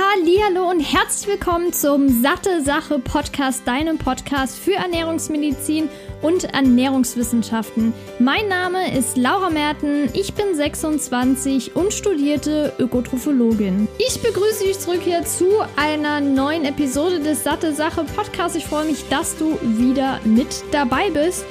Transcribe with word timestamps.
Hallo 0.00 0.70
und 0.70 0.78
herzlich 0.78 1.26
willkommen 1.26 1.72
zum 1.72 2.22
Satte 2.22 2.62
Sache 2.62 3.00
Podcast, 3.00 3.66
deinem 3.66 3.98
Podcast 3.98 4.56
für 4.56 4.74
Ernährungsmedizin 4.74 5.88
und 6.22 6.44
Ernährungswissenschaften. 6.44 7.92
Mein 8.20 8.46
Name 8.46 8.96
ist 8.96 9.16
Laura 9.16 9.50
Merten, 9.50 10.08
ich 10.14 10.34
bin 10.34 10.54
26 10.54 11.74
und 11.74 11.92
studierte 11.92 12.74
Ökotrophologin. 12.78 13.88
Ich 13.98 14.22
begrüße 14.22 14.64
dich 14.66 14.78
zurück 14.78 15.00
hier 15.02 15.24
zu 15.24 15.46
einer 15.74 16.20
neuen 16.20 16.64
Episode 16.64 17.18
des 17.18 17.42
Satte 17.42 17.74
Sache 17.74 18.04
Podcasts. 18.04 18.56
Ich 18.56 18.66
freue 18.66 18.86
mich, 18.86 19.08
dass 19.08 19.36
du 19.36 19.58
wieder 19.62 20.20
mit 20.24 20.62
dabei 20.70 21.10
bist. 21.10 21.44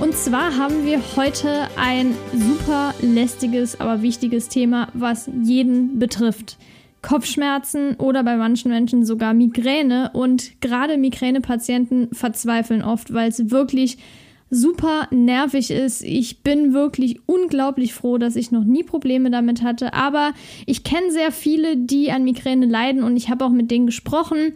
Und 0.00 0.16
zwar 0.16 0.56
haben 0.56 0.84
wir 0.84 1.00
heute 1.14 1.68
ein 1.76 2.16
super 2.32 2.94
lästiges, 3.00 3.78
aber 3.78 4.02
wichtiges 4.02 4.48
Thema, 4.48 4.88
was 4.92 5.30
jeden 5.44 6.00
betrifft. 6.00 6.56
Kopfschmerzen 7.02 7.96
oder 7.96 8.22
bei 8.22 8.36
manchen 8.36 8.70
Menschen 8.70 9.04
sogar 9.04 9.34
Migräne. 9.34 10.10
Und 10.14 10.60
gerade 10.60 10.96
Migränepatienten 10.96 12.08
verzweifeln 12.12 12.82
oft, 12.82 13.12
weil 13.12 13.28
es 13.28 13.50
wirklich 13.50 13.98
super 14.50 15.08
nervig 15.10 15.70
ist. 15.70 16.02
Ich 16.02 16.42
bin 16.42 16.74
wirklich 16.74 17.20
unglaublich 17.26 17.94
froh, 17.94 18.18
dass 18.18 18.36
ich 18.36 18.52
noch 18.52 18.64
nie 18.64 18.82
Probleme 18.82 19.30
damit 19.30 19.62
hatte. 19.62 19.94
Aber 19.94 20.32
ich 20.66 20.84
kenne 20.84 21.10
sehr 21.10 21.32
viele, 21.32 21.76
die 21.76 22.12
an 22.12 22.22
Migräne 22.22 22.66
leiden 22.66 23.02
und 23.02 23.16
ich 23.16 23.30
habe 23.30 23.44
auch 23.44 23.50
mit 23.50 23.70
denen 23.70 23.86
gesprochen 23.86 24.52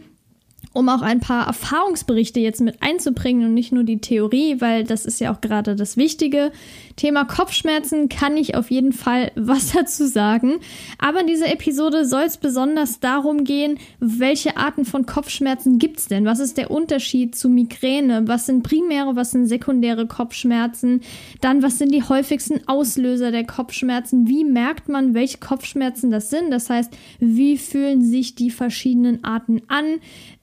um 0.77 0.89
auch 0.89 1.01
ein 1.01 1.19
paar 1.19 1.47
Erfahrungsberichte 1.47 2.39
jetzt 2.39 2.61
mit 2.61 2.83
einzubringen 2.83 3.47
und 3.47 3.55
nicht 3.55 3.71
nur 3.71 3.83
die 3.83 3.99
Theorie, 3.99 4.61
weil 4.61 4.83
das 4.83 5.05
ist 5.05 5.19
ja 5.19 5.33
auch 5.33 5.41
gerade 5.41 5.75
das 5.75 5.97
Wichtige. 5.97 6.51
Thema 6.95 7.25
Kopfschmerzen 7.25 8.09
kann 8.09 8.37
ich 8.37 8.55
auf 8.55 8.69
jeden 8.69 8.93
Fall 8.93 9.31
was 9.35 9.71
dazu 9.71 10.05
sagen. 10.05 10.59
Aber 10.99 11.21
in 11.21 11.27
dieser 11.27 11.51
Episode 11.51 12.05
soll 12.05 12.23
es 12.23 12.37
besonders 12.37 12.99
darum 12.99 13.43
gehen, 13.43 13.79
welche 13.99 14.55
Arten 14.57 14.85
von 14.85 15.07
Kopfschmerzen 15.07 15.79
gibt 15.79 15.99
es 15.99 16.07
denn? 16.07 16.25
Was 16.25 16.39
ist 16.39 16.57
der 16.57 16.69
Unterschied 16.69 17.35
zu 17.35 17.49
Migräne? 17.49 18.27
Was 18.27 18.45
sind 18.45 18.61
primäre, 18.61 19.15
was 19.15 19.31
sind 19.31 19.47
sekundäre 19.47 20.05
Kopfschmerzen? 20.05 21.01
Dann, 21.41 21.63
was 21.63 21.79
sind 21.79 21.91
die 21.91 22.03
häufigsten 22.03 22.67
Auslöser 22.67 23.31
der 23.31 23.45
Kopfschmerzen? 23.45 24.27
Wie 24.27 24.43
merkt 24.43 24.89
man, 24.89 25.15
welche 25.15 25.39
Kopfschmerzen 25.39 26.11
das 26.11 26.29
sind? 26.29 26.51
Das 26.51 26.69
heißt, 26.69 26.95
wie 27.19 27.57
fühlen 27.57 28.03
sich 28.03 28.35
die 28.35 28.51
verschiedenen 28.51 29.23
Arten 29.23 29.63
an? 29.67 29.99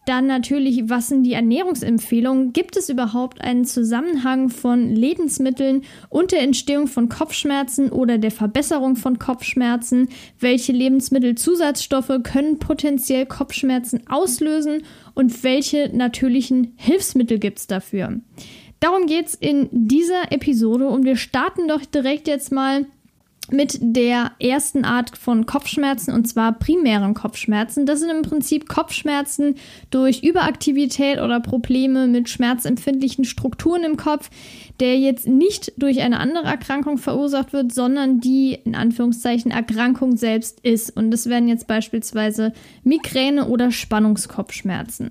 Dann 0.06 0.26
natürlich, 0.26 0.90
was 0.90 1.08
sind 1.08 1.22
die 1.22 1.32
Ernährungsempfehlungen? 1.32 2.52
Gibt 2.52 2.76
es 2.76 2.90
überhaupt 2.90 3.40
einen 3.40 3.64
Zusammenhang 3.64 4.50
von 4.50 4.94
Lebensmitteln 4.94 5.82
und 6.10 6.32
der 6.32 6.42
Entstehung 6.42 6.88
von 6.88 7.08
Kopfschmerzen 7.08 7.90
oder 7.90 8.18
der 8.18 8.30
Verbesserung 8.30 8.96
von 8.96 9.18
Kopfschmerzen? 9.18 10.08
Welche 10.38 10.72
Lebensmittelzusatzstoffe 10.72 12.12
können 12.22 12.58
potenziell 12.58 13.24
Kopfschmerzen 13.24 14.06
auslösen 14.06 14.82
und 15.14 15.42
welche 15.42 15.90
natürlichen 15.94 16.74
Hilfsmittel 16.76 17.38
gibt 17.38 17.60
es 17.60 17.66
dafür? 17.66 18.20
Darum 18.80 19.06
geht 19.06 19.28
es 19.28 19.34
in 19.34 19.70
dieser 19.72 20.30
Episode 20.32 20.88
und 20.88 21.06
wir 21.06 21.16
starten 21.16 21.66
doch 21.66 21.82
direkt 21.86 22.28
jetzt 22.28 22.52
mal 22.52 22.84
mit 23.50 23.78
der 23.80 24.32
ersten 24.38 24.84
Art 24.84 25.16
von 25.16 25.44
Kopfschmerzen 25.46 26.12
und 26.14 26.26
zwar 26.26 26.52
primären 26.52 27.14
Kopfschmerzen. 27.14 27.84
Das 27.84 28.00
sind 28.00 28.10
im 28.10 28.22
Prinzip 28.22 28.68
Kopfschmerzen 28.68 29.56
durch 29.90 30.22
Überaktivität 30.22 31.20
oder 31.20 31.40
Probleme 31.40 32.06
mit 32.06 32.28
schmerzempfindlichen 32.28 33.24
Strukturen 33.24 33.84
im 33.84 33.96
Kopf, 33.96 34.30
der 34.80 34.98
jetzt 34.98 35.26
nicht 35.26 35.72
durch 35.76 36.00
eine 36.00 36.20
andere 36.20 36.46
Erkrankung 36.46 36.98
verursacht 36.98 37.52
wird, 37.52 37.72
sondern 37.72 38.20
die 38.20 38.58
in 38.64 38.74
Anführungszeichen 38.74 39.50
Erkrankung 39.50 40.16
selbst 40.16 40.60
ist. 40.60 40.96
Und 40.96 41.10
das 41.10 41.28
wären 41.28 41.46
jetzt 41.46 41.66
beispielsweise 41.66 42.52
Migräne 42.82 43.48
oder 43.48 43.70
Spannungskopfschmerzen. 43.70 45.10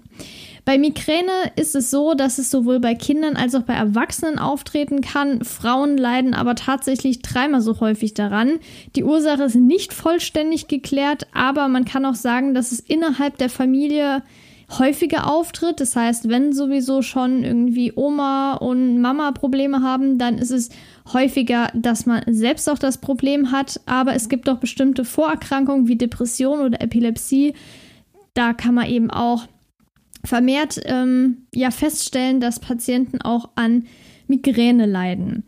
Bei 0.65 0.77
Migräne 0.77 1.51
ist 1.57 1.75
es 1.75 1.91
so, 1.91 2.13
dass 2.13 2.37
es 2.37 2.49
sowohl 2.49 2.79
bei 2.79 2.95
Kindern 2.95 3.35
als 3.35 3.53
auch 3.53 3.63
bei 3.63 3.73
Erwachsenen 3.73 4.39
auftreten 4.39 5.01
kann. 5.01 5.43
Frauen 5.43 5.97
leiden 5.97 6.33
aber 6.33 6.55
tatsächlich 6.55 7.21
dreimal 7.21 7.59
so 7.59 7.81
häufig 7.81 8.13
daran. 8.13 8.59
Die 8.95 9.03
Ursache 9.03 9.43
ist 9.43 9.55
nicht 9.55 9.91
vollständig 9.91 10.69
geklärt, 10.69 11.27
aber 11.33 11.67
man 11.67 11.83
kann 11.83 12.05
auch 12.05 12.15
sagen, 12.15 12.53
dass 12.53 12.71
es 12.71 12.79
innerhalb 12.79 13.37
der 13.37 13.49
Familie 13.49 14.23
häufiger 14.79 15.29
auftritt. 15.29 15.81
Das 15.81 15.97
heißt, 15.97 16.29
wenn 16.29 16.53
sowieso 16.53 17.01
schon 17.01 17.43
irgendwie 17.43 17.91
Oma 17.93 18.53
und 18.53 19.01
Mama 19.01 19.31
Probleme 19.33 19.81
haben, 19.81 20.17
dann 20.17 20.37
ist 20.37 20.51
es 20.51 20.69
häufiger, 21.11 21.71
dass 21.73 22.05
man 22.05 22.23
selbst 22.27 22.69
auch 22.69 22.79
das 22.79 22.99
Problem 22.99 23.51
hat. 23.51 23.81
Aber 23.85 24.13
es 24.15 24.29
gibt 24.29 24.47
auch 24.47 24.57
bestimmte 24.57 25.03
Vorerkrankungen 25.03 25.89
wie 25.89 25.97
Depression 25.97 26.61
oder 26.61 26.81
Epilepsie. 26.81 27.53
Da 28.33 28.53
kann 28.53 28.73
man 28.73 28.87
eben 28.87 29.11
auch 29.11 29.47
vermehrt 30.23 30.79
ähm, 30.85 31.45
ja 31.53 31.71
feststellen, 31.71 32.39
dass 32.39 32.59
Patienten 32.59 33.21
auch 33.21 33.49
an 33.55 33.85
Migräne 34.27 34.85
leiden. 34.85 35.43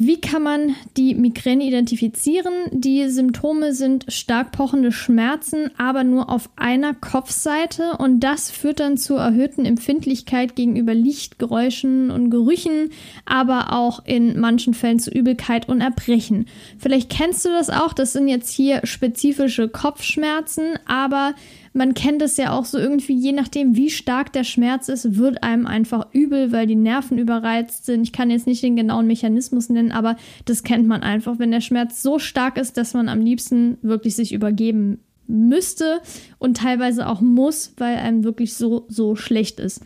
Wie 0.00 0.20
kann 0.20 0.44
man 0.44 0.76
die 0.96 1.16
Migräne 1.16 1.64
identifizieren? 1.64 2.52
Die 2.70 3.08
Symptome 3.08 3.74
sind 3.74 4.04
stark 4.06 4.52
pochende 4.52 4.92
Schmerzen, 4.92 5.72
aber 5.76 6.04
nur 6.04 6.30
auf 6.30 6.50
einer 6.54 6.94
Kopfseite 6.94 7.96
und 7.98 8.20
das 8.20 8.48
führt 8.48 8.78
dann 8.78 8.96
zur 8.96 9.18
erhöhten 9.18 9.64
Empfindlichkeit 9.64 10.54
gegenüber 10.54 10.94
Licht, 10.94 11.40
Geräuschen 11.40 12.12
und 12.12 12.30
Gerüchen, 12.30 12.90
aber 13.24 13.72
auch 13.72 14.04
in 14.04 14.38
manchen 14.38 14.72
Fällen 14.72 15.00
zu 15.00 15.10
Übelkeit 15.10 15.68
und 15.68 15.80
Erbrechen. 15.80 16.46
Vielleicht 16.78 17.10
kennst 17.10 17.44
du 17.44 17.48
das 17.48 17.68
auch, 17.68 17.92
das 17.92 18.12
sind 18.12 18.28
jetzt 18.28 18.50
hier 18.50 18.82
spezifische 18.84 19.68
Kopfschmerzen, 19.68 20.78
aber 20.86 21.34
man 21.78 21.94
kennt 21.94 22.20
es 22.22 22.36
ja 22.36 22.50
auch 22.50 22.64
so 22.64 22.76
irgendwie, 22.76 23.14
je 23.14 23.30
nachdem, 23.30 23.76
wie 23.76 23.88
stark 23.88 24.32
der 24.32 24.42
Schmerz 24.42 24.88
ist, 24.88 25.16
wird 25.16 25.44
einem 25.44 25.64
einfach 25.64 26.08
übel, 26.12 26.50
weil 26.50 26.66
die 26.66 26.74
Nerven 26.74 27.18
überreizt 27.18 27.86
sind. 27.86 28.02
Ich 28.02 28.12
kann 28.12 28.30
jetzt 28.30 28.48
nicht 28.48 28.64
den 28.64 28.74
genauen 28.74 29.06
Mechanismus 29.06 29.68
nennen, 29.68 29.92
aber 29.92 30.16
das 30.44 30.64
kennt 30.64 30.88
man 30.88 31.04
einfach, 31.04 31.38
wenn 31.38 31.52
der 31.52 31.60
Schmerz 31.60 32.02
so 32.02 32.18
stark 32.18 32.58
ist, 32.58 32.76
dass 32.76 32.94
man 32.94 33.08
am 33.08 33.20
liebsten 33.20 33.78
wirklich 33.80 34.16
sich 34.16 34.32
übergeben 34.32 34.98
müsste 35.28 36.00
und 36.38 36.56
teilweise 36.56 37.06
auch 37.08 37.20
muss, 37.20 37.74
weil 37.76 37.96
einem 37.96 38.24
wirklich 38.24 38.54
so, 38.54 38.86
so 38.88 39.14
schlecht 39.14 39.60
ist. 39.60 39.80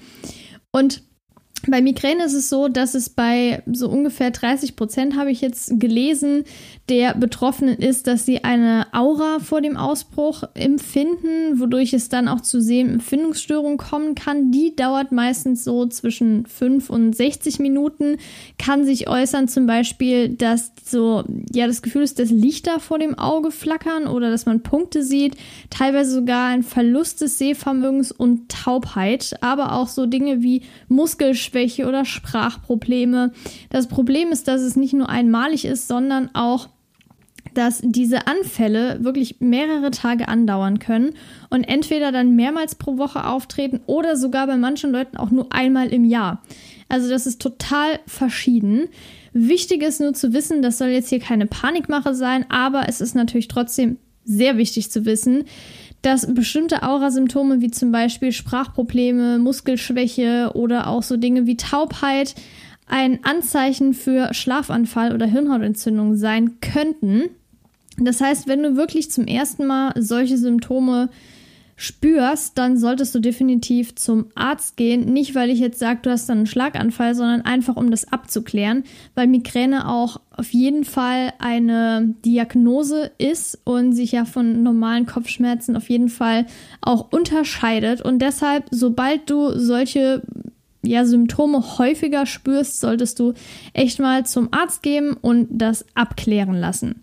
Und 0.71 1.03
bei 1.69 1.81
Migräne 1.81 2.25
ist 2.25 2.35
es 2.35 2.49
so, 2.49 2.69
dass 2.69 2.95
es 2.95 3.09
bei 3.09 3.63
so 3.71 3.89
ungefähr 3.89 4.31
30 4.31 4.75
Prozent, 4.75 5.17
habe 5.17 5.31
ich 5.31 5.41
jetzt 5.41 5.79
gelesen, 5.79 6.45
der 6.89 7.15
Betroffenen 7.15 7.77
ist, 7.77 8.09
dass 8.09 8.27
sie 8.27 8.43
eine 8.43 8.89
Aura 8.93 9.39
vor 9.39 9.61
dem 9.61 9.77
Ausbruch 9.77 10.43
empfinden, 10.55 11.61
wodurch 11.61 11.93
es 11.93 12.09
dann 12.09 12.27
auch 12.27 12.41
zu 12.41 12.61
Sehempfindungsstörungen 12.61 13.79
kommen 13.79 14.17
kann. 14.17 14.51
Die 14.51 14.75
dauert 14.75 15.13
meistens 15.13 15.63
so 15.63 15.87
zwischen 15.87 16.47
5 16.47 16.91
und 16.91 17.15
60 17.15 17.61
Minuten, 17.61 18.17
kann 18.59 18.85
sich 18.85 19.09
äußern 19.09 19.47
zum 19.47 19.67
Beispiel, 19.67 20.31
dass 20.31 20.73
so, 20.85 21.23
ja, 21.53 21.69
das 21.69 21.83
Gefühl 21.83 22.03
ist, 22.03 22.19
dass 22.19 22.31
Lichter 22.31 22.81
vor 22.81 22.99
dem 22.99 23.17
Auge 23.17 23.53
flackern 23.53 24.09
oder 24.09 24.31
dass 24.31 24.47
man 24.47 24.65
Punkte 24.65 25.05
sieht, 25.05 25.37
teilweise 25.71 26.11
sogar 26.11 26.49
ein 26.49 26.65
Verlust 26.65 27.21
des 27.21 27.39
Sehvermögens 27.39 28.11
und 28.11 28.51
Taubheit, 28.51 29.37
aber 29.41 29.75
auch 29.75 29.89
so 29.89 30.07
Dinge 30.07 30.43
wie 30.43 30.63
Muskelschmerzen 30.89 31.52
Sprachschwäche 31.53 31.87
oder 31.87 32.05
Sprachprobleme. 32.05 33.33
Das 33.71 33.87
Problem 33.87 34.33
ist, 34.33 34.49
dass 34.49 34.63
es 34.63 34.77
nicht 34.77 34.95
nur 34.95 35.09
einmalig 35.09 35.65
ist, 35.65 35.89
sondern 35.89 36.31
auch 36.35 36.69
dass 37.55 37.83
diese 37.85 38.27
Anfälle 38.29 39.05
wirklich 39.05 39.41
mehrere 39.41 39.91
Tage 39.91 40.27
andauern 40.27 40.79
können 40.79 41.13
und 41.51 41.65
entweder 41.65 42.11
dann 42.11 42.35
mehrmals 42.35 42.77
pro 42.77 42.97
Woche 42.97 43.27
auftreten 43.27 43.81
oder 43.85 44.17
sogar 44.17 44.47
bei 44.47 44.57
manchen 44.57 44.91
Leuten 44.91 45.19
auch 45.19 45.31
nur 45.31 45.53
einmal 45.53 45.89
im 45.89 46.05
Jahr. 46.05 46.43
Also 46.89 47.11
das 47.11 47.27
ist 47.27 47.43
total 47.43 48.01
verschieden. 48.07 48.89
Wichtig 49.35 49.83
ist 49.83 50.01
nur 50.01 50.15
zu 50.15 50.33
wissen, 50.33 50.63
das 50.63 50.79
soll 50.79 50.89
jetzt 50.89 51.11
hier 51.11 51.21
keine 51.21 51.45
Panikmache 51.45 52.15
sein, 52.15 52.47
aber 52.49 52.89
es 52.89 53.03
ist 53.03 53.15
natürlich 53.15 53.49
trotzdem 53.49 53.99
sehr 54.25 54.57
wichtig 54.57 54.91
zu 54.91 55.05
wissen, 55.05 55.45
dass 56.03 56.33
bestimmte 56.35 56.83
Aurasymptome 56.83 57.61
wie 57.61 57.71
zum 57.71 57.93
Beispiel 57.93 58.33
Sprachprobleme, 58.33 59.39
Muskelschwäche 59.39 60.51
oder 60.55 60.89
auch 60.89 61.03
so 61.03 61.17
Dinge 61.17 61.47
wie 61.47 61.57
Taubheit 61.57 62.35
ein 62.87 63.25
Anzeichen 63.25 63.95
für 63.95 64.35
Schlafanfall 64.35 65.15
oder 65.15 65.27
Hirnhautentzündung 65.27 66.17
sein 66.17 66.59
könnten. 66.61 67.31
Das 67.99 68.21
heißt, 68.21 68.49
wenn 68.49 68.63
du 68.63 68.77
wirklich 68.77 69.11
zum 69.11 69.27
ersten 69.27 69.67
Mal 69.67 69.93
solche 69.97 70.37
Symptome 70.37 71.09
spürst, 71.83 72.59
dann 72.59 72.79
solltest 72.79 73.13
du 73.13 73.19
definitiv 73.19 73.97
zum 73.97 74.27
Arzt 74.37 74.77
gehen. 74.77 75.13
Nicht, 75.13 75.35
weil 75.35 75.51
ich 75.51 75.59
jetzt 75.59 75.81
sage, 75.81 75.99
du 76.03 76.11
hast 76.11 76.29
dann 76.29 76.39
einen 76.39 76.47
Schlaganfall, 76.47 77.17
sondern 77.17 77.41
einfach, 77.41 77.75
um 77.75 77.91
das 77.91 78.13
abzuklären, 78.13 78.85
weil 79.17 79.27
Migräne 79.27 79.89
auch 79.89 80.21
auf 80.31 80.53
jeden 80.53 80.85
Fall 80.85 81.33
eine 81.41 82.15
Diagnose 82.25 83.11
ist 83.19 83.59
und 83.65 83.95
sich 83.95 84.13
ja 84.13 84.25
von 84.25 84.63
normalen 84.63 85.07
Kopfschmerzen 85.07 85.77
auf 85.77 85.91
jeden 85.91 86.09
Fall 86.09 86.47
auch 86.83 87.11
unterscheidet. 87.11 88.01
Und 88.01 88.21
deshalb, 88.21 88.67
sobald 88.71 89.29
du 89.29 89.59
solche 89.59 90.23
ja, 90.85 91.05
Symptome 91.05 91.79
häufiger 91.79 92.27
spürst, 92.27 92.79
solltest 92.79 93.19
du 93.19 93.35
echt 93.73 93.99
mal 93.99 94.25
zum 94.25 94.53
Arzt 94.53 94.85
gehen 94.85 95.15
und 95.15 95.49
das 95.51 95.85
abklären 95.95 96.55
lassen. 96.55 97.03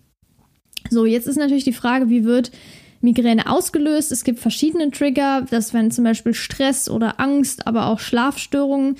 So, 0.90 1.06
jetzt 1.06 1.28
ist 1.28 1.38
natürlich 1.38 1.66
die 1.66 1.74
Frage, 1.74 2.10
wie 2.10 2.24
wird 2.24 2.52
Migräne 3.02 3.50
ausgelöst. 3.50 4.12
Es 4.12 4.24
gibt 4.24 4.40
verschiedene 4.40 4.92
Trigger, 4.92 5.46
das 5.50 5.74
wenn 5.74 5.92
zum 5.92 6.04
Beispiel 6.04 6.34
Stress 6.34 6.90
oder 6.90 7.20
Angst, 7.20 7.68
aber 7.68 7.88
auch 7.88 8.00
Schlafstörungen, 8.00 8.96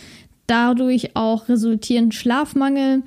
dadurch 0.48 1.16
auch 1.16 1.50
resultieren 1.50 2.12
Schlafmangel. 2.12 3.04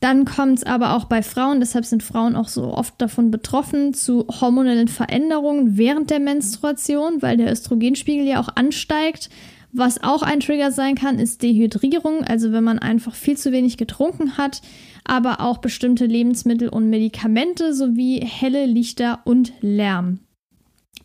Dann 0.00 0.24
kommt 0.26 0.58
es 0.58 0.64
aber 0.64 0.94
auch 0.94 1.04
bei 1.04 1.22
Frauen, 1.22 1.60
deshalb 1.60 1.86
sind 1.86 2.02
Frauen 2.02 2.36
auch 2.36 2.48
so 2.48 2.64
oft 2.64 2.94
davon 2.98 3.30
betroffen, 3.30 3.94
zu 3.94 4.26
hormonellen 4.28 4.88
Veränderungen 4.88 5.78
während 5.78 6.10
der 6.10 6.20
Menstruation, 6.20 7.22
weil 7.22 7.38
der 7.38 7.50
Östrogenspiegel 7.50 8.26
ja 8.26 8.40
auch 8.40 8.50
ansteigt. 8.54 9.30
Was 9.72 10.02
auch 10.02 10.22
ein 10.22 10.40
Trigger 10.40 10.70
sein 10.70 10.94
kann, 10.94 11.18
ist 11.18 11.42
Dehydrierung, 11.42 12.24
also 12.24 12.52
wenn 12.52 12.64
man 12.64 12.78
einfach 12.78 13.14
viel 13.14 13.36
zu 13.36 13.52
wenig 13.52 13.76
getrunken 13.78 14.36
hat, 14.36 14.60
aber 15.08 15.40
auch 15.40 15.58
bestimmte 15.58 16.06
Lebensmittel 16.06 16.68
und 16.68 16.90
Medikamente 16.90 17.74
sowie 17.74 18.20
helle 18.20 18.66
Lichter 18.66 19.20
und 19.24 19.52
Lärm. 19.60 20.20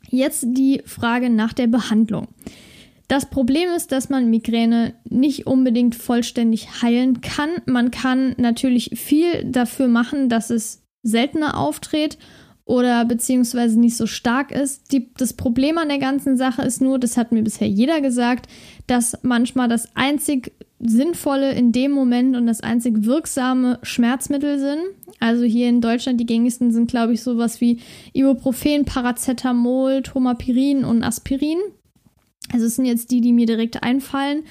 Jetzt 0.10 0.46
die 0.48 0.82
Frage 0.86 1.30
nach 1.30 1.54
der 1.54 1.68
Behandlung. 1.68 2.28
Das 3.08 3.30
Problem 3.30 3.70
ist, 3.76 3.92
dass 3.92 4.10
man 4.10 4.30
Migräne 4.30 4.94
nicht 5.04 5.46
unbedingt 5.46 5.96
vollständig 5.96 6.82
heilen 6.82 7.20
kann. 7.20 7.50
Man 7.66 7.92
kann 7.92 8.36
natürlich 8.38 8.92
viel 8.96 9.44
dafür 9.44 9.90
machen, 9.90 10.30
dass 10.30 10.50
es 10.50 10.84
seltener 11.04 11.58
auftritt 11.58 12.18
oder 12.64 13.04
beziehungsweise 13.04 13.78
nicht 13.78 13.98
so 13.98 14.08
stark 14.08 14.52
ist. 14.52 14.94
Die, 14.94 15.14
das 15.16 15.34
Problem 15.34 15.78
an 15.78 15.90
der 15.90 15.98
ganzen 15.98 16.38
Sache 16.38 16.62
ist 16.62 16.82
nur, 16.82 17.00
das 17.00 17.18
hat 17.18 17.34
mir 17.34 17.44
bisher 17.44 17.68
jeder 17.68 18.00
gesagt, 18.00 18.48
dass 18.88 19.20
manchmal 19.24 19.68
das 19.68 19.94
einzig 19.94 20.54
Sinnvolle 20.84 21.54
in 21.54 21.72
dem 21.72 21.92
Moment 21.92 22.36
und 22.36 22.48
das 22.48 22.62
einzig 22.62 23.06
wirksame 23.06 23.80
Schmerzmittel 23.84 24.60
sind. 24.60 24.82
Also 25.20 25.44
hier 25.44 25.70
in 25.70 25.82
Deutschland 25.82 26.20
die 26.20 26.26
gängigsten 26.26 26.72
sind, 26.72 26.90
glaube 26.90 27.14
ich, 27.14 27.22
sowas 27.22 27.62
wie 27.62 27.80
Ibuprofen, 28.14 28.86
Paracetamol, 28.86 30.02
Tomapirin 30.02 30.84
und 30.84 31.04
Aspirin. 31.04 31.60
Also 32.52 32.66
es 32.66 32.76
sind 32.76 32.86
jetzt 32.86 33.12
die, 33.12 33.22
die 33.22 33.34
mir 33.34 33.46
direkt 33.46 33.84
einfallen, 33.84 34.44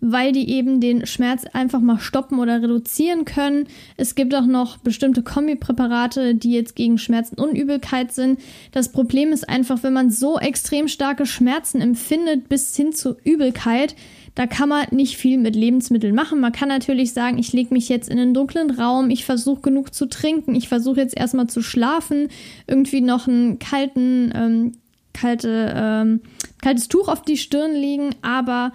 weil 0.00 0.32
die 0.32 0.50
eben 0.50 0.80
den 0.80 1.06
Schmerz 1.06 1.44
einfach 1.52 1.80
mal 1.80 1.98
stoppen 1.98 2.38
oder 2.38 2.62
reduzieren 2.62 3.24
können. 3.24 3.66
Es 3.96 4.14
gibt 4.14 4.34
auch 4.34 4.46
noch 4.46 4.78
bestimmte 4.78 5.22
Kombipräparate, 5.22 6.34
die 6.34 6.52
jetzt 6.52 6.76
gegen 6.76 6.98
Schmerzen 6.98 7.40
und 7.40 7.56
Übelkeit 7.56 8.12
sind. 8.12 8.40
Das 8.72 8.90
Problem 8.90 9.32
ist 9.32 9.48
einfach, 9.48 9.82
wenn 9.82 9.92
man 9.92 10.10
so 10.10 10.38
extrem 10.38 10.88
starke 10.88 11.26
Schmerzen 11.26 11.80
empfindet 11.80 12.48
bis 12.48 12.74
hin 12.76 12.92
zu 12.92 13.16
Übelkeit, 13.24 13.94
da 14.34 14.46
kann 14.46 14.68
man 14.68 14.86
nicht 14.90 15.16
viel 15.16 15.38
mit 15.38 15.54
Lebensmitteln 15.54 16.14
machen. 16.14 16.40
Man 16.40 16.52
kann 16.52 16.68
natürlich 16.68 17.12
sagen, 17.12 17.38
ich 17.38 17.52
lege 17.52 17.74
mich 17.74 17.88
jetzt 17.88 18.08
in 18.08 18.18
einen 18.18 18.34
dunklen 18.34 18.70
Raum, 18.70 19.10
ich 19.10 19.24
versuche 19.24 19.60
genug 19.60 19.94
zu 19.94 20.06
trinken, 20.06 20.54
ich 20.54 20.68
versuche 20.68 21.00
jetzt 21.00 21.16
erstmal 21.16 21.48
zu 21.48 21.62
schlafen, 21.62 22.28
irgendwie 22.66 23.02
noch 23.02 23.28
einen 23.28 23.58
kalten 23.58 24.32
ähm, 24.34 24.72
kalte, 25.12 25.72
ähm, 25.76 26.20
kaltes 26.62 26.88
Tuch 26.88 27.08
auf 27.08 27.22
die 27.22 27.36
Stirn 27.36 27.72
legen, 27.72 28.14
aber 28.22 28.72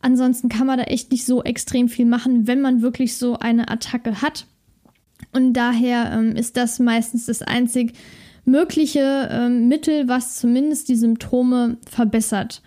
ansonsten 0.00 0.48
kann 0.48 0.66
man 0.66 0.78
da 0.78 0.84
echt 0.84 1.12
nicht 1.12 1.24
so 1.24 1.42
extrem 1.42 1.88
viel 1.88 2.06
machen, 2.06 2.46
wenn 2.46 2.60
man 2.60 2.82
wirklich 2.82 3.16
so 3.16 3.38
eine 3.38 3.68
Attacke 3.68 4.22
hat. 4.22 4.46
Und 5.32 5.52
daher 5.52 6.12
ähm, 6.12 6.36
ist 6.36 6.56
das 6.56 6.78
meistens 6.78 7.26
das 7.26 7.42
einzig 7.42 7.92
mögliche 8.44 9.28
ähm, 9.30 9.68
Mittel, 9.68 10.08
was 10.08 10.36
zumindest 10.36 10.88
die 10.88 10.96
Symptome 10.96 11.78
verbessert. 11.88 12.62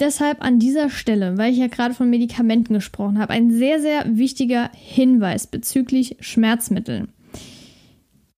Deshalb 0.00 0.42
an 0.42 0.58
dieser 0.58 0.90
Stelle, 0.90 1.38
weil 1.38 1.52
ich 1.52 1.58
ja 1.58 1.68
gerade 1.68 1.94
von 1.94 2.10
Medikamenten 2.10 2.74
gesprochen 2.74 3.18
habe, 3.18 3.32
ein 3.32 3.50
sehr, 3.52 3.80
sehr 3.80 4.04
wichtiger 4.16 4.70
Hinweis 4.74 5.46
bezüglich 5.46 6.16
Schmerzmitteln. 6.20 7.08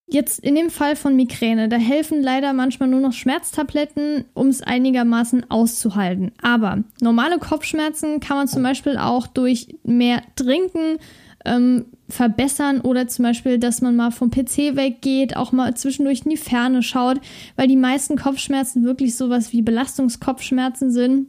Jetzt 0.08 0.38
in 0.38 0.54
dem 0.54 0.70
Fall 0.70 0.94
von 0.94 1.16
Migräne, 1.16 1.68
da 1.68 1.76
helfen 1.76 2.22
leider 2.22 2.52
manchmal 2.52 2.88
nur 2.88 3.00
noch 3.00 3.12
Schmerztabletten, 3.12 4.24
um 4.34 4.46
es 4.46 4.62
einigermaßen 4.62 5.50
auszuhalten. 5.50 6.30
Aber 6.40 6.84
normale 7.00 7.38
Kopfschmerzen 7.38 8.20
kann 8.20 8.36
man 8.36 8.46
zum 8.48 8.62
Beispiel 8.62 8.98
auch 8.98 9.26
durch 9.26 9.74
mehr 9.82 10.22
Trinken 10.36 10.98
ähm, 11.44 11.86
verbessern 12.08 12.82
oder 12.82 13.08
zum 13.08 13.24
Beispiel, 13.24 13.58
dass 13.58 13.82
man 13.82 13.96
mal 13.96 14.12
vom 14.12 14.30
PC 14.30 14.76
weggeht, 14.76 15.36
auch 15.36 15.50
mal 15.50 15.74
zwischendurch 15.74 16.22
in 16.24 16.30
die 16.30 16.36
Ferne 16.36 16.82
schaut, 16.82 17.20
weil 17.56 17.66
die 17.66 17.76
meisten 17.76 18.16
Kopfschmerzen 18.16 18.84
wirklich 18.84 19.16
sowas 19.16 19.52
wie 19.52 19.62
Belastungskopfschmerzen 19.62 20.92
sind 20.92 21.28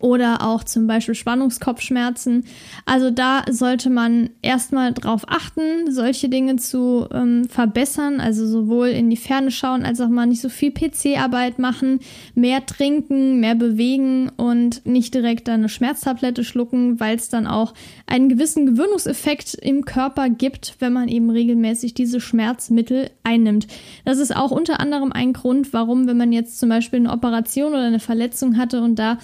oder 0.00 0.42
auch 0.42 0.64
zum 0.64 0.86
Beispiel 0.86 1.14
Spannungskopfschmerzen. 1.14 2.44
Also 2.86 3.10
da 3.10 3.44
sollte 3.50 3.90
man 3.90 4.30
erstmal 4.42 4.92
drauf 4.92 5.22
achten, 5.28 5.90
solche 5.90 6.28
Dinge 6.28 6.56
zu 6.56 7.06
ähm, 7.12 7.44
verbessern, 7.44 8.18
also 8.20 8.46
sowohl 8.46 8.88
in 8.88 9.10
die 9.10 9.16
Ferne 9.16 9.50
schauen, 9.50 9.84
als 9.84 10.00
auch 10.00 10.08
mal 10.08 10.26
nicht 10.26 10.40
so 10.40 10.48
viel 10.48 10.72
PC-Arbeit 10.72 11.58
machen, 11.58 12.00
mehr 12.34 12.64
trinken, 12.64 13.40
mehr 13.40 13.54
bewegen 13.54 14.30
und 14.36 14.86
nicht 14.86 15.14
direkt 15.14 15.48
eine 15.48 15.68
Schmerztablette 15.68 16.44
schlucken, 16.44 16.98
weil 16.98 17.16
es 17.16 17.28
dann 17.28 17.46
auch 17.46 17.74
einen 18.06 18.30
gewissen 18.30 18.66
Gewöhnungseffekt 18.66 19.54
im 19.54 19.84
Körper 19.84 20.30
gibt, 20.30 20.76
wenn 20.78 20.94
man 20.94 21.08
eben 21.08 21.30
regelmäßig 21.30 21.92
diese 21.92 22.20
Schmerzmittel 22.20 23.10
einnimmt. 23.22 23.66
Das 24.06 24.18
ist 24.18 24.34
auch 24.34 24.50
unter 24.50 24.80
anderem 24.80 25.12
ein 25.12 25.34
Grund, 25.34 25.74
warum, 25.74 26.06
wenn 26.06 26.16
man 26.16 26.32
jetzt 26.32 26.58
zum 26.58 26.70
Beispiel 26.70 27.00
eine 27.00 27.12
Operation 27.12 27.72
oder 27.72 27.84
eine 27.84 28.00
Verletzung 28.00 28.56
hatte 28.56 28.80
und 28.80 28.98
da 28.98 29.18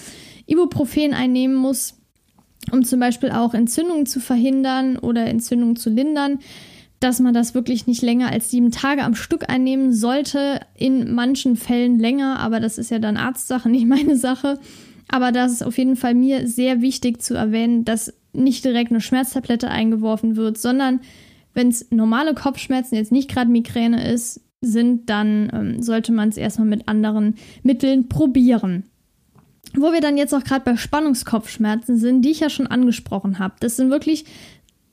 Ibuprofen 0.47 1.13
einnehmen 1.13 1.57
muss, 1.57 1.95
um 2.73 2.85
zum 2.85 3.01
Beispiel 3.01 3.31
auch 3.31 3.55
Entzündungen 3.55 4.07
zu 4.07 4.21
verhindern 4.21 4.97
oder 4.97 5.27
Entzündungen 5.27 5.77
zu 5.77 5.91
lindern, 5.91 6.39
dass 7.01 7.21
man 7.21 7.35
das 7.35 7.55
wirklich 7.55 7.87
nicht 7.87 8.03
länger 8.03 8.31
als 8.31 8.51
sieben 8.51 8.71
Tage 8.71 9.05
am 9.05 9.15
Stück 9.15 9.51
einnehmen 9.51 9.93
sollte. 9.93 10.61
In 10.75 11.13
manchen 11.15 11.57
Fällen 11.57 11.99
länger, 11.99 12.39
aber 12.39 12.59
das 12.61 12.79
ist 12.79 12.91
ja 12.91 12.99
dann 12.99 13.17
Arztsache, 13.17 13.69
nicht 13.71 13.87
meine 13.87 14.17
Sache. 14.17 14.59
Aber 15.09 15.31
das 15.31 15.53
ist 15.53 15.63
auf 15.63 15.79
jeden 15.79 15.97
Fall 15.97 16.15
mir 16.15 16.49
sehr 16.49 16.81
wichtig 16.81 17.23
zu 17.23 17.35
erwähnen, 17.35 17.85
dass 17.85 18.13
nicht 18.33 18.65
direkt 18.65 18.91
eine 18.91 19.01
Schmerztablette 19.01 19.71
eingeworfen 19.71 20.37
wird, 20.37 20.59
sondern 20.59 21.01
wenn 21.55 21.69
es 21.69 21.91
normale 21.91 22.35
Kopfschmerzen, 22.35 22.97
jetzt 22.97 23.13
nicht 23.13 23.31
gerade 23.31 23.51
Migräne 23.51 24.13
ist, 24.13 24.41
sind, 24.61 25.09
dann 25.09 25.51
ähm, 25.53 25.83
sollte 25.83 26.13
man 26.13 26.29
es 26.29 26.37
erstmal 26.37 26.67
mit 26.67 26.89
anderen 26.89 27.37
Mitteln 27.63 28.09
probieren. 28.09 28.85
Wo 29.77 29.93
wir 29.93 30.01
dann 30.01 30.17
jetzt 30.17 30.35
auch 30.35 30.45
gerade 30.45 30.65
bei 30.65 30.77
Spannungskopfschmerzen 30.77 31.99
sind, 31.99 32.23
die 32.23 32.31
ich 32.31 32.41
ja 32.41 32.51
schon 32.51 32.67
angesprochen 32.67 33.39
habe. 33.39 33.55
Das 33.61 33.77
sind 33.77 33.91
wirklich 33.91 34.25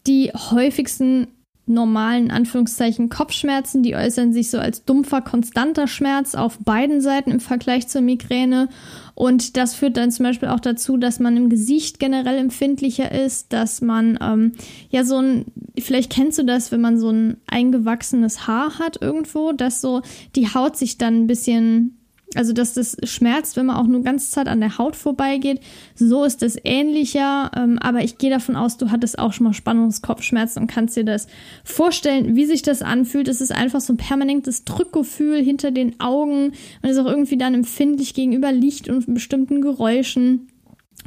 die 0.06 0.32
häufigsten 0.34 1.28
normalen 1.66 2.30
Anführungszeichen 2.30 3.08
Kopfschmerzen, 3.08 3.84
die 3.84 3.96
äußern 3.96 4.34
sich 4.34 4.50
so 4.50 4.60
als 4.60 4.84
dumpfer, 4.84 5.22
konstanter 5.22 5.88
Schmerz 5.88 6.36
auf 6.36 6.58
beiden 6.60 7.00
Seiten 7.00 7.32
im 7.32 7.40
Vergleich 7.40 7.88
zur 7.88 8.02
Migräne. 8.02 8.68
Und 9.16 9.56
das 9.56 9.74
führt 9.74 9.96
dann 9.96 10.12
zum 10.12 10.26
Beispiel 10.26 10.50
auch 10.50 10.60
dazu, 10.60 10.98
dass 10.98 11.20
man 11.20 11.38
im 11.38 11.50
Gesicht 11.50 12.00
generell 12.00 12.38
empfindlicher 12.38 13.12
ist, 13.12 13.54
dass 13.54 13.82
man 13.82 14.20
ähm, 14.22 14.54
ja 14.90 15.06
so 15.06 15.20
ein, 15.20 15.46
vielleicht 15.80 16.12
kennst 16.12 16.38
du 16.38 16.44
das, 16.44 16.72
wenn 16.74 16.82
man 16.82 17.00
so 17.00 17.10
ein 17.10 17.38
eingewachsenes 17.48 18.46
Haar 18.46 18.78
hat 18.80 19.02
irgendwo, 19.02 19.54
dass 19.54 19.80
so 19.80 20.02
die 20.36 20.54
Haut 20.54 20.76
sich 20.76 20.98
dann 20.98 21.24
ein 21.24 21.28
bisschen 21.28 21.98
also 22.36 22.54
dass 22.54 22.74
das 22.74 22.98
schmerzt, 23.04 23.56
wenn 23.58 23.68
man 23.68 23.78
auch 23.78 23.88
nur 23.88 24.04
ganz 24.04 24.32
Zeit 24.32 24.48
an 24.48 24.60
der 24.60 24.78
Haut 24.78 24.96
vorbeigeht. 24.96 25.60
So 25.96 26.24
ist 26.24 26.44
es 26.44 26.58
ähnlicher, 26.64 27.52
ähm, 27.56 27.78
aber 27.80 28.04
ich 28.04 28.18
gehe 28.18 28.30
davon 28.30 28.56
aus, 28.56 28.78
du 28.78 28.92
hattest 28.92 29.20
auch 29.20 29.34
schon 29.34 29.46
mal 29.46 29.54
Spannungskopfschmerzen 29.54 30.62
und 30.62 30.68
kannst 30.68 30.96
dir 30.96 31.06
das 31.06 31.28
vorstellen, 31.64 32.36
wie 32.36 32.46
sich 32.46 32.62
das 32.62 32.82
anfühlt. 32.82 33.28
Es 33.28 33.42
ist 33.42 33.52
einfach 33.52 33.82
so 33.82 33.94
ein 33.94 33.98
permanentes 33.98 34.66
Drückgefühl 34.66 35.44
hinter 35.44 35.72
den 35.72 36.00
Augen. 36.00 36.54
Man 36.82 36.92
ist 36.92 36.98
auch 36.98 37.06
irgendwie 37.06 37.38
dann 37.38 37.54
empfindlich 37.54 38.14
gegenüber 38.14 38.52
Licht 38.52 38.90
und 38.90 39.14
bestimmten 39.14 39.62
Geräuschen. 39.62 40.48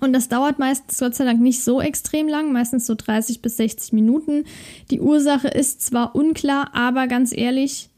Und 0.01 0.13
das 0.13 0.29
dauert 0.29 0.59
meistens 0.59 0.99
Gott 0.99 1.15
sei 1.15 1.25
Dank 1.25 1.41
nicht 1.41 1.63
so 1.63 1.81
extrem 1.81 2.29
lang, 2.29 2.53
meistens 2.53 2.87
so 2.87 2.95
30 2.95 3.41
bis 3.41 3.57
60 3.57 3.93
Minuten. 3.95 4.45
Die 4.91 5.01
Ursache 5.01 5.49
ist 5.49 5.81
zwar 5.81 6.15
unklar, 6.15 6.75
aber 6.75 7.07
ganz 7.07 7.35
ehrlich, 7.35 7.89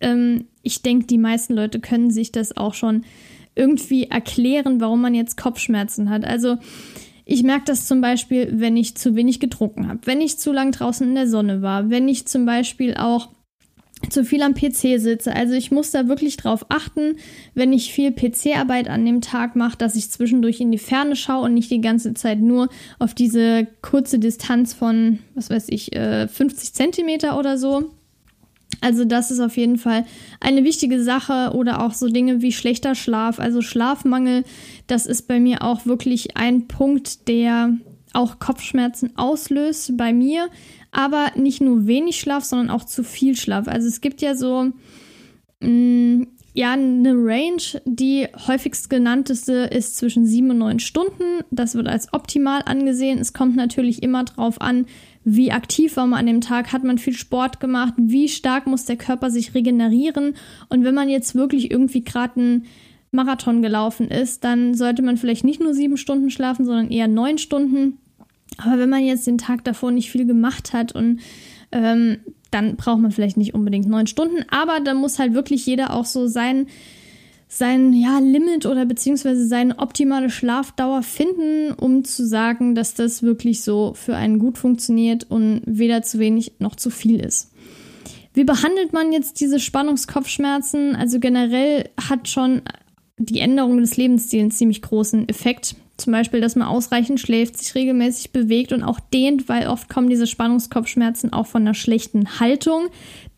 ähm, 0.00 0.46
ich 0.62 0.82
denke, 0.82 1.06
die 1.06 1.18
meisten 1.18 1.54
Leute 1.54 1.80
können 1.80 2.10
sich 2.10 2.32
das 2.32 2.56
auch 2.56 2.74
schon 2.74 3.04
irgendwie 3.54 4.04
erklären, 4.04 4.80
warum 4.80 5.00
man 5.00 5.14
jetzt 5.14 5.36
Kopfschmerzen 5.36 6.10
hat. 6.10 6.24
Also 6.24 6.56
ich 7.24 7.42
merke 7.42 7.64
das 7.66 7.86
zum 7.86 8.00
Beispiel, 8.00 8.48
wenn 8.52 8.76
ich 8.76 8.96
zu 8.96 9.16
wenig 9.16 9.40
getrunken 9.40 9.88
habe, 9.88 10.00
wenn 10.04 10.20
ich 10.20 10.38
zu 10.38 10.52
lang 10.52 10.72
draußen 10.72 11.06
in 11.06 11.14
der 11.14 11.28
Sonne 11.28 11.62
war, 11.62 11.90
wenn 11.90 12.08
ich 12.08 12.26
zum 12.26 12.44
Beispiel 12.44 12.94
auch 12.94 13.28
zu 14.10 14.24
viel 14.24 14.42
am 14.42 14.54
PC 14.54 15.00
sitze. 15.00 15.34
Also 15.34 15.54
ich 15.54 15.70
muss 15.70 15.90
da 15.90 16.08
wirklich 16.08 16.36
drauf 16.36 16.66
achten, 16.68 17.16
wenn 17.54 17.72
ich 17.72 17.92
viel 17.92 18.12
PC-Arbeit 18.12 18.88
an 18.88 19.06
dem 19.06 19.22
Tag 19.22 19.56
mache, 19.56 19.78
dass 19.78 19.96
ich 19.96 20.10
zwischendurch 20.10 20.60
in 20.60 20.72
die 20.72 20.78
Ferne 20.78 21.16
schaue 21.16 21.44
und 21.44 21.54
nicht 21.54 21.70
die 21.70 21.80
ganze 21.80 22.12
Zeit 22.12 22.40
nur 22.40 22.68
auf 22.98 23.14
diese 23.14 23.66
kurze 23.80 24.18
Distanz 24.18 24.74
von, 24.74 25.20
was 25.34 25.48
weiß 25.48 25.66
ich, 25.70 25.92
50 25.94 26.38
äh, 26.68 26.72
Zentimeter 26.72 27.38
oder 27.38 27.56
so. 27.56 27.92
Also 28.84 29.06
das 29.06 29.30
ist 29.30 29.40
auf 29.40 29.56
jeden 29.56 29.78
Fall 29.78 30.04
eine 30.40 30.62
wichtige 30.62 31.02
Sache 31.02 31.52
oder 31.54 31.82
auch 31.82 31.94
so 31.94 32.08
Dinge 32.08 32.42
wie 32.42 32.52
schlechter 32.52 32.94
Schlaf, 32.94 33.40
also 33.40 33.62
Schlafmangel. 33.62 34.44
Das 34.86 35.06
ist 35.06 35.26
bei 35.26 35.40
mir 35.40 35.62
auch 35.62 35.86
wirklich 35.86 36.36
ein 36.36 36.68
Punkt, 36.68 37.26
der 37.26 37.78
auch 38.12 38.38
Kopfschmerzen 38.40 39.16
auslöst 39.16 39.96
bei 39.96 40.12
mir. 40.12 40.50
Aber 40.92 41.32
nicht 41.34 41.62
nur 41.62 41.86
wenig 41.86 42.20
Schlaf, 42.20 42.44
sondern 42.44 42.68
auch 42.68 42.84
zu 42.84 43.04
viel 43.04 43.36
Schlaf. 43.36 43.68
Also 43.68 43.88
es 43.88 44.02
gibt 44.02 44.20
ja 44.20 44.34
so 44.34 44.70
mm, 45.60 46.24
ja, 46.52 46.72
eine 46.72 47.14
Range, 47.14 47.80
die 47.86 48.28
häufigst 48.46 48.90
genannteste 48.90 49.70
ist 49.72 49.96
zwischen 49.96 50.26
sieben 50.26 50.50
und 50.50 50.58
neun 50.58 50.78
Stunden. 50.78 51.42
Das 51.50 51.74
wird 51.74 51.88
als 51.88 52.12
optimal 52.12 52.60
angesehen. 52.66 53.18
Es 53.18 53.32
kommt 53.32 53.56
natürlich 53.56 54.02
immer 54.02 54.24
darauf 54.24 54.60
an, 54.60 54.84
wie 55.24 55.52
aktiv 55.52 55.96
war 55.96 56.06
man 56.06 56.20
an 56.20 56.26
dem 56.26 56.40
Tag, 56.40 56.72
hat 56.72 56.84
man 56.84 56.98
viel 56.98 57.14
Sport 57.14 57.58
gemacht, 57.58 57.94
wie 57.96 58.28
stark 58.28 58.66
muss 58.66 58.84
der 58.84 58.96
Körper 58.96 59.30
sich 59.30 59.54
regenerieren. 59.54 60.34
Und 60.68 60.84
wenn 60.84 60.94
man 60.94 61.08
jetzt 61.08 61.34
wirklich 61.34 61.70
irgendwie 61.70 62.04
gerade 62.04 62.40
einen 62.40 62.66
Marathon 63.10 63.62
gelaufen 63.62 64.08
ist, 64.08 64.44
dann 64.44 64.74
sollte 64.74 65.02
man 65.02 65.16
vielleicht 65.16 65.44
nicht 65.44 65.60
nur 65.60 65.72
sieben 65.72 65.96
Stunden 65.96 66.30
schlafen, 66.30 66.66
sondern 66.66 66.90
eher 66.90 67.08
neun 67.08 67.38
Stunden. 67.38 67.98
Aber 68.58 68.78
wenn 68.78 68.90
man 68.90 69.04
jetzt 69.04 69.26
den 69.26 69.38
Tag 69.38 69.64
davor 69.64 69.90
nicht 69.90 70.10
viel 70.10 70.26
gemacht 70.26 70.72
hat 70.72 70.94
und 70.94 71.20
ähm, 71.72 72.18
dann 72.50 72.76
braucht 72.76 73.00
man 73.00 73.10
vielleicht 73.10 73.36
nicht 73.36 73.54
unbedingt 73.54 73.88
neun 73.88 74.06
Stunden, 74.06 74.44
aber 74.48 74.78
da 74.80 74.94
muss 74.94 75.18
halt 75.18 75.34
wirklich 75.34 75.66
jeder 75.66 75.92
auch 75.92 76.04
so 76.04 76.26
sein, 76.26 76.66
sein 77.56 77.92
ja, 77.92 78.18
Limit 78.18 78.66
oder 78.66 78.84
beziehungsweise 78.84 79.46
seine 79.46 79.78
optimale 79.78 80.28
Schlafdauer 80.28 81.02
finden, 81.02 81.72
um 81.72 82.04
zu 82.04 82.26
sagen, 82.26 82.74
dass 82.74 82.94
das 82.94 83.22
wirklich 83.22 83.62
so 83.62 83.94
für 83.94 84.16
einen 84.16 84.38
gut 84.38 84.58
funktioniert 84.58 85.30
und 85.30 85.62
weder 85.64 86.02
zu 86.02 86.18
wenig 86.18 86.54
noch 86.58 86.74
zu 86.74 86.90
viel 86.90 87.20
ist. 87.20 87.52
Wie 88.32 88.44
behandelt 88.44 88.92
man 88.92 89.12
jetzt 89.12 89.40
diese 89.40 89.60
Spannungskopfschmerzen? 89.60 90.96
Also 90.96 91.20
generell 91.20 91.90
hat 92.08 92.28
schon 92.28 92.62
die 93.18 93.38
Änderung 93.38 93.78
des 93.78 93.96
Lebensstils 93.96 94.42
einen 94.42 94.50
ziemlich 94.50 94.82
großen 94.82 95.28
Effekt. 95.28 95.76
Zum 95.96 96.12
Beispiel, 96.12 96.40
dass 96.40 96.56
man 96.56 96.66
ausreichend 96.66 97.20
schläft, 97.20 97.56
sich 97.56 97.74
regelmäßig 97.76 98.32
bewegt 98.32 98.72
und 98.72 98.82
auch 98.82 98.98
dehnt, 98.98 99.48
weil 99.48 99.68
oft 99.68 99.88
kommen 99.88 100.10
diese 100.10 100.26
Spannungskopfschmerzen 100.26 101.32
auch 101.32 101.46
von 101.46 101.62
einer 101.62 101.74
schlechten 101.74 102.40
Haltung. 102.40 102.88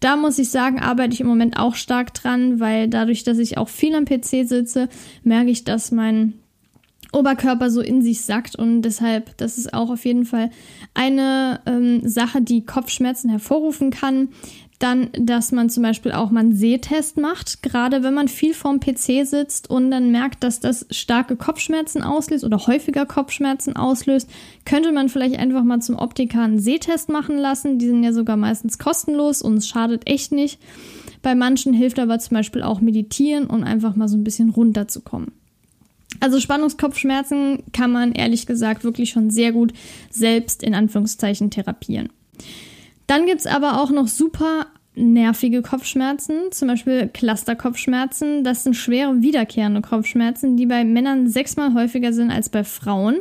Da 0.00 0.16
muss 0.16 0.38
ich 0.38 0.48
sagen, 0.48 0.80
arbeite 0.80 1.12
ich 1.12 1.20
im 1.20 1.26
Moment 1.26 1.58
auch 1.58 1.74
stark 1.74 2.14
dran, 2.14 2.58
weil 2.58 2.88
dadurch, 2.88 3.24
dass 3.24 3.38
ich 3.38 3.58
auch 3.58 3.68
viel 3.68 3.94
am 3.94 4.06
PC 4.06 4.48
sitze, 4.48 4.88
merke 5.22 5.50
ich, 5.50 5.64
dass 5.64 5.92
mein 5.92 6.34
Oberkörper 7.12 7.70
so 7.70 7.80
in 7.80 8.02
sich 8.02 8.22
sackt 8.22 8.56
und 8.56 8.82
deshalb, 8.82 9.36
das 9.36 9.58
ist 9.58 9.72
auch 9.72 9.90
auf 9.90 10.04
jeden 10.04 10.24
Fall 10.24 10.50
eine 10.94 11.60
ähm, 11.66 12.06
Sache, 12.08 12.42
die 12.42 12.64
Kopfschmerzen 12.64 13.30
hervorrufen 13.30 13.90
kann. 13.90 14.28
Dann, 14.78 15.08
dass 15.18 15.52
man 15.52 15.70
zum 15.70 15.82
Beispiel 15.82 16.12
auch 16.12 16.30
mal 16.30 16.40
einen 16.40 16.54
Sehtest 16.54 17.16
macht, 17.16 17.62
gerade 17.62 18.02
wenn 18.02 18.12
man 18.12 18.28
viel 18.28 18.52
vorm 18.52 18.78
PC 18.78 19.26
sitzt 19.26 19.70
und 19.70 19.90
dann 19.90 20.10
merkt, 20.10 20.44
dass 20.44 20.60
das 20.60 20.86
starke 20.90 21.36
Kopfschmerzen 21.36 22.02
auslöst 22.02 22.44
oder 22.44 22.58
häufiger 22.66 23.06
Kopfschmerzen 23.06 23.74
auslöst, 23.74 24.28
könnte 24.66 24.92
man 24.92 25.08
vielleicht 25.08 25.38
einfach 25.38 25.64
mal 25.64 25.80
zum 25.80 25.96
Optiker 25.96 26.42
einen 26.42 26.58
Sehtest 26.58 27.08
machen 27.08 27.38
lassen. 27.38 27.78
Die 27.78 27.86
sind 27.86 28.04
ja 28.04 28.12
sogar 28.12 28.36
meistens 28.36 28.78
kostenlos 28.78 29.40
und 29.40 29.56
es 29.56 29.66
schadet 29.66 30.06
echt 30.06 30.32
nicht. 30.32 30.58
Bei 31.22 31.34
manchen 31.34 31.72
hilft 31.72 31.98
aber 31.98 32.18
zum 32.18 32.36
Beispiel 32.36 32.62
auch 32.62 32.80
Meditieren 32.80 33.46
und 33.46 33.64
einfach 33.64 33.96
mal 33.96 34.08
so 34.08 34.16
ein 34.16 34.24
bisschen 34.24 34.50
runterzukommen. 34.50 35.32
Also 36.20 36.38
Spannungskopfschmerzen 36.38 37.62
kann 37.72 37.92
man 37.92 38.12
ehrlich 38.12 38.46
gesagt 38.46 38.84
wirklich 38.84 39.10
schon 39.10 39.30
sehr 39.30 39.52
gut 39.52 39.72
selbst 40.10 40.62
in 40.62 40.74
Anführungszeichen 40.74 41.50
therapieren. 41.50 42.10
Dann 43.06 43.26
gibt 43.26 43.40
es 43.40 43.46
aber 43.46 43.80
auch 43.80 43.90
noch 43.90 44.08
super 44.08 44.66
nervige 44.96 45.60
Kopfschmerzen, 45.62 46.50
zum 46.50 46.68
Beispiel 46.68 47.08
Clusterkopfschmerzen. 47.08 48.44
Das 48.44 48.64
sind 48.64 48.74
schwere 48.74 49.20
wiederkehrende 49.20 49.82
Kopfschmerzen, 49.82 50.56
die 50.56 50.66
bei 50.66 50.84
Männern 50.84 51.28
sechsmal 51.28 51.74
häufiger 51.74 52.12
sind 52.12 52.30
als 52.30 52.48
bei 52.48 52.64
Frauen. 52.64 53.18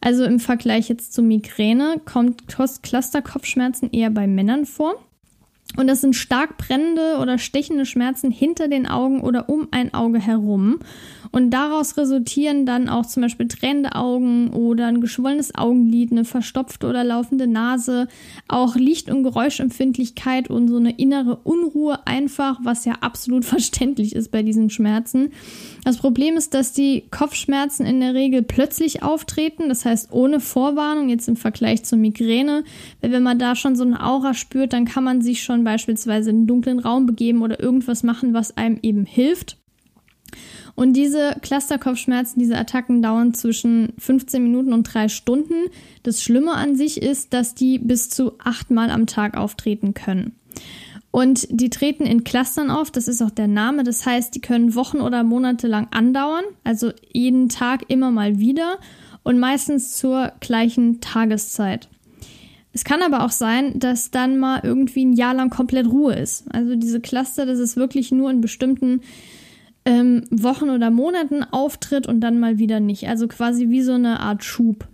Also 0.00 0.24
im 0.24 0.38
Vergleich 0.38 0.88
jetzt 0.88 1.12
zu 1.12 1.22
Migräne 1.22 2.00
kommt 2.04 2.44
Clusterkopfschmerzen 2.46 3.90
eher 3.90 4.10
bei 4.10 4.26
Männern 4.26 4.66
vor. 4.66 4.94
Und 5.76 5.88
das 5.88 6.00
sind 6.00 6.14
stark 6.14 6.56
brennende 6.58 7.18
oder 7.20 7.38
stechende 7.38 7.86
Schmerzen 7.86 8.30
hinter 8.30 8.68
den 8.68 8.86
Augen 8.86 9.20
oder 9.20 9.48
um 9.48 9.66
ein 9.72 9.92
Auge 9.92 10.20
herum. 10.20 10.78
Und 11.32 11.50
daraus 11.50 11.96
resultieren 11.96 12.66
dann 12.66 12.88
auch 12.88 13.06
zum 13.06 13.22
Beispiel 13.22 13.48
tränende 13.48 13.94
Augen 13.94 14.50
oder 14.50 14.86
ein 14.86 15.00
geschwollenes 15.00 15.54
Augenlid, 15.54 16.12
eine 16.12 16.24
verstopfte 16.24 16.86
oder 16.86 17.04
laufende 17.04 17.46
Nase, 17.46 18.08
auch 18.48 18.76
Licht- 18.76 19.10
und 19.10 19.22
Geräuschempfindlichkeit 19.22 20.50
und 20.50 20.68
so 20.68 20.76
eine 20.76 20.96
innere 20.96 21.36
Unruhe 21.36 22.06
einfach, 22.06 22.60
was 22.62 22.84
ja 22.84 22.94
absolut 23.00 23.44
verständlich 23.56 24.14
ist 24.14 24.30
bei 24.30 24.42
diesen 24.42 24.70
Schmerzen. 24.70 25.30
Das 25.84 25.98
Problem 25.98 26.36
ist, 26.36 26.54
dass 26.54 26.72
die 26.72 27.04
Kopfschmerzen 27.10 27.86
in 27.86 28.00
der 28.00 28.14
Regel 28.14 28.42
plötzlich 28.42 29.02
auftreten, 29.02 29.68
das 29.68 29.84
heißt 29.84 30.12
ohne 30.12 30.40
Vorwarnung, 30.40 31.08
jetzt 31.08 31.28
im 31.28 31.36
Vergleich 31.36 31.84
zur 31.84 31.98
Migräne. 31.98 32.64
Weil 33.00 33.12
wenn 33.12 33.22
man 33.22 33.38
da 33.38 33.54
schon 33.54 33.76
so 33.76 33.84
eine 33.84 34.04
Aura 34.04 34.34
spürt, 34.34 34.72
dann 34.72 34.84
kann 34.84 35.04
man 35.04 35.20
sich 35.20 35.42
schon 35.42 35.64
beispielsweise 35.64 36.30
in 36.30 36.36
einen 36.36 36.46
dunklen 36.46 36.78
Raum 36.78 37.06
begeben 37.06 37.42
oder 37.42 37.60
irgendwas 37.60 38.02
machen, 38.02 38.34
was 38.34 38.56
einem 38.56 38.78
eben 38.82 39.04
hilft. 39.04 39.58
Und 40.76 40.92
diese 40.92 41.36
Clusterkopfschmerzen, 41.40 42.38
diese 42.38 42.56
Attacken 42.56 43.02
dauern 43.02 43.34
zwischen 43.34 43.94
15 43.98 44.42
Minuten 44.42 44.74
und 44.74 44.84
drei 44.84 45.08
Stunden. 45.08 45.54
Das 46.02 46.22
Schlimme 46.22 46.52
an 46.52 46.76
sich 46.76 47.02
ist, 47.02 47.32
dass 47.32 47.54
die 47.54 47.78
bis 47.78 48.10
zu 48.10 48.34
achtmal 48.38 48.90
am 48.90 49.06
Tag 49.06 49.36
auftreten 49.36 49.94
können. 49.94 50.36
Und 51.10 51.48
die 51.50 51.70
treten 51.70 52.04
in 52.04 52.24
Clustern 52.24 52.70
auf, 52.70 52.90
das 52.90 53.08
ist 53.08 53.22
auch 53.22 53.30
der 53.30 53.48
Name. 53.48 53.84
Das 53.84 54.04
heißt, 54.04 54.34
die 54.34 54.42
können 54.42 54.74
Wochen 54.74 55.00
oder 55.00 55.24
Monate 55.24 55.66
lang 55.66 55.88
andauern, 55.92 56.44
also 56.62 56.92
jeden 57.10 57.48
Tag 57.48 57.86
immer 57.88 58.10
mal 58.10 58.38
wieder 58.38 58.78
und 59.22 59.38
meistens 59.38 59.96
zur 59.96 60.32
gleichen 60.40 61.00
Tageszeit. 61.00 61.88
Es 62.74 62.84
kann 62.84 63.00
aber 63.00 63.24
auch 63.24 63.30
sein, 63.30 63.78
dass 63.78 64.10
dann 64.10 64.38
mal 64.38 64.60
irgendwie 64.62 65.06
ein 65.06 65.14
Jahr 65.14 65.32
lang 65.32 65.48
komplett 65.48 65.86
Ruhe 65.86 66.14
ist. 66.14 66.44
Also 66.54 66.76
diese 66.76 67.00
Cluster, 67.00 67.46
das 67.46 67.58
ist 67.60 67.76
wirklich 67.76 68.12
nur 68.12 68.30
in 68.30 68.42
bestimmten 68.42 69.00
ähm, 69.86 70.24
Wochen 70.30 70.68
oder 70.68 70.90
Monaten 70.90 71.42
auftritt 71.44 72.06
und 72.06 72.20
dann 72.20 72.38
mal 72.38 72.58
wieder 72.58 72.80
nicht. 72.80 73.08
Also 73.08 73.28
quasi 73.28 73.70
wie 73.70 73.82
so 73.82 73.92
eine 73.92 74.20
Art 74.20 74.44
Schub. 74.44 74.88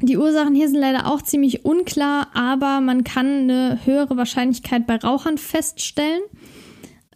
Die 0.00 0.16
Ursachen 0.16 0.54
hier 0.54 0.68
sind 0.68 0.80
leider 0.80 1.06
auch 1.06 1.20
ziemlich 1.22 1.64
unklar, 1.64 2.28
aber 2.32 2.80
man 2.80 3.04
kann 3.04 3.26
eine 3.26 3.78
höhere 3.84 4.16
Wahrscheinlichkeit 4.16 4.86
bei 4.86 4.96
Rauchern 4.96 5.36
feststellen. 5.36 6.22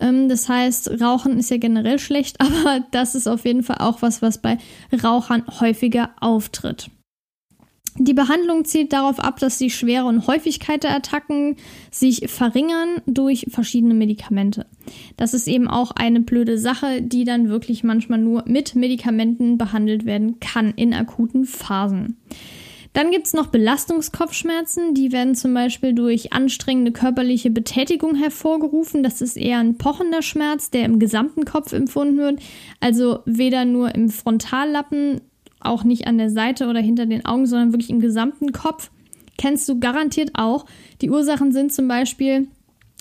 Ähm, 0.00 0.28
das 0.28 0.48
heißt, 0.48 1.00
Rauchen 1.00 1.38
ist 1.38 1.50
ja 1.50 1.56
generell 1.56 1.98
schlecht, 1.98 2.40
aber 2.40 2.84
das 2.90 3.14
ist 3.14 3.28
auf 3.28 3.44
jeden 3.44 3.62
Fall 3.62 3.78
auch 3.78 4.02
was, 4.02 4.20
was 4.20 4.38
bei 4.38 4.58
Rauchern 5.02 5.44
häufiger 5.60 6.10
auftritt. 6.20 6.90
Die 7.98 8.14
Behandlung 8.14 8.64
zielt 8.64 8.92
darauf 8.92 9.18
ab, 9.18 9.38
dass 9.40 9.58
die 9.58 9.70
Schwere 9.70 10.04
und 10.04 10.26
Häufigkeit 10.26 10.84
der 10.84 10.94
Attacken 10.94 11.56
sich 11.90 12.28
verringern 12.30 13.00
durch 13.06 13.46
verschiedene 13.48 13.94
Medikamente. 13.94 14.66
Das 15.16 15.32
ist 15.32 15.48
eben 15.48 15.66
auch 15.66 15.92
eine 15.92 16.20
blöde 16.20 16.58
Sache, 16.58 17.00
die 17.00 17.24
dann 17.24 17.48
wirklich 17.48 17.84
manchmal 17.84 18.18
nur 18.18 18.44
mit 18.46 18.74
Medikamenten 18.74 19.56
behandelt 19.56 20.04
werden 20.04 20.40
kann 20.40 20.74
in 20.76 20.92
akuten 20.92 21.44
Phasen. 21.46 22.18
Dann 22.92 23.10
gibt 23.10 23.26
es 23.26 23.34
noch 23.34 23.48
Belastungskopfschmerzen. 23.48 24.94
Die 24.94 25.12
werden 25.12 25.34
zum 25.34 25.52
Beispiel 25.52 25.92
durch 25.92 26.32
anstrengende 26.32 26.92
körperliche 26.92 27.50
Betätigung 27.50 28.14
hervorgerufen. 28.14 29.02
Das 29.02 29.20
ist 29.20 29.36
eher 29.36 29.58
ein 29.58 29.76
pochender 29.76 30.22
Schmerz, 30.22 30.70
der 30.70 30.86
im 30.86 30.98
gesamten 30.98 31.44
Kopf 31.44 31.74
empfunden 31.74 32.16
wird. 32.16 32.40
Also 32.80 33.18
weder 33.26 33.66
nur 33.66 33.94
im 33.94 34.08
Frontallappen 34.08 35.20
auch 35.66 35.84
nicht 35.84 36.06
an 36.06 36.18
der 36.18 36.30
Seite 36.30 36.68
oder 36.68 36.80
hinter 36.80 37.06
den 37.06 37.24
Augen, 37.24 37.46
sondern 37.46 37.72
wirklich 37.72 37.90
im 37.90 38.00
gesamten 38.00 38.52
Kopf. 38.52 38.90
Kennst 39.38 39.68
du 39.68 39.78
garantiert 39.78 40.30
auch. 40.34 40.66
Die 41.00 41.10
Ursachen 41.10 41.52
sind 41.52 41.72
zum 41.72 41.88
Beispiel, 41.88 42.48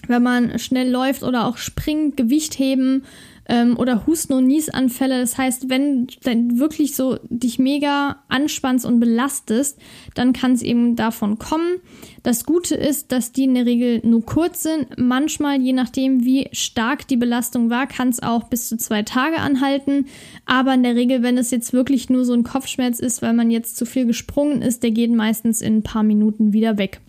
wenn 0.08 0.24
man 0.24 0.60
schnell 0.60 0.90
läuft 0.90 1.24
oder 1.24 1.48
auch 1.48 1.58
springt, 1.58 2.18
Gewicht 2.18 2.60
heben, 2.60 3.04
ähm, 3.48 3.78
oder 3.78 4.06
Husten- 4.08 4.34
und 4.34 4.48
Niesanfälle. 4.48 5.20
Das 5.20 5.38
heißt, 5.38 5.70
wenn 5.70 6.08
du 6.08 6.60
wirklich 6.60 6.96
so 6.96 7.18
dich 7.30 7.60
mega 7.60 8.24
anspannst 8.28 8.86
und 8.86 9.00
belastest, 9.00 9.80
dann 10.14 10.34
kann 10.34 10.54
es 10.54 10.62
eben 10.62 10.96
davon 10.96 11.38
kommen. 11.40 11.78
Das 12.24 12.46
Gute 12.46 12.76
ist, 12.76 13.12
dass 13.12 13.32
die 13.32 13.44
in 13.44 13.54
der 13.54 13.66
Regel 13.66 14.02
nur 14.04 14.26
kurz 14.26 14.64
sind. 14.64 14.88
Manchmal, 14.98 15.62
je 15.62 15.74
nachdem, 15.74 16.24
wie 16.26 16.50
stark 16.52 17.08
die 17.08 17.18
Belastung 17.18 17.70
war, 17.70 17.88
kann 17.88 18.10
es 18.10 18.22
auch 18.22 18.46
bis 18.46 18.68
zu 18.68 18.78
zwei 18.78 19.04
Tage 19.04 19.38
anhalten. 19.38 20.08
Aber 20.46 20.74
in 20.74 20.84
der 20.84 20.96
Regel, 20.96 21.22
wenn 21.22 21.38
es 21.38 21.52
jetzt 21.52 21.74
wirklich 21.74 22.10
nur 22.10 22.26
so 22.26 22.34
ein 22.34 22.44
Kopfschmerz 22.44 23.00
ist, 23.00 23.22
weil 23.22 23.34
man 23.34 23.52
jetzt 23.52 23.78
zu 23.78 23.86
viel 23.86 24.06
gesprungen 24.06 24.62
ist, 24.62 24.84
der 24.84 24.92
geht 24.92 25.12
meistens 25.12 25.62
in 25.62 25.78
ein 25.78 25.84
paar 25.84 26.04
Minuten 26.04 26.54
wieder 26.54 26.78
weg. 26.78 27.02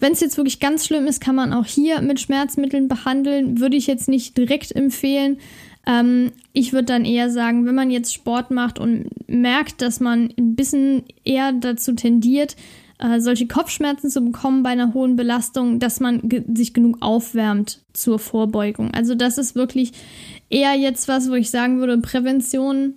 Wenn 0.00 0.12
es 0.12 0.20
jetzt 0.20 0.36
wirklich 0.36 0.60
ganz 0.60 0.86
schlimm 0.86 1.06
ist, 1.06 1.20
kann 1.20 1.34
man 1.34 1.52
auch 1.52 1.66
hier 1.66 2.00
mit 2.00 2.20
Schmerzmitteln 2.20 2.88
behandeln. 2.88 3.60
Würde 3.60 3.76
ich 3.76 3.86
jetzt 3.86 4.08
nicht 4.08 4.36
direkt 4.36 4.74
empfehlen. 4.74 5.38
Ähm, 5.86 6.32
ich 6.52 6.72
würde 6.72 6.86
dann 6.86 7.04
eher 7.04 7.30
sagen, 7.30 7.66
wenn 7.66 7.74
man 7.74 7.90
jetzt 7.90 8.14
Sport 8.14 8.50
macht 8.50 8.78
und 8.78 9.08
merkt, 9.26 9.82
dass 9.82 10.00
man 10.00 10.32
ein 10.38 10.54
bisschen 10.54 11.02
eher 11.24 11.52
dazu 11.52 11.94
tendiert, 11.94 12.56
äh, 12.98 13.20
solche 13.20 13.46
Kopfschmerzen 13.46 14.10
zu 14.10 14.20
bekommen 14.20 14.62
bei 14.62 14.70
einer 14.70 14.92
hohen 14.92 15.16
Belastung, 15.16 15.78
dass 15.78 16.00
man 16.00 16.28
ge 16.28 16.44
sich 16.54 16.74
genug 16.74 16.98
aufwärmt 17.00 17.80
zur 17.92 18.18
Vorbeugung. 18.18 18.92
Also 18.92 19.14
das 19.14 19.38
ist 19.38 19.54
wirklich 19.54 19.92
eher 20.50 20.74
jetzt 20.74 21.08
was, 21.08 21.30
wo 21.30 21.34
ich 21.34 21.50
sagen 21.50 21.78
würde, 21.78 21.98
Prävention 21.98 22.94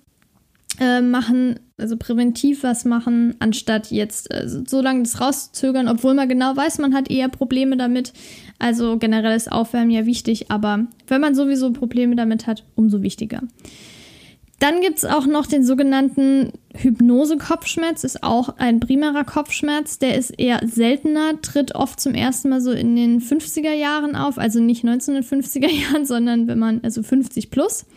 äh, 0.79 1.01
machen 1.01 1.59
also 1.81 1.97
präventiv 1.97 2.63
was 2.63 2.85
machen, 2.85 3.35
anstatt 3.39 3.91
jetzt 3.91 4.31
äh, 4.31 4.47
so 4.47 4.81
lange 4.81 5.03
das 5.03 5.19
rauszuzögern, 5.19 5.87
obwohl 5.87 6.13
man 6.13 6.29
genau 6.29 6.55
weiß, 6.55 6.79
man 6.79 6.93
hat 6.93 7.09
eher 7.09 7.29
Probleme 7.29 7.77
damit. 7.77 8.13
Also 8.59 8.97
generell 8.97 9.35
ist 9.35 9.51
Aufwärmen 9.51 9.91
ja 9.91 10.05
wichtig, 10.05 10.51
aber 10.51 10.87
wenn 11.07 11.21
man 11.21 11.35
sowieso 11.35 11.71
Probleme 11.71 12.15
damit 12.15 12.47
hat, 12.47 12.63
umso 12.75 13.01
wichtiger. 13.01 13.41
Dann 14.61 14.81
gibt 14.81 14.99
es 14.99 15.05
auch 15.05 15.25
noch 15.25 15.47
den 15.47 15.65
sogenannten 15.65 16.51
Hypnose-Kopfschmerz, 16.75 18.03
ist 18.03 18.21
auch 18.21 18.57
ein 18.57 18.79
primärer 18.79 19.23
Kopfschmerz. 19.23 19.97
Der 19.97 20.15
ist 20.15 20.29
eher 20.29 20.61
seltener, 20.67 21.41
tritt 21.41 21.73
oft 21.73 21.99
zum 21.99 22.13
ersten 22.13 22.49
Mal 22.49 22.61
so 22.61 22.71
in 22.71 22.95
den 22.95 23.21
50er 23.21 23.73
Jahren 23.73 24.15
auf, 24.15 24.37
also 24.37 24.59
nicht 24.59 24.85
1950er 24.85 25.67
Jahren, 25.91 26.05
sondern 26.05 26.45
wenn 26.45 26.59
man, 26.59 26.81
also 26.83 27.01
50 27.01 27.49
plus. 27.49 27.87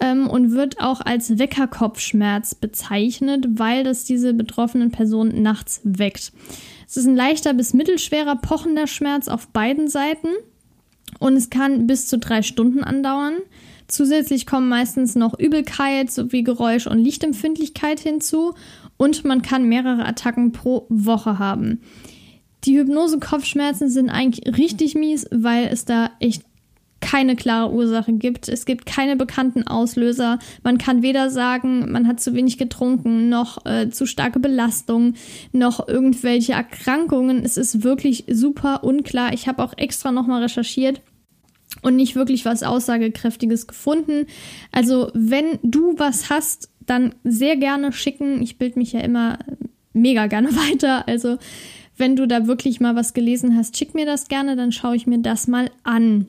Ähm, 0.00 0.28
und 0.28 0.52
wird 0.52 0.80
auch 0.80 1.00
als 1.00 1.38
Weckerkopfschmerz 1.38 2.54
bezeichnet, 2.54 3.46
weil 3.50 3.82
das 3.82 4.04
diese 4.04 4.32
betroffenen 4.32 4.90
Personen 4.92 5.42
nachts 5.42 5.80
weckt. 5.84 6.32
Es 6.86 6.96
ist 6.96 7.06
ein 7.06 7.16
leichter 7.16 7.52
bis 7.52 7.74
mittelschwerer 7.74 8.36
pochender 8.36 8.86
Schmerz 8.86 9.28
auf 9.28 9.48
beiden 9.48 9.88
Seiten 9.88 10.28
und 11.18 11.34
es 11.34 11.50
kann 11.50 11.86
bis 11.86 12.06
zu 12.06 12.18
drei 12.18 12.42
Stunden 12.42 12.82
andauern. 12.84 13.34
Zusätzlich 13.88 14.46
kommen 14.46 14.68
meistens 14.68 15.14
noch 15.14 15.38
Übelkeit 15.38 16.10
sowie 16.10 16.42
Geräusch- 16.42 16.86
und 16.86 16.98
Lichtempfindlichkeit 16.98 18.00
hinzu 18.00 18.54
und 18.98 19.24
man 19.24 19.42
kann 19.42 19.68
mehrere 19.68 20.04
Attacken 20.04 20.52
pro 20.52 20.86
Woche 20.90 21.38
haben. 21.38 21.80
Die 22.64 22.76
Hypnose-Kopfschmerzen 22.78 23.88
sind 23.88 24.10
eigentlich 24.10 24.56
richtig 24.58 24.94
mies, 24.94 25.26
weil 25.30 25.68
es 25.68 25.84
da 25.84 26.10
echt 26.20 26.42
keine 27.00 27.36
klare 27.36 27.72
Ursache 27.72 28.12
gibt. 28.12 28.48
Es 28.48 28.64
gibt 28.66 28.86
keine 28.86 29.16
bekannten 29.16 29.66
Auslöser. 29.66 30.38
Man 30.62 30.78
kann 30.78 31.02
weder 31.02 31.30
sagen, 31.30 31.90
man 31.90 32.08
hat 32.08 32.20
zu 32.20 32.34
wenig 32.34 32.58
getrunken, 32.58 33.28
noch 33.28 33.64
äh, 33.66 33.90
zu 33.90 34.06
starke 34.06 34.40
Belastung, 34.40 35.14
noch 35.52 35.86
irgendwelche 35.86 36.52
Erkrankungen. 36.52 37.44
Es 37.44 37.56
ist 37.56 37.82
wirklich 37.84 38.24
super 38.28 38.84
unklar. 38.84 39.32
Ich 39.32 39.46
habe 39.46 39.62
auch 39.62 39.74
extra 39.76 40.12
nochmal 40.12 40.42
recherchiert 40.42 41.00
und 41.82 41.96
nicht 41.96 42.16
wirklich 42.16 42.44
was 42.44 42.62
Aussagekräftiges 42.62 43.66
gefunden. 43.66 44.26
Also, 44.72 45.10
wenn 45.14 45.58
du 45.62 45.94
was 45.98 46.30
hast, 46.30 46.70
dann 46.80 47.14
sehr 47.22 47.56
gerne 47.56 47.92
schicken. 47.92 48.42
Ich 48.42 48.58
bilde 48.58 48.78
mich 48.78 48.92
ja 48.92 49.00
immer 49.00 49.38
mega 49.92 50.26
gerne 50.26 50.48
weiter. 50.56 51.06
Also, 51.06 51.38
wenn 51.96 52.16
du 52.16 52.26
da 52.26 52.46
wirklich 52.46 52.80
mal 52.80 52.96
was 52.96 53.12
gelesen 53.12 53.56
hast, 53.56 53.76
schick 53.76 53.94
mir 53.94 54.06
das 54.06 54.28
gerne, 54.28 54.56
dann 54.56 54.72
schaue 54.72 54.96
ich 54.96 55.06
mir 55.06 55.18
das 55.18 55.48
mal 55.48 55.70
an. 55.82 56.28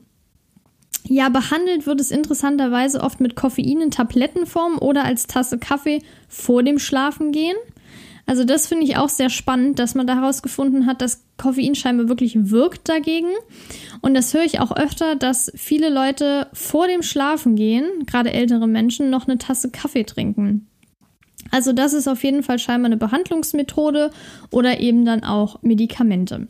Ja, 1.08 1.28
behandelt 1.28 1.86
wird 1.86 2.00
es 2.00 2.10
interessanterweise 2.10 3.00
oft 3.00 3.20
mit 3.20 3.34
Koffein 3.34 3.80
in 3.80 3.90
Tablettenform 3.90 4.78
oder 4.78 5.04
als 5.04 5.26
Tasse 5.26 5.58
Kaffee 5.58 6.02
vor 6.28 6.62
dem 6.62 6.78
Schlafengehen. 6.78 7.56
Also 8.26 8.44
das 8.44 8.68
finde 8.68 8.84
ich 8.84 8.96
auch 8.96 9.08
sehr 9.08 9.28
spannend, 9.28 9.78
dass 9.80 9.96
man 9.96 10.06
da 10.06 10.14
herausgefunden 10.14 10.86
hat, 10.86 11.02
dass 11.02 11.24
Koffein 11.36 11.74
scheinbar 11.74 12.08
wirklich 12.08 12.50
wirkt 12.50 12.88
dagegen. 12.88 13.30
Und 14.02 14.14
das 14.14 14.32
höre 14.34 14.44
ich 14.44 14.60
auch 14.60 14.70
öfter, 14.70 15.16
dass 15.16 15.50
viele 15.56 15.88
Leute 15.88 16.46
vor 16.52 16.86
dem 16.86 17.02
Schlafengehen, 17.02 18.06
gerade 18.06 18.32
ältere 18.32 18.68
Menschen, 18.68 19.10
noch 19.10 19.26
eine 19.26 19.38
Tasse 19.38 19.70
Kaffee 19.70 20.04
trinken. 20.04 20.68
Also 21.50 21.72
das 21.72 21.92
ist 21.92 22.06
auf 22.06 22.22
jeden 22.22 22.42
Fall 22.42 22.58
scheinbar 22.58 22.86
eine 22.86 22.96
Behandlungsmethode 22.96 24.10
oder 24.50 24.78
eben 24.80 25.04
dann 25.04 25.24
auch 25.24 25.60
Medikamente. 25.62 26.46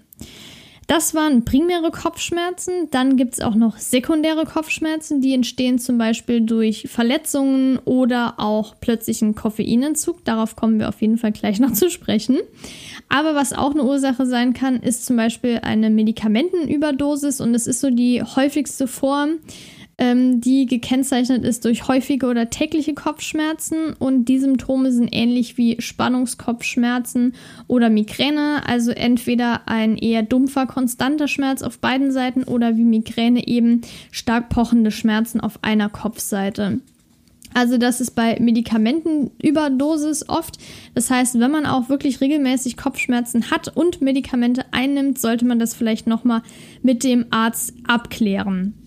Das 0.90 1.14
waren 1.14 1.44
primäre 1.44 1.92
Kopfschmerzen. 1.92 2.88
Dann 2.90 3.16
gibt 3.16 3.35
es 3.35 3.40
auch 3.40 3.54
noch 3.54 3.78
sekundäre 3.78 4.44
Kopfschmerzen, 4.44 5.20
die 5.20 5.35
entstehen 5.35 5.78
zum 5.78 5.99
Beispiel 5.99 6.40
durch 6.40 6.88
Verletzungen 6.90 7.78
oder 7.85 8.40
auch 8.40 8.75
plötzlichen 8.80 9.37
Koffeinentzug. 9.37 10.25
Darauf 10.25 10.56
kommen 10.56 10.80
wir 10.80 10.88
auf 10.88 11.00
jeden 11.00 11.16
Fall 11.16 11.30
gleich 11.30 11.61
noch 11.61 11.73
zu 11.75 11.90
sprechen. 11.90 12.38
Aber 13.09 13.37
was 13.37 13.52
auch 13.52 13.70
eine 13.70 13.85
Ursache 13.85 14.26
sein 14.26 14.52
kann, 14.52 14.80
ist 14.80 15.06
zum 15.06 15.14
Beispiel 15.16 15.61
eine 15.62 15.90
Medikamentenüberdosis 15.90 17.40
und 17.40 17.54
es 17.54 17.68
ist 17.68 17.78
so 17.78 17.90
die 17.90 18.25
häufigste 18.25 18.88
Form 18.88 19.38
ähm, 20.00 20.40
die 20.40 20.64
gekennzeichnet 20.64 21.45
ist 21.45 21.66
durch 21.66 21.87
häufige 21.87 22.26
oder 22.26 22.49
tägliche 22.49 22.95
Kopfschmerzen 22.95 23.93
und 23.99 24.25
die 24.25 24.39
Symptome 24.39 24.91
sind 24.91 25.10
ähnlich 25.13 25.58
wie 25.58 25.76
Spannungskopfschmerzen 25.80 27.34
oder 27.67 27.91
Migräne, 27.91 28.63
also 28.67 28.93
entweder 28.93 29.69
ein 29.69 29.99
eher 29.99 30.23
dumpfer, 30.23 30.67
konstanter 30.67 31.28
Schmerz 31.28 31.60
auf 31.63 31.78
beiden 31.78 32.13
Seiten 32.13 32.45
oder 32.45 32.78
wie 32.78 32.84
Migräne 32.84 33.47
eben 33.47 33.82
stark 34.10 34.49
pochende 34.49 34.91
Schmerzen 34.91 35.39
auf 35.39 35.58
einer 35.63 35.91
Kopfseite. 35.91 36.80
Also 37.52 37.76
das 37.76 38.00
ist 38.00 38.13
bei 38.13 38.39
Medikamentenüberdosis 38.41 40.28
oft. 40.28 40.56
Das 40.95 41.10
heißt, 41.10 41.39
wenn 41.41 41.50
man 41.50 41.67
auch 41.67 41.89
wirklich 41.89 42.21
regelmäßig 42.21 42.76
Kopfschmerzen 42.76 43.50
hat 43.50 43.76
und 43.76 44.00
Medikamente 44.00 44.65
einnimmt, 44.71 45.19
sollte 45.19 45.45
man 45.45 45.58
das 45.58 45.75
vielleicht 45.75 46.06
nochmal 46.06 46.43
mit 46.82 47.04
dem 47.04 47.26
Arzt 47.30 47.75
abklären. 47.86 48.79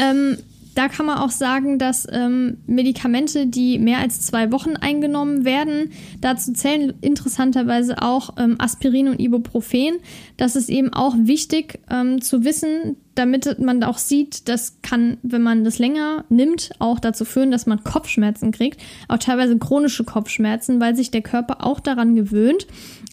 Ähm, 0.00 0.38
da 0.74 0.88
kann 0.88 1.06
man 1.06 1.18
auch 1.18 1.30
sagen, 1.30 1.78
dass 1.78 2.06
ähm, 2.10 2.58
Medikamente, 2.66 3.46
die 3.46 3.78
mehr 3.78 3.98
als 3.98 4.20
zwei 4.20 4.52
Wochen 4.52 4.76
eingenommen 4.76 5.44
werden, 5.44 5.90
dazu 6.20 6.52
zählen 6.52 6.94
interessanterweise 7.00 8.00
auch 8.02 8.34
ähm, 8.38 8.56
Aspirin 8.58 9.08
und 9.08 9.20
Ibuprofen. 9.20 9.98
Das 10.36 10.56
ist 10.56 10.68
eben 10.68 10.92
auch 10.92 11.14
wichtig 11.18 11.80
ähm, 11.90 12.22
zu 12.22 12.44
wissen, 12.44 12.96
damit 13.16 13.58
man 13.58 13.82
auch 13.82 13.98
sieht, 13.98 14.48
das 14.48 14.80
kann, 14.80 15.18
wenn 15.22 15.42
man 15.42 15.64
das 15.64 15.78
länger 15.78 16.24
nimmt, 16.28 16.70
auch 16.78 17.00
dazu 17.00 17.24
führen, 17.24 17.50
dass 17.50 17.66
man 17.66 17.82
Kopfschmerzen 17.82 18.52
kriegt, 18.52 18.80
auch 19.08 19.18
teilweise 19.18 19.58
chronische 19.58 20.04
Kopfschmerzen, 20.04 20.80
weil 20.80 20.94
sich 20.94 21.10
der 21.10 21.22
Körper 21.22 21.66
auch 21.66 21.80
daran 21.80 22.14
gewöhnt. 22.14 22.66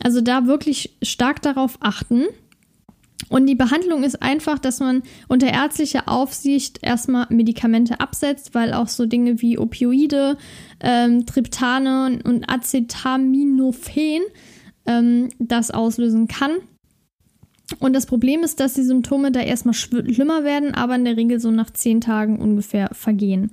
Also 0.04 0.22
da 0.22 0.46
wirklich 0.46 0.96
stark 1.02 1.42
darauf 1.42 1.78
achten. 1.82 2.26
Und 3.30 3.48
die 3.48 3.56
Behandlung 3.56 4.04
ist 4.04 4.22
einfach, 4.22 4.60
dass 4.60 4.80
man 4.80 5.04
unter 5.28 5.48
ärztlicher 5.48 6.08
Aufsicht 6.08 6.80
erstmal 6.82 7.28
Medikamente 7.30 8.00
absetzt, 8.00 8.54
weil 8.54 8.74
auch 8.74 8.88
so 8.88 9.06
Dinge 9.06 9.42
wie 9.42 9.58
Opioide, 9.58 10.38
ähm, 10.80 11.26
Triptane 11.26 12.20
und 12.24 12.50
Acetaminophen 12.50 14.22
ähm, 14.86 15.30
das 15.40 15.72
auslösen 15.72 16.28
kann. 16.28 16.52
Und 17.80 17.94
das 17.94 18.06
Problem 18.06 18.44
ist, 18.44 18.62
dass 18.62 18.76
die 18.76 18.84
Symptome 18.84 19.32
da 19.32 19.42
erstmal 19.42 19.74
schlimmer 19.74 20.46
werden, 20.46 20.74
aber 20.74 20.96
in 20.96 21.04
der 21.04 21.18
Regel 21.18 21.42
so 21.42 21.52
nach 21.52 21.70
zehn 21.70 22.00
Tagen 22.00 22.40
ungefähr 22.40 22.90
vergehen. 22.94 23.52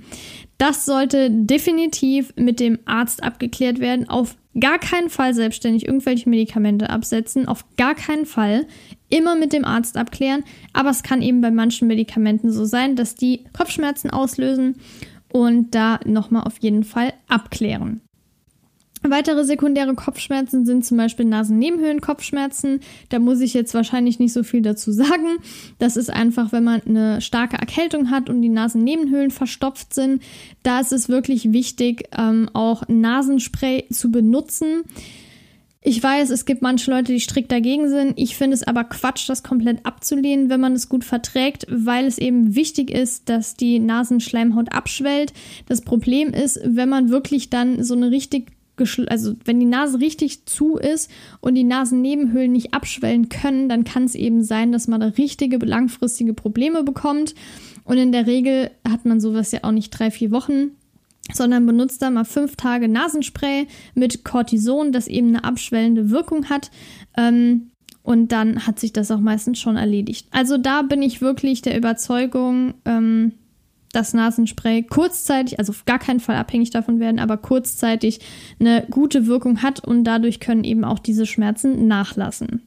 Das 0.56 0.84
sollte 0.84 1.30
definitiv 1.30 2.32
mit 2.36 2.60
dem 2.60 2.78
Arzt 2.84 3.24
abgeklärt 3.24 3.80
werden. 3.80 4.08
Auf 4.08 4.36
gar 4.58 4.78
keinen 4.78 5.10
Fall 5.10 5.34
selbstständig 5.34 5.86
irgendwelche 5.86 6.28
Medikamente 6.28 6.90
absetzen. 6.90 7.48
Auf 7.48 7.64
gar 7.76 7.96
keinen 7.96 8.24
Fall. 8.24 8.66
Immer 9.14 9.36
mit 9.36 9.52
dem 9.52 9.64
Arzt 9.64 9.96
abklären. 9.96 10.42
Aber 10.72 10.90
es 10.90 11.04
kann 11.04 11.22
eben 11.22 11.40
bei 11.40 11.52
manchen 11.52 11.86
Medikamenten 11.86 12.50
so 12.50 12.64
sein, 12.64 12.96
dass 12.96 13.14
die 13.14 13.44
Kopfschmerzen 13.56 14.10
auslösen 14.10 14.74
und 15.32 15.72
da 15.72 16.00
nochmal 16.04 16.42
auf 16.42 16.58
jeden 16.58 16.82
Fall 16.82 17.12
abklären. 17.28 18.00
Weitere 19.06 19.44
sekundäre 19.44 19.94
Kopfschmerzen 19.94 20.66
sind 20.66 20.84
zum 20.84 20.96
Beispiel 20.96 21.26
Nasennebenhöhlenkopfschmerzen. 21.26 22.80
Da 23.10 23.20
muss 23.20 23.40
ich 23.40 23.54
jetzt 23.54 23.74
wahrscheinlich 23.74 24.18
nicht 24.18 24.32
so 24.32 24.42
viel 24.42 24.62
dazu 24.62 24.90
sagen. 24.90 25.36
Das 25.78 25.96
ist 25.96 26.10
einfach, 26.10 26.50
wenn 26.50 26.64
man 26.64 26.80
eine 26.82 27.20
starke 27.20 27.56
Erkältung 27.56 28.10
hat 28.10 28.28
und 28.28 28.42
die 28.42 28.48
Nasennebenhöhlen 28.48 29.30
verstopft 29.30 29.94
sind. 29.94 30.22
Da 30.64 30.80
ist 30.80 30.92
es 30.92 31.08
wirklich 31.08 31.52
wichtig, 31.52 32.08
ähm, 32.18 32.50
auch 32.52 32.88
Nasenspray 32.88 33.86
zu 33.92 34.10
benutzen. 34.10 34.82
Ich 35.86 36.02
weiß, 36.02 36.30
es 36.30 36.46
gibt 36.46 36.62
manche 36.62 36.90
Leute, 36.90 37.12
die 37.12 37.20
strikt 37.20 37.52
dagegen 37.52 37.90
sind. 37.90 38.14
Ich 38.16 38.38
finde 38.38 38.54
es 38.54 38.62
aber 38.62 38.84
Quatsch, 38.84 39.28
das 39.28 39.42
komplett 39.42 39.84
abzulehnen, 39.84 40.48
wenn 40.48 40.58
man 40.58 40.72
es 40.72 40.88
gut 40.88 41.04
verträgt, 41.04 41.66
weil 41.68 42.06
es 42.06 42.16
eben 42.16 42.56
wichtig 42.56 42.90
ist, 42.90 43.28
dass 43.28 43.54
die 43.54 43.78
Nasenschleimhaut 43.80 44.72
abschwellt. 44.72 45.34
Das 45.66 45.82
Problem 45.82 46.30
ist, 46.30 46.58
wenn 46.64 46.88
man 46.88 47.10
wirklich 47.10 47.50
dann 47.50 47.84
so 47.84 47.94
eine 47.94 48.10
richtig 48.10 48.50
also 49.06 49.34
wenn 49.44 49.60
die 49.60 49.66
Nase 49.66 50.00
richtig 50.00 50.46
zu 50.46 50.78
ist 50.78 51.08
und 51.40 51.54
die 51.54 51.62
Nasennebenhöhlen 51.62 52.50
nicht 52.50 52.74
abschwellen 52.74 53.28
können, 53.28 53.68
dann 53.68 53.84
kann 53.84 54.02
es 54.02 54.16
eben 54.16 54.42
sein, 54.42 54.72
dass 54.72 54.88
man 54.88 55.00
da 55.00 55.08
richtige 55.08 55.58
langfristige 55.58 56.34
Probleme 56.34 56.82
bekommt. 56.82 57.36
Und 57.84 57.98
in 57.98 58.10
der 58.10 58.26
Regel 58.26 58.70
hat 58.88 59.04
man 59.04 59.20
sowas 59.20 59.52
ja 59.52 59.60
auch 59.62 59.70
nicht 59.70 59.90
drei, 59.90 60.10
vier 60.10 60.32
Wochen, 60.32 60.72
sondern 61.36 61.66
benutzt 61.66 62.02
da 62.02 62.10
mal 62.10 62.24
fünf 62.24 62.56
Tage 62.56 62.88
Nasenspray 62.88 63.66
mit 63.94 64.24
Cortison, 64.24 64.92
das 64.92 65.06
eben 65.06 65.28
eine 65.28 65.44
abschwellende 65.44 66.10
Wirkung 66.10 66.48
hat. 66.48 66.70
Ähm, 67.16 67.70
und 68.02 68.32
dann 68.32 68.66
hat 68.66 68.78
sich 68.78 68.92
das 68.92 69.10
auch 69.10 69.20
meistens 69.20 69.58
schon 69.58 69.76
erledigt. 69.76 70.28
Also 70.30 70.58
da 70.58 70.82
bin 70.82 71.02
ich 71.02 71.22
wirklich 71.22 71.62
der 71.62 71.76
Überzeugung, 71.76 72.74
ähm, 72.84 73.32
das 73.94 74.12
Nasenspray 74.12 74.82
kurzzeitig, 74.82 75.58
also 75.58 75.70
auf 75.70 75.84
gar 75.84 75.98
keinen 75.98 76.20
Fall 76.20 76.36
abhängig 76.36 76.70
davon 76.70 77.00
werden, 77.00 77.18
aber 77.18 77.36
kurzzeitig 77.36 78.20
eine 78.60 78.86
gute 78.90 79.26
Wirkung 79.26 79.62
hat 79.62 79.80
und 79.80 80.04
dadurch 80.04 80.40
können 80.40 80.64
eben 80.64 80.84
auch 80.84 80.98
diese 80.98 81.26
Schmerzen 81.26 81.86
nachlassen. 81.86 82.62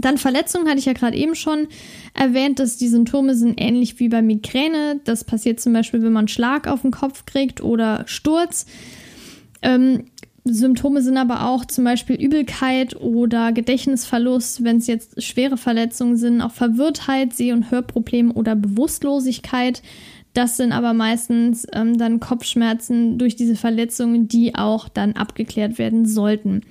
Dann 0.00 0.18
Verletzungen 0.18 0.68
hatte 0.68 0.78
ich 0.78 0.84
ja 0.84 0.92
gerade 0.92 1.16
eben 1.16 1.34
schon 1.34 1.68
erwähnt, 2.14 2.58
dass 2.58 2.76
die 2.76 2.88
Symptome 2.88 3.34
sind 3.34 3.60
ähnlich 3.60 3.98
wie 3.98 4.08
bei 4.08 4.22
Migräne. 4.22 5.00
Das 5.04 5.24
passiert 5.24 5.60
zum 5.60 5.72
Beispiel, 5.72 6.02
wenn 6.02 6.12
man 6.12 6.22
einen 6.22 6.28
Schlag 6.28 6.66
auf 6.68 6.82
den 6.82 6.90
Kopf 6.90 7.26
kriegt 7.26 7.62
oder 7.62 8.04
Sturz. 8.06 8.66
Ähm, 9.62 10.04
Symptome 10.44 11.02
sind 11.02 11.16
aber 11.16 11.46
auch 11.46 11.64
zum 11.64 11.84
Beispiel 11.84 12.16
Übelkeit 12.16 12.96
oder 12.96 13.52
Gedächtnisverlust, 13.52 14.64
wenn 14.64 14.78
es 14.78 14.86
jetzt 14.86 15.22
schwere 15.22 15.56
Verletzungen 15.56 16.16
sind, 16.16 16.40
auch 16.40 16.52
Verwirrtheit, 16.52 17.34
Seh- 17.34 17.52
und 17.52 17.70
Hörprobleme 17.70 18.32
oder 18.32 18.56
Bewusstlosigkeit. 18.56 19.82
Das 20.32 20.56
sind 20.56 20.72
aber 20.72 20.94
meistens 20.94 21.66
ähm, 21.72 21.98
dann 21.98 22.20
Kopfschmerzen 22.20 23.18
durch 23.18 23.36
diese 23.36 23.56
Verletzungen, 23.56 24.28
die 24.28 24.54
auch 24.54 24.88
dann 24.88 25.14
abgeklärt 25.14 25.78
werden 25.78 26.06
sollten. 26.06 26.62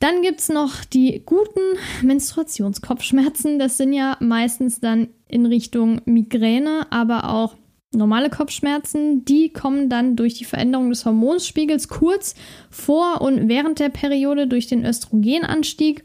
Dann 0.00 0.22
gibt 0.22 0.40
es 0.40 0.48
noch 0.48 0.84
die 0.84 1.22
guten 1.26 1.60
Menstruationskopfschmerzen. 2.02 3.58
Das 3.58 3.76
sind 3.76 3.92
ja 3.92 4.16
meistens 4.20 4.80
dann 4.80 5.08
in 5.26 5.44
Richtung 5.44 6.00
Migräne, 6.04 6.86
aber 6.90 7.30
auch 7.30 7.56
normale 7.92 8.30
Kopfschmerzen. 8.30 9.24
Die 9.24 9.52
kommen 9.52 9.88
dann 9.88 10.14
durch 10.14 10.34
die 10.34 10.44
Veränderung 10.44 10.90
des 10.90 11.04
Hormonspiegels 11.04 11.88
kurz 11.88 12.34
vor 12.70 13.20
und 13.20 13.48
während 13.48 13.80
der 13.80 13.88
Periode 13.88 14.46
durch 14.46 14.66
den 14.66 14.84
Östrogenanstieg, 14.84 16.04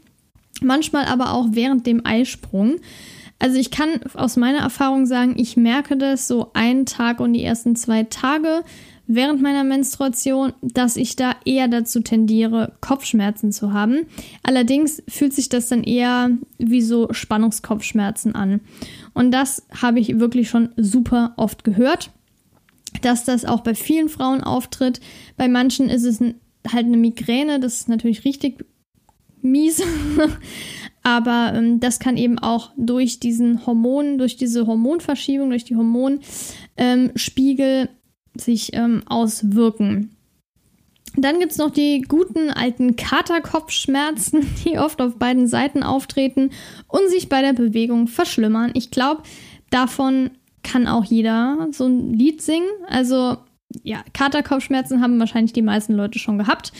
manchmal 0.60 1.04
aber 1.04 1.32
auch 1.32 1.48
während 1.50 1.86
dem 1.86 2.04
Eisprung. 2.04 2.76
Also 3.38 3.58
ich 3.58 3.70
kann 3.70 4.00
aus 4.14 4.36
meiner 4.36 4.60
Erfahrung 4.60 5.06
sagen, 5.06 5.34
ich 5.36 5.56
merke 5.56 5.96
das 5.96 6.26
so 6.26 6.50
einen 6.54 6.86
Tag 6.86 7.20
und 7.20 7.32
die 7.32 7.44
ersten 7.44 7.76
zwei 7.76 8.04
Tage 8.04 8.62
während 9.06 9.42
meiner 9.42 9.64
Menstruation, 9.64 10.52
dass 10.62 10.96
ich 10.96 11.16
da 11.16 11.36
eher 11.44 11.68
dazu 11.68 12.00
tendiere, 12.00 12.72
Kopfschmerzen 12.80 13.52
zu 13.52 13.72
haben. 13.72 14.06
Allerdings 14.42 15.02
fühlt 15.08 15.34
sich 15.34 15.48
das 15.48 15.68
dann 15.68 15.84
eher 15.84 16.30
wie 16.58 16.82
so 16.82 17.12
Spannungskopfschmerzen 17.12 18.34
an. 18.34 18.60
Und 19.12 19.30
das 19.30 19.66
habe 19.82 20.00
ich 20.00 20.18
wirklich 20.18 20.48
schon 20.48 20.70
super 20.76 21.34
oft 21.36 21.64
gehört, 21.64 22.10
dass 23.02 23.24
das 23.24 23.44
auch 23.44 23.60
bei 23.60 23.74
vielen 23.74 24.08
Frauen 24.08 24.42
auftritt. 24.42 25.00
Bei 25.36 25.48
manchen 25.48 25.90
ist 25.90 26.04
es 26.04 26.20
halt 26.20 26.86
eine 26.86 26.96
Migräne, 26.96 27.60
das 27.60 27.80
ist 27.80 27.88
natürlich 27.88 28.24
richtig 28.24 28.64
mies. 29.42 29.82
Aber 31.06 31.52
ähm, 31.54 31.80
das 31.80 31.98
kann 31.98 32.16
eben 32.16 32.38
auch 32.38 32.70
durch 32.78 33.20
diesen 33.20 33.66
Hormon, 33.66 34.16
durch 34.16 34.36
diese 34.36 34.66
Hormonverschiebung, 34.66 35.50
durch 35.50 35.64
die 35.64 35.76
Hormonspiegel 35.76 36.22
ähm, 36.78 37.88
sich 38.36 38.74
ähm, 38.74 39.02
auswirken. 39.06 40.10
Dann 41.16 41.38
gibt 41.38 41.52
es 41.52 41.58
noch 41.58 41.70
die 41.70 42.02
guten 42.02 42.50
alten 42.50 42.96
Katerkopfschmerzen, 42.96 44.46
die 44.64 44.78
oft 44.78 45.00
auf 45.00 45.16
beiden 45.16 45.46
Seiten 45.46 45.82
auftreten 45.82 46.50
und 46.88 47.08
sich 47.08 47.28
bei 47.28 47.40
der 47.40 47.52
Bewegung 47.52 48.08
verschlimmern. 48.08 48.72
Ich 48.74 48.90
glaube, 48.90 49.22
davon 49.70 50.30
kann 50.62 50.86
auch 50.86 51.04
jeder 51.04 51.68
so 51.72 51.86
ein 51.86 52.14
Lied 52.14 52.42
singen. 52.42 52.68
Also 52.88 53.36
ja, 53.82 54.04
Katerkopfschmerzen 54.12 55.02
haben 55.02 55.18
wahrscheinlich 55.18 55.52
die 55.52 55.62
meisten 55.62 55.94
Leute 55.94 56.18
schon 56.18 56.38
gehabt. 56.38 56.72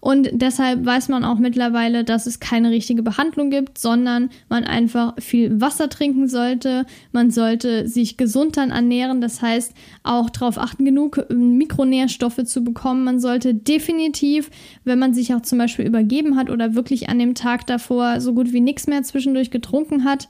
Und 0.00 0.28
deshalb 0.32 0.84
weiß 0.84 1.08
man 1.08 1.24
auch 1.24 1.38
mittlerweile, 1.38 2.04
dass 2.04 2.26
es 2.26 2.40
keine 2.40 2.70
richtige 2.70 3.02
Behandlung 3.02 3.50
gibt, 3.50 3.78
sondern 3.78 4.30
man 4.48 4.64
einfach 4.64 5.14
viel 5.18 5.60
Wasser 5.60 5.88
trinken 5.88 6.28
sollte. 6.28 6.84
Man 7.12 7.30
sollte 7.30 7.88
sich 7.88 8.16
gesund 8.16 8.56
dann 8.56 8.70
ernähren. 8.70 9.20
Das 9.20 9.40
heißt, 9.40 9.72
auch 10.02 10.28
darauf 10.30 10.58
achten, 10.58 10.84
genug 10.84 11.24
ähm, 11.30 11.56
Mikronährstoffe 11.56 12.44
zu 12.44 12.62
bekommen. 12.64 13.04
Man 13.04 13.20
sollte 13.20 13.54
definitiv, 13.54 14.50
wenn 14.84 14.98
man 14.98 15.14
sich 15.14 15.34
auch 15.34 15.42
zum 15.42 15.58
Beispiel 15.58 15.86
übergeben 15.86 16.36
hat 16.36 16.50
oder 16.50 16.74
wirklich 16.74 17.08
an 17.08 17.18
dem 17.18 17.34
Tag 17.34 17.66
davor 17.66 18.20
so 18.20 18.34
gut 18.34 18.52
wie 18.52 18.60
nichts 18.60 18.86
mehr 18.86 19.02
zwischendurch 19.02 19.50
getrunken 19.50 20.04
hat, 20.04 20.28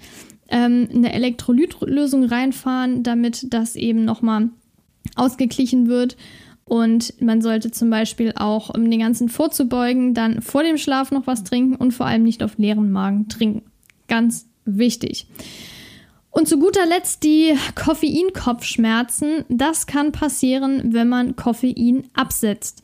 ähm, 0.48 0.88
eine 0.92 1.12
Elektrolytlösung 1.12 2.24
reinfahren, 2.24 3.02
damit 3.02 3.52
das 3.52 3.74
eben 3.74 4.04
nochmal 4.04 4.50
ausgeglichen 5.16 5.88
wird. 5.88 6.16
Und 6.64 7.20
man 7.20 7.42
sollte 7.42 7.70
zum 7.70 7.90
Beispiel 7.90 8.32
auch, 8.36 8.74
um 8.74 8.90
den 8.90 9.00
ganzen 9.00 9.28
vorzubeugen, 9.28 10.14
dann 10.14 10.40
vor 10.40 10.62
dem 10.62 10.78
Schlaf 10.78 11.10
noch 11.10 11.26
was 11.26 11.44
trinken 11.44 11.76
und 11.76 11.92
vor 11.92 12.06
allem 12.06 12.22
nicht 12.22 12.42
auf 12.42 12.56
leeren 12.56 12.90
Magen 12.90 13.28
trinken. 13.28 13.62
Ganz 14.08 14.46
wichtig. 14.64 15.26
Und 16.30 16.48
zu 16.48 16.58
guter 16.58 16.86
Letzt 16.86 17.24
die 17.24 17.54
Koffeinkopfschmerzen. 17.74 19.44
Das 19.50 19.86
kann 19.86 20.12
passieren, 20.12 20.94
wenn 20.94 21.08
man 21.08 21.36
Koffein 21.36 22.04
absetzt. 22.14 22.82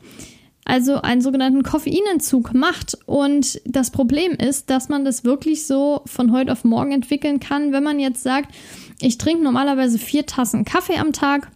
Also 0.65 1.01
einen 1.01 1.21
sogenannten 1.21 1.63
Koffeinentzug 1.63 2.53
macht. 2.53 2.95
Und 3.07 3.59
das 3.65 3.89
Problem 3.89 4.33
ist, 4.33 4.69
dass 4.69 4.87
man 4.87 5.03
das 5.03 5.23
wirklich 5.23 5.65
so 5.65 6.01
von 6.05 6.31
heute 6.31 6.51
auf 6.51 6.63
morgen 6.63 6.91
entwickeln 6.91 7.39
kann, 7.39 7.71
wenn 7.71 7.83
man 7.83 7.99
jetzt 7.99 8.21
sagt, 8.21 8.53
ich 9.01 9.17
trinke 9.17 9.43
normalerweise 9.43 9.97
vier 9.97 10.27
Tassen 10.27 10.63
Kaffee 10.63 10.97
am 10.97 11.11
Tag 11.11 11.49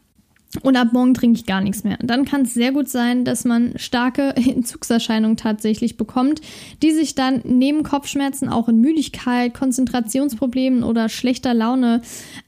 und 0.61 0.75
ab 0.75 0.93
morgen 0.93 1.13
trinke 1.13 1.39
ich 1.39 1.45
gar 1.45 1.61
nichts 1.61 1.83
mehr. 1.83 1.97
Dann 2.01 2.25
kann 2.25 2.43
es 2.43 2.53
sehr 2.53 2.71
gut 2.71 2.87
sein, 2.87 3.25
dass 3.25 3.45
man 3.45 3.73
starke 3.77 4.35
Entzugserscheinungen 4.35 5.37
tatsächlich 5.37 5.97
bekommt, 5.97 6.41
die 6.81 6.91
sich 6.91 7.15
dann 7.15 7.41
neben 7.43 7.83
Kopfschmerzen 7.83 8.49
auch 8.49 8.69
in 8.69 8.79
Müdigkeit, 8.79 9.53
Konzentrationsproblemen 9.53 10.83
oder 10.83 11.09
schlechter 11.09 11.53
Laune 11.53 12.01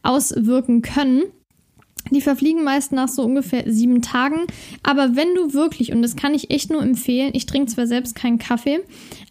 auswirken 0.04 0.82
können. 0.82 1.24
Die 2.12 2.22
verfliegen 2.22 2.64
meist 2.64 2.92
nach 2.92 3.08
so 3.08 3.24
ungefähr 3.24 3.64
sieben 3.66 4.04
Tagen. 4.04 4.42
Aber 4.84 5.16
wenn 5.16 5.34
du 5.34 5.56
wirklich, 5.56 5.92
und 5.92 6.04
das 6.04 6.16
kann 6.16 6.36
ich 6.36 6.52
echt 6.52 6.70
nur 6.70 6.84
empfehlen, 6.84 7.32
ich 7.34 7.48
trinke 7.48 7.72
zwar 7.72 7.88
selbst 7.88 8.14
keinen 8.14 8.38
Kaffee, 8.38 8.82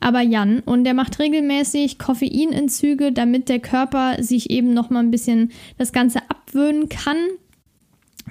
aber 0.00 0.22
Jan, 0.22 0.58
und 0.58 0.82
der 0.82 0.94
macht 0.94 1.20
regelmäßig 1.20 2.00
Koffeinentzüge, 2.00 3.12
damit 3.12 3.48
der 3.48 3.60
Körper 3.60 4.20
sich 4.20 4.50
eben 4.50 4.74
nochmal 4.74 5.04
ein 5.04 5.12
bisschen 5.12 5.52
das 5.78 5.92
Ganze 5.92 6.18
abwöhnen 6.28 6.88
kann 6.88 7.16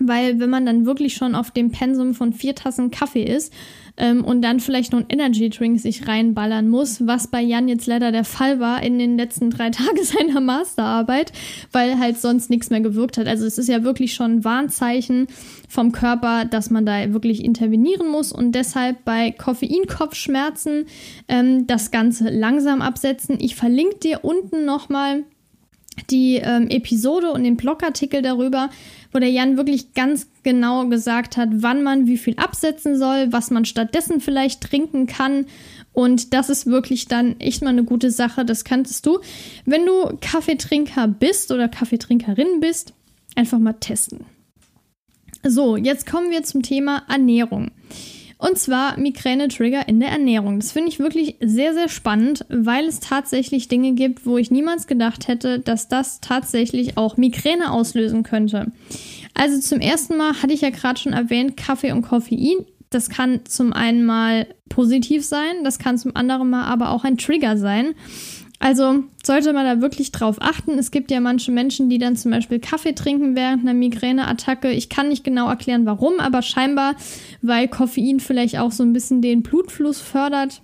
weil 0.07 0.39
wenn 0.39 0.49
man 0.49 0.65
dann 0.65 0.85
wirklich 0.85 1.13
schon 1.13 1.35
auf 1.35 1.51
dem 1.51 1.71
Pensum 1.71 2.13
von 2.13 2.33
vier 2.33 2.55
Tassen 2.55 2.91
Kaffee 2.91 3.23
ist 3.23 3.53
ähm, 3.97 4.23
und 4.23 4.41
dann 4.41 4.59
vielleicht 4.59 4.91
noch 4.91 4.99
ein 4.99 5.05
Energy 5.09 5.49
Drink 5.49 5.79
sich 5.79 6.07
reinballern 6.07 6.69
muss, 6.69 7.05
was 7.05 7.27
bei 7.27 7.41
Jan 7.41 7.67
jetzt 7.67 7.85
leider 7.85 8.11
der 8.11 8.23
Fall 8.23 8.59
war 8.59 8.81
in 8.81 8.97
den 8.97 9.17
letzten 9.17 9.49
drei 9.49 9.69
Tagen 9.71 10.03
seiner 10.03 10.41
Masterarbeit, 10.41 11.31
weil 11.71 11.99
halt 11.99 12.19
sonst 12.19 12.49
nichts 12.49 12.69
mehr 12.69 12.81
gewirkt 12.81 13.17
hat. 13.17 13.27
Also 13.27 13.45
es 13.45 13.57
ist 13.57 13.69
ja 13.69 13.83
wirklich 13.83 14.13
schon 14.13 14.37
ein 14.37 14.43
Warnzeichen 14.43 15.27
vom 15.69 15.91
Körper, 15.91 16.45
dass 16.45 16.69
man 16.69 16.85
da 16.85 17.13
wirklich 17.13 17.43
intervenieren 17.43 18.09
muss 18.09 18.31
und 18.31 18.53
deshalb 18.53 19.03
bei 19.05 19.31
Koffeinkopfschmerzen 19.31 20.85
ähm, 21.27 21.67
das 21.67 21.91
Ganze 21.91 22.29
langsam 22.29 22.81
absetzen. 22.81 23.37
Ich 23.39 23.55
verlinke 23.55 23.97
dir 23.97 24.19
unten 24.23 24.65
nochmal 24.65 25.23
die 26.09 26.35
ähm, 26.35 26.67
Episode 26.69 27.31
und 27.31 27.43
den 27.43 27.57
Blogartikel 27.57 28.21
darüber, 28.21 28.69
wo 29.11 29.19
der 29.19 29.29
Jan 29.29 29.57
wirklich 29.57 29.93
ganz 29.93 30.27
genau 30.43 30.87
gesagt 30.87 31.37
hat, 31.37 31.49
wann 31.51 31.83
man 31.83 32.07
wie 32.07 32.17
viel 32.17 32.35
absetzen 32.37 32.97
soll, 32.97 33.31
was 33.31 33.51
man 33.51 33.65
stattdessen 33.65 34.19
vielleicht 34.19 34.61
trinken 34.61 35.07
kann. 35.07 35.45
Und 35.93 36.33
das 36.33 36.49
ist 36.49 36.65
wirklich 36.65 37.07
dann 37.07 37.39
echt 37.39 37.61
mal 37.61 37.69
eine 37.69 37.83
gute 37.83 38.09
Sache. 38.09 38.45
Das 38.45 38.63
kanntest 38.63 39.05
du. 39.05 39.19
Wenn 39.65 39.85
du 39.85 40.17
Kaffeetrinker 40.19 41.07
bist 41.07 41.51
oder 41.51 41.67
Kaffeetrinkerin 41.67 42.59
bist, 42.59 42.93
einfach 43.35 43.59
mal 43.59 43.73
testen. 43.73 44.25
So, 45.45 45.75
jetzt 45.75 46.09
kommen 46.09 46.31
wir 46.31 46.43
zum 46.43 46.63
Thema 46.63 47.03
Ernährung. 47.09 47.71
Und 48.43 48.57
zwar 48.57 48.99
Migräne-Trigger 48.99 49.87
in 49.87 50.01
der 50.01 50.09
Ernährung. 50.09 50.59
Das 50.59 50.73
finde 50.73 50.89
ich 50.89 50.99
wirklich 50.99 51.37
sehr, 51.39 51.73
sehr 51.73 51.87
spannend, 51.87 52.45
weil 52.49 52.83
es 52.87 52.99
tatsächlich 52.99 53.69
Dinge 53.69 53.93
gibt, 53.93 54.25
wo 54.25 54.37
ich 54.37 54.51
niemals 54.51 54.85
gedacht 54.85 55.29
hätte, 55.29 55.59
dass 55.59 55.87
das 55.87 56.19
tatsächlich 56.19 56.97
auch 56.97 57.15
Migräne 57.15 57.71
auslösen 57.71 58.23
könnte. 58.23 58.73
Also 59.33 59.61
zum 59.61 59.79
ersten 59.79 60.17
Mal 60.17 60.41
hatte 60.41 60.51
ich 60.51 60.59
ja 60.59 60.71
gerade 60.71 60.99
schon 60.99 61.13
erwähnt, 61.13 61.55
Kaffee 61.55 61.93
und 61.93 62.01
Koffein. 62.01 62.65
Das 62.89 63.09
kann 63.09 63.45
zum 63.45 63.71
einen 63.71 64.05
mal 64.05 64.45
positiv 64.67 65.23
sein, 65.23 65.63
das 65.63 65.79
kann 65.79 65.97
zum 65.97 66.13
anderen 66.13 66.49
mal 66.49 66.65
aber 66.65 66.89
auch 66.89 67.05
ein 67.05 67.17
Trigger 67.17 67.57
sein. 67.57 67.95
Also 68.63 69.03
sollte 69.25 69.51
man 69.51 69.65
da 69.65 69.81
wirklich 69.81 70.13
drauf 70.13 70.37
achten. 70.39 70.79
Es 70.79 70.89
gibt 70.89 71.11
ja 71.11 71.19
manche 71.19 71.51
Menschen, 71.51 71.89
die 71.89 71.97
dann 71.97 72.15
zum 72.15 72.31
Beispiel 72.31 72.61
Kaffee 72.61 72.95
trinken 72.95 73.35
während 73.35 73.63
einer 73.63 73.73
Migräneattacke. 73.73 74.71
Ich 74.71 74.87
kann 74.87 75.09
nicht 75.09 75.25
genau 75.25 75.49
erklären, 75.49 75.85
warum, 75.85 76.21
aber 76.21 76.41
scheinbar, 76.41 76.95
weil 77.41 77.67
Koffein 77.67 78.21
vielleicht 78.21 78.57
auch 78.57 78.71
so 78.71 78.83
ein 78.83 78.93
bisschen 78.93 79.21
den 79.21 79.43
Blutfluss 79.43 79.99
fördert. 79.99 80.61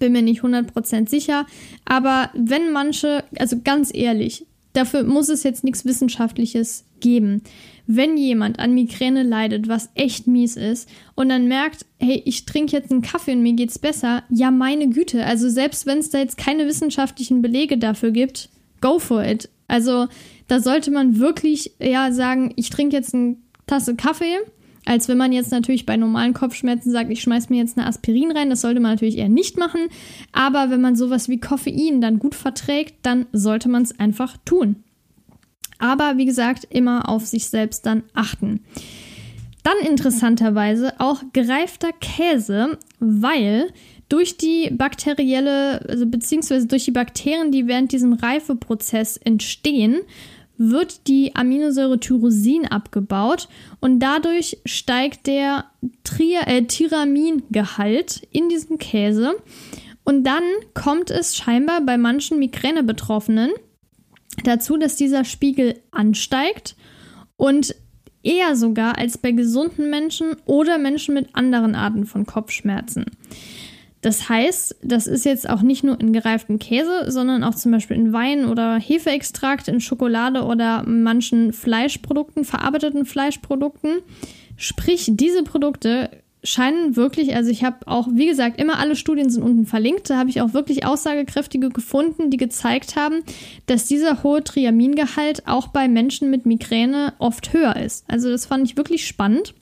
Bin 0.00 0.10
mir 0.10 0.22
nicht 0.22 0.42
100% 0.42 1.08
sicher. 1.08 1.46
Aber 1.84 2.30
wenn 2.34 2.72
manche, 2.72 3.22
also 3.38 3.60
ganz 3.62 3.94
ehrlich, 3.94 4.44
dafür 4.72 5.04
muss 5.04 5.28
es 5.28 5.42
jetzt 5.42 5.64
nichts 5.64 5.84
Wissenschaftliches 5.84 6.84
geben 7.00 7.42
wenn 7.86 8.16
jemand 8.16 8.58
an 8.58 8.74
Migräne 8.74 9.22
leidet, 9.22 9.68
was 9.68 9.90
echt 9.94 10.26
mies 10.26 10.56
ist, 10.56 10.88
und 11.14 11.28
dann 11.28 11.48
merkt, 11.48 11.84
hey, 11.98 12.22
ich 12.24 12.46
trinke 12.46 12.76
jetzt 12.76 12.90
einen 12.90 13.02
Kaffee 13.02 13.32
und 13.32 13.42
mir 13.42 13.54
geht's 13.54 13.78
besser, 13.78 14.22
ja, 14.30 14.50
meine 14.50 14.88
Güte. 14.88 15.24
Also 15.24 15.48
selbst 15.48 15.86
wenn 15.86 15.98
es 15.98 16.10
da 16.10 16.18
jetzt 16.18 16.38
keine 16.38 16.66
wissenschaftlichen 16.66 17.42
Belege 17.42 17.78
dafür 17.78 18.10
gibt, 18.10 18.48
go 18.80 18.98
for 18.98 19.24
it. 19.24 19.48
Also 19.68 20.06
da 20.48 20.60
sollte 20.60 20.90
man 20.90 21.18
wirklich 21.18 21.72
ja 21.78 22.12
sagen, 22.12 22.52
ich 22.56 22.70
trinke 22.70 22.96
jetzt 22.96 23.14
eine 23.14 23.36
Tasse 23.66 23.94
Kaffee, 23.94 24.38
als 24.84 25.08
wenn 25.08 25.18
man 25.18 25.32
jetzt 25.32 25.52
natürlich 25.52 25.86
bei 25.86 25.96
normalen 25.96 26.34
Kopfschmerzen 26.34 26.90
sagt, 26.90 27.10
ich 27.10 27.22
schmeiß 27.22 27.50
mir 27.50 27.58
jetzt 27.58 27.78
eine 27.78 27.86
Aspirin 27.86 28.32
rein. 28.32 28.50
Das 28.50 28.62
sollte 28.62 28.80
man 28.80 28.92
natürlich 28.92 29.18
eher 29.18 29.28
nicht 29.28 29.56
machen. 29.56 29.82
Aber 30.32 30.70
wenn 30.70 30.80
man 30.80 30.96
sowas 30.96 31.28
wie 31.28 31.38
Koffein 31.38 32.00
dann 32.00 32.18
gut 32.18 32.34
verträgt, 32.34 32.94
dann 33.02 33.26
sollte 33.32 33.68
man 33.68 33.82
es 33.82 33.98
einfach 33.98 34.36
tun. 34.44 34.76
Aber 35.78 36.16
wie 36.16 36.26
gesagt, 36.26 36.66
immer 36.70 37.08
auf 37.08 37.26
sich 37.26 37.48
selbst 37.48 37.86
dann 37.86 38.02
achten. 38.14 38.60
Dann 39.62 39.88
interessanterweise 39.88 40.98
auch 40.98 41.22
gereifter 41.32 41.90
Käse, 41.92 42.78
weil 42.98 43.72
durch 44.08 44.36
die 44.36 44.70
bakterielle, 44.70 45.88
also 45.88 46.06
beziehungsweise 46.06 46.66
durch 46.66 46.84
die 46.84 46.90
Bakterien, 46.90 47.52
die 47.52 47.66
während 47.66 47.92
diesem 47.92 48.12
Reifeprozess 48.12 49.16
entstehen, 49.16 50.00
wird 50.70 51.06
die 51.08 51.34
Aminosäure 51.34 51.98
Tyrosin 51.98 52.66
abgebaut 52.66 53.48
und 53.80 54.00
dadurch 54.00 54.58
steigt 54.64 55.26
der 55.26 55.66
äh, 56.46 56.62
Tyramingehalt 56.62 58.26
in 58.30 58.48
diesem 58.48 58.78
Käse. 58.78 59.34
Und 60.04 60.24
dann 60.24 60.42
kommt 60.74 61.10
es 61.10 61.36
scheinbar 61.36 61.80
bei 61.80 61.96
manchen 61.96 62.38
Migräne-Betroffenen 62.38 63.50
dazu, 64.44 64.76
dass 64.76 64.96
dieser 64.96 65.24
Spiegel 65.24 65.80
ansteigt 65.90 66.76
und 67.36 67.74
eher 68.22 68.56
sogar 68.56 68.98
als 68.98 69.18
bei 69.18 69.32
gesunden 69.32 69.90
Menschen 69.90 70.36
oder 70.44 70.78
Menschen 70.78 71.14
mit 71.14 71.34
anderen 71.34 71.74
Arten 71.74 72.06
von 72.06 72.26
Kopfschmerzen. 72.26 73.06
Das 74.02 74.28
heißt, 74.28 74.76
das 74.82 75.06
ist 75.06 75.24
jetzt 75.24 75.48
auch 75.48 75.62
nicht 75.62 75.84
nur 75.84 75.98
in 76.00 76.12
gereiftem 76.12 76.58
Käse, 76.58 77.10
sondern 77.10 77.44
auch 77.44 77.54
zum 77.54 77.70
Beispiel 77.70 77.96
in 77.96 78.12
Wein 78.12 78.46
oder 78.46 78.78
Hefeextrakt, 78.78 79.68
in 79.68 79.80
Schokolade 79.80 80.42
oder 80.42 80.82
manchen 80.84 81.52
Fleischprodukten, 81.52 82.44
verarbeiteten 82.44 83.06
Fleischprodukten. 83.06 84.00
Sprich, 84.56 85.06
diese 85.12 85.44
Produkte 85.44 86.10
scheinen 86.44 86.96
wirklich, 86.96 87.36
also 87.36 87.50
ich 87.50 87.62
habe 87.62 87.86
auch, 87.86 88.08
wie 88.12 88.26
gesagt, 88.26 88.60
immer 88.60 88.80
alle 88.80 88.96
Studien 88.96 89.30
sind 89.30 89.44
unten 89.44 89.66
verlinkt. 89.66 90.10
Da 90.10 90.18
habe 90.18 90.30
ich 90.30 90.40
auch 90.40 90.52
wirklich 90.52 90.84
aussagekräftige 90.84 91.68
gefunden, 91.68 92.30
die 92.30 92.36
gezeigt 92.36 92.96
haben, 92.96 93.22
dass 93.66 93.86
dieser 93.86 94.24
hohe 94.24 94.42
Triamingehalt 94.42 95.46
auch 95.46 95.68
bei 95.68 95.86
Menschen 95.86 96.30
mit 96.30 96.44
Migräne 96.44 97.14
oft 97.18 97.52
höher 97.52 97.76
ist. 97.76 98.04
Also 98.08 98.30
das 98.30 98.46
fand 98.46 98.68
ich 98.68 98.76
wirklich 98.76 99.06
spannend. 99.06 99.54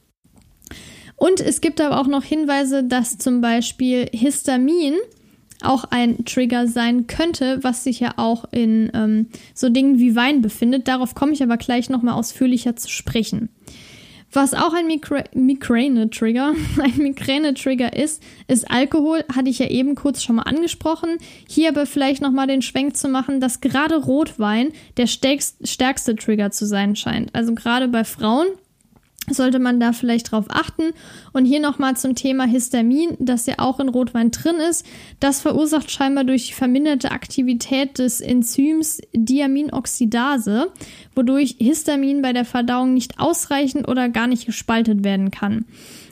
Und 1.20 1.38
es 1.42 1.60
gibt 1.60 1.82
aber 1.82 2.00
auch 2.00 2.06
noch 2.06 2.24
Hinweise, 2.24 2.82
dass 2.82 3.18
zum 3.18 3.42
Beispiel 3.42 4.08
Histamin 4.10 4.94
auch 5.60 5.84
ein 5.84 6.24
Trigger 6.24 6.66
sein 6.66 7.08
könnte, 7.08 7.58
was 7.60 7.84
sich 7.84 8.00
ja 8.00 8.14
auch 8.16 8.46
in 8.52 8.90
ähm, 8.94 9.26
so 9.54 9.68
Dingen 9.68 9.98
wie 9.98 10.16
Wein 10.16 10.40
befindet. 10.40 10.88
Darauf 10.88 11.14
komme 11.14 11.32
ich 11.32 11.42
aber 11.42 11.58
gleich 11.58 11.90
nochmal 11.90 12.14
ausführlicher 12.14 12.74
zu 12.74 12.88
sprechen. 12.88 13.50
Was 14.32 14.54
auch 14.54 14.72
ein 14.72 14.86
Migräne-Trigger, 14.86 16.54
ein 16.82 16.96
Migräne-Trigger 16.96 17.94
ist, 17.94 18.22
ist 18.48 18.70
Alkohol, 18.70 19.22
hatte 19.30 19.50
ich 19.50 19.58
ja 19.58 19.66
eben 19.66 19.96
kurz 19.96 20.22
schon 20.22 20.36
mal 20.36 20.44
angesprochen. 20.44 21.18
Hier 21.46 21.68
aber 21.68 21.84
vielleicht 21.84 22.22
nochmal 22.22 22.46
den 22.46 22.62
Schwenk 22.62 22.96
zu 22.96 23.08
machen, 23.08 23.42
dass 23.42 23.60
gerade 23.60 23.96
Rotwein 23.96 24.68
der 24.96 25.06
stärkste 25.06 26.16
Trigger 26.16 26.50
zu 26.50 26.64
sein 26.64 26.96
scheint. 26.96 27.34
Also 27.34 27.54
gerade 27.54 27.88
bei 27.88 28.04
Frauen 28.04 28.46
sollte 29.32 29.58
man 29.58 29.80
da 29.80 29.92
vielleicht 29.92 30.32
drauf 30.32 30.46
achten. 30.48 30.92
Und 31.32 31.44
hier 31.44 31.60
nochmal 31.60 31.96
zum 31.96 32.14
Thema 32.14 32.44
Histamin, 32.44 33.16
das 33.18 33.46
ja 33.46 33.54
auch 33.58 33.80
in 33.80 33.88
Rotwein 33.88 34.30
drin 34.30 34.56
ist. 34.56 34.84
Das 35.18 35.40
verursacht 35.40 35.90
scheinbar 35.90 36.24
durch 36.24 36.48
die 36.48 36.54
verminderte 36.54 37.10
Aktivität 37.10 37.98
des 37.98 38.20
Enzyms 38.20 39.00
Diaminoxidase, 39.14 40.72
wodurch 41.14 41.56
Histamin 41.58 42.22
bei 42.22 42.32
der 42.32 42.44
Verdauung 42.44 42.94
nicht 42.94 43.18
ausreichend 43.18 43.88
oder 43.88 44.08
gar 44.08 44.26
nicht 44.26 44.46
gespaltet 44.46 45.04
werden 45.04 45.30
kann. 45.30 45.66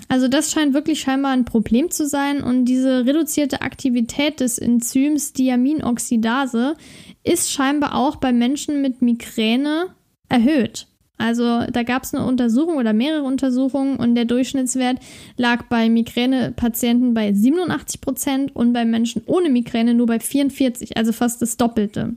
Also 0.08 0.26
das 0.26 0.50
scheint 0.50 0.72
wirklich 0.72 1.00
scheinbar 1.00 1.32
ein 1.32 1.44
Problem 1.44 1.90
zu 1.90 2.06
sein 2.06 2.42
und 2.42 2.64
diese 2.64 3.04
reduzierte 3.04 3.60
Aktivität 3.60 4.40
des 4.40 4.58
Enzyms 4.58 5.34
Diaminoxidase 5.34 6.76
ist 7.24 7.52
scheinbar 7.52 7.94
auch 7.94 8.16
bei 8.16 8.32
Menschen 8.32 8.80
mit 8.80 9.02
Migräne 9.02 9.94
erhöht. 10.30 10.86
Also 11.18 11.64
da 11.70 11.82
gab 11.82 12.04
es 12.04 12.14
eine 12.14 12.24
Untersuchung 12.24 12.76
oder 12.76 12.92
mehrere 12.92 13.24
Untersuchungen 13.24 13.96
und 13.96 14.14
der 14.14 14.24
Durchschnittswert 14.24 14.98
lag 15.36 15.64
bei 15.64 15.88
Migränepatienten 15.88 17.12
bei 17.12 17.32
87 17.32 18.00
Prozent 18.00 18.56
und 18.56 18.72
bei 18.72 18.84
Menschen 18.84 19.22
ohne 19.26 19.50
Migräne 19.50 19.94
nur 19.94 20.06
bei 20.06 20.20
44, 20.20 20.96
also 20.96 21.12
fast 21.12 21.42
das 21.42 21.56
Doppelte. 21.56 22.14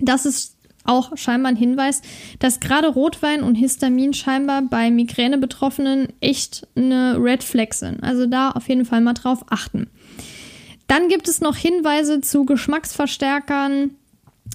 Das 0.00 0.26
ist 0.26 0.56
auch 0.84 1.16
scheinbar 1.16 1.52
ein 1.52 1.56
Hinweis, 1.56 2.02
dass 2.38 2.60
gerade 2.60 2.88
Rotwein 2.88 3.42
und 3.42 3.54
Histamin 3.54 4.12
scheinbar 4.12 4.62
bei 4.62 4.90
Migräne-Betroffenen 4.90 6.08
echt 6.20 6.66
eine 6.76 7.16
Red 7.18 7.42
Flag 7.42 7.72
sind. 7.72 8.02
Also 8.02 8.26
da 8.26 8.50
auf 8.50 8.68
jeden 8.68 8.84
Fall 8.84 9.00
mal 9.00 9.14
drauf 9.14 9.44
achten. 9.48 9.88
Dann 10.86 11.08
gibt 11.08 11.28
es 11.28 11.40
noch 11.40 11.56
Hinweise 11.56 12.20
zu 12.20 12.44
Geschmacksverstärkern, 12.44 13.92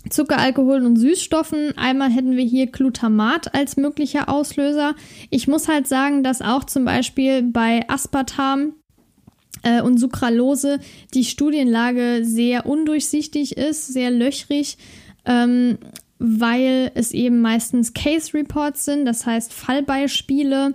Zucker, 0.10 0.38
Alkohol 0.38 0.86
und 0.86 0.96
Süßstoffen. 0.96 1.78
Einmal 1.78 2.10
hätten 2.10 2.36
wir 2.36 2.44
hier 2.44 2.68
Glutamat 2.68 3.54
als 3.54 3.78
möglicher 3.78 4.30
Auslöser. 4.30 4.96
Ich 5.30 5.48
muss 5.48 5.68
halt 5.68 5.88
sagen, 5.88 6.24
dass 6.24 6.42
auch 6.42 6.64
zum 6.64 6.86
Beispiel 6.86 7.44
bei 7.44 7.82
Aspartam 7.88 8.74
äh, 9.64 9.82
und 9.82 9.98
Sucralose 9.98 10.80
die 11.14 11.26
Studienlage 11.26 12.22
sehr 12.24 12.66
undurchsichtig 12.66 13.58
ist, 13.58 13.88
sehr 13.88 14.12
löchrig. 14.12 14.78
Ähm, 15.26 15.78
weil 16.20 16.92
es 16.96 17.12
eben 17.12 17.40
meistens 17.40 17.94
Case 17.94 18.34
Reports 18.34 18.84
sind, 18.84 19.06
das 19.06 19.26
heißt 19.26 19.54
Fallbeispiele. 19.54 20.74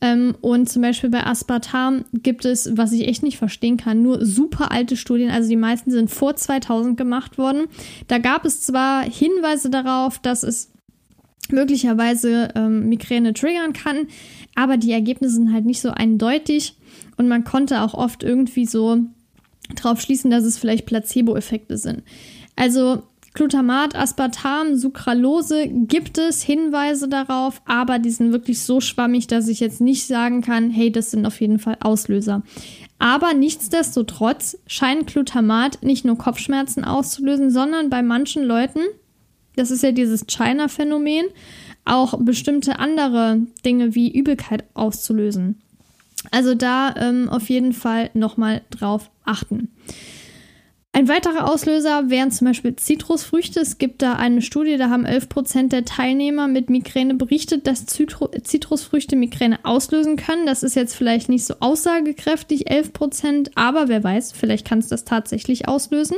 Ähm, 0.00 0.34
und 0.40 0.70
zum 0.70 0.80
Beispiel 0.80 1.10
bei 1.10 1.26
Aspartam 1.26 2.06
gibt 2.14 2.46
es, 2.46 2.76
was 2.76 2.92
ich 2.92 3.06
echt 3.06 3.22
nicht 3.22 3.36
verstehen 3.36 3.76
kann, 3.76 4.02
nur 4.02 4.24
super 4.24 4.72
alte 4.72 4.96
Studien. 4.96 5.30
Also 5.30 5.50
die 5.50 5.56
meisten 5.56 5.90
sind 5.90 6.10
vor 6.10 6.34
2000 6.34 6.96
gemacht 6.96 7.36
worden. 7.36 7.66
Da 8.08 8.18
gab 8.18 8.46
es 8.46 8.62
zwar 8.62 9.02
Hinweise 9.02 9.68
darauf, 9.68 10.18
dass 10.18 10.42
es 10.42 10.72
möglicherweise 11.50 12.48
ähm, 12.54 12.88
Migräne 12.88 13.34
triggern 13.34 13.74
kann, 13.74 14.08
aber 14.54 14.78
die 14.78 14.92
Ergebnisse 14.92 15.34
sind 15.34 15.52
halt 15.52 15.66
nicht 15.66 15.80
so 15.80 15.90
eindeutig 15.90 16.74
und 17.18 17.28
man 17.28 17.44
konnte 17.44 17.82
auch 17.82 17.94
oft 17.94 18.24
irgendwie 18.24 18.66
so 18.66 19.02
drauf 19.74 20.00
schließen, 20.00 20.30
dass 20.30 20.44
es 20.44 20.58
vielleicht 20.58 20.86
Placebo-Effekte 20.86 21.76
sind. 21.76 22.02
Also 22.56 23.02
Glutamat, 23.36 23.94
Aspartam, 23.94 24.76
Sucralose 24.76 25.68
gibt 25.68 26.16
es 26.16 26.42
Hinweise 26.42 27.06
darauf, 27.06 27.60
aber 27.66 27.98
die 27.98 28.10
sind 28.10 28.32
wirklich 28.32 28.62
so 28.62 28.80
schwammig, 28.80 29.26
dass 29.26 29.46
ich 29.48 29.60
jetzt 29.60 29.82
nicht 29.82 30.06
sagen 30.06 30.40
kann, 30.40 30.70
hey, 30.70 30.90
das 30.90 31.10
sind 31.10 31.26
auf 31.26 31.38
jeden 31.42 31.58
Fall 31.58 31.76
Auslöser. 31.80 32.42
Aber 32.98 33.34
nichtsdestotrotz 33.34 34.56
scheint 34.66 35.08
Glutamat 35.08 35.82
nicht 35.82 36.06
nur 36.06 36.16
Kopfschmerzen 36.16 36.82
auszulösen, 36.82 37.50
sondern 37.50 37.90
bei 37.90 38.02
manchen 38.02 38.42
Leuten, 38.42 38.80
das 39.54 39.70
ist 39.70 39.82
ja 39.82 39.92
dieses 39.92 40.26
China-Phänomen, 40.26 41.26
auch 41.84 42.18
bestimmte 42.18 42.78
andere 42.78 43.42
Dinge 43.66 43.94
wie 43.94 44.10
Übelkeit 44.10 44.64
auszulösen. 44.72 45.60
Also 46.30 46.54
da 46.54 46.94
ähm, 46.96 47.28
auf 47.28 47.50
jeden 47.50 47.74
Fall 47.74 48.08
nochmal 48.14 48.62
drauf 48.70 49.10
achten. 49.26 49.68
Ein 50.96 51.08
weiterer 51.08 51.52
Auslöser 51.52 52.08
wären 52.08 52.30
zum 52.30 52.46
Beispiel 52.46 52.74
Zitrusfrüchte. 52.74 53.60
Es 53.60 53.76
gibt 53.76 54.00
da 54.00 54.14
eine 54.14 54.40
Studie, 54.40 54.78
da 54.78 54.88
haben 54.88 55.04
11% 55.04 55.68
der 55.68 55.84
Teilnehmer 55.84 56.48
mit 56.48 56.70
Migräne 56.70 57.12
berichtet, 57.12 57.66
dass 57.66 57.84
Zitrusfrüchte 57.84 59.14
Migräne 59.14 59.62
auslösen 59.62 60.16
können. 60.16 60.46
Das 60.46 60.62
ist 60.62 60.74
jetzt 60.74 60.94
vielleicht 60.94 61.28
nicht 61.28 61.44
so 61.44 61.56
aussagekräftig, 61.60 62.70
11%, 62.70 63.50
aber 63.56 63.88
wer 63.88 64.02
weiß, 64.02 64.32
vielleicht 64.32 64.66
kann 64.66 64.78
es 64.78 64.88
das 64.88 65.04
tatsächlich 65.04 65.68
auslösen. 65.68 66.16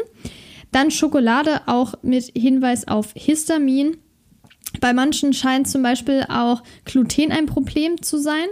Dann 0.70 0.92
Schokolade, 0.92 1.62
auch 1.66 1.94
mit 2.02 2.30
Hinweis 2.36 2.86
auf 2.86 3.12
Histamin. 3.16 3.96
Bei 4.80 4.92
manchen 4.92 5.32
scheint 5.32 5.66
zum 5.66 5.82
Beispiel 5.82 6.24
auch 6.28 6.62
Gluten 6.84 7.32
ein 7.32 7.46
Problem 7.46 8.00
zu 8.00 8.16
sein. 8.16 8.46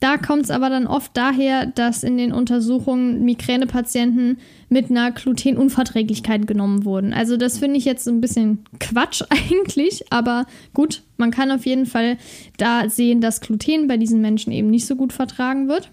Da 0.00 0.18
kommt 0.18 0.44
es 0.44 0.50
aber 0.50 0.68
dann 0.68 0.86
oft 0.86 1.16
daher, 1.16 1.64
dass 1.64 2.02
in 2.02 2.18
den 2.18 2.34
Untersuchungen 2.34 3.24
Migränepatienten 3.24 4.36
mit 4.68 4.90
einer 4.90 5.12
Glutenunverträglichkeit 5.12 6.46
genommen 6.46 6.84
wurden. 6.84 7.12
Also 7.12 7.36
das 7.36 7.58
finde 7.58 7.78
ich 7.78 7.84
jetzt 7.84 8.08
ein 8.08 8.20
bisschen 8.20 8.64
Quatsch 8.80 9.22
eigentlich, 9.28 10.04
aber 10.10 10.46
gut, 10.74 11.02
man 11.16 11.30
kann 11.30 11.50
auf 11.50 11.66
jeden 11.66 11.86
Fall 11.86 12.18
da 12.56 12.88
sehen, 12.88 13.20
dass 13.20 13.40
Gluten 13.40 13.86
bei 13.86 13.96
diesen 13.96 14.20
Menschen 14.20 14.52
eben 14.52 14.70
nicht 14.70 14.86
so 14.86 14.96
gut 14.96 15.12
vertragen 15.12 15.68
wird. 15.68 15.90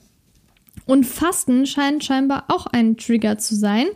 Und 0.85 1.05
Fasten 1.05 1.65
scheint 1.65 2.03
scheinbar 2.03 2.45
auch 2.49 2.65
ein 2.67 2.97
Trigger 2.97 3.37
zu 3.37 3.55
sein, 3.55 3.87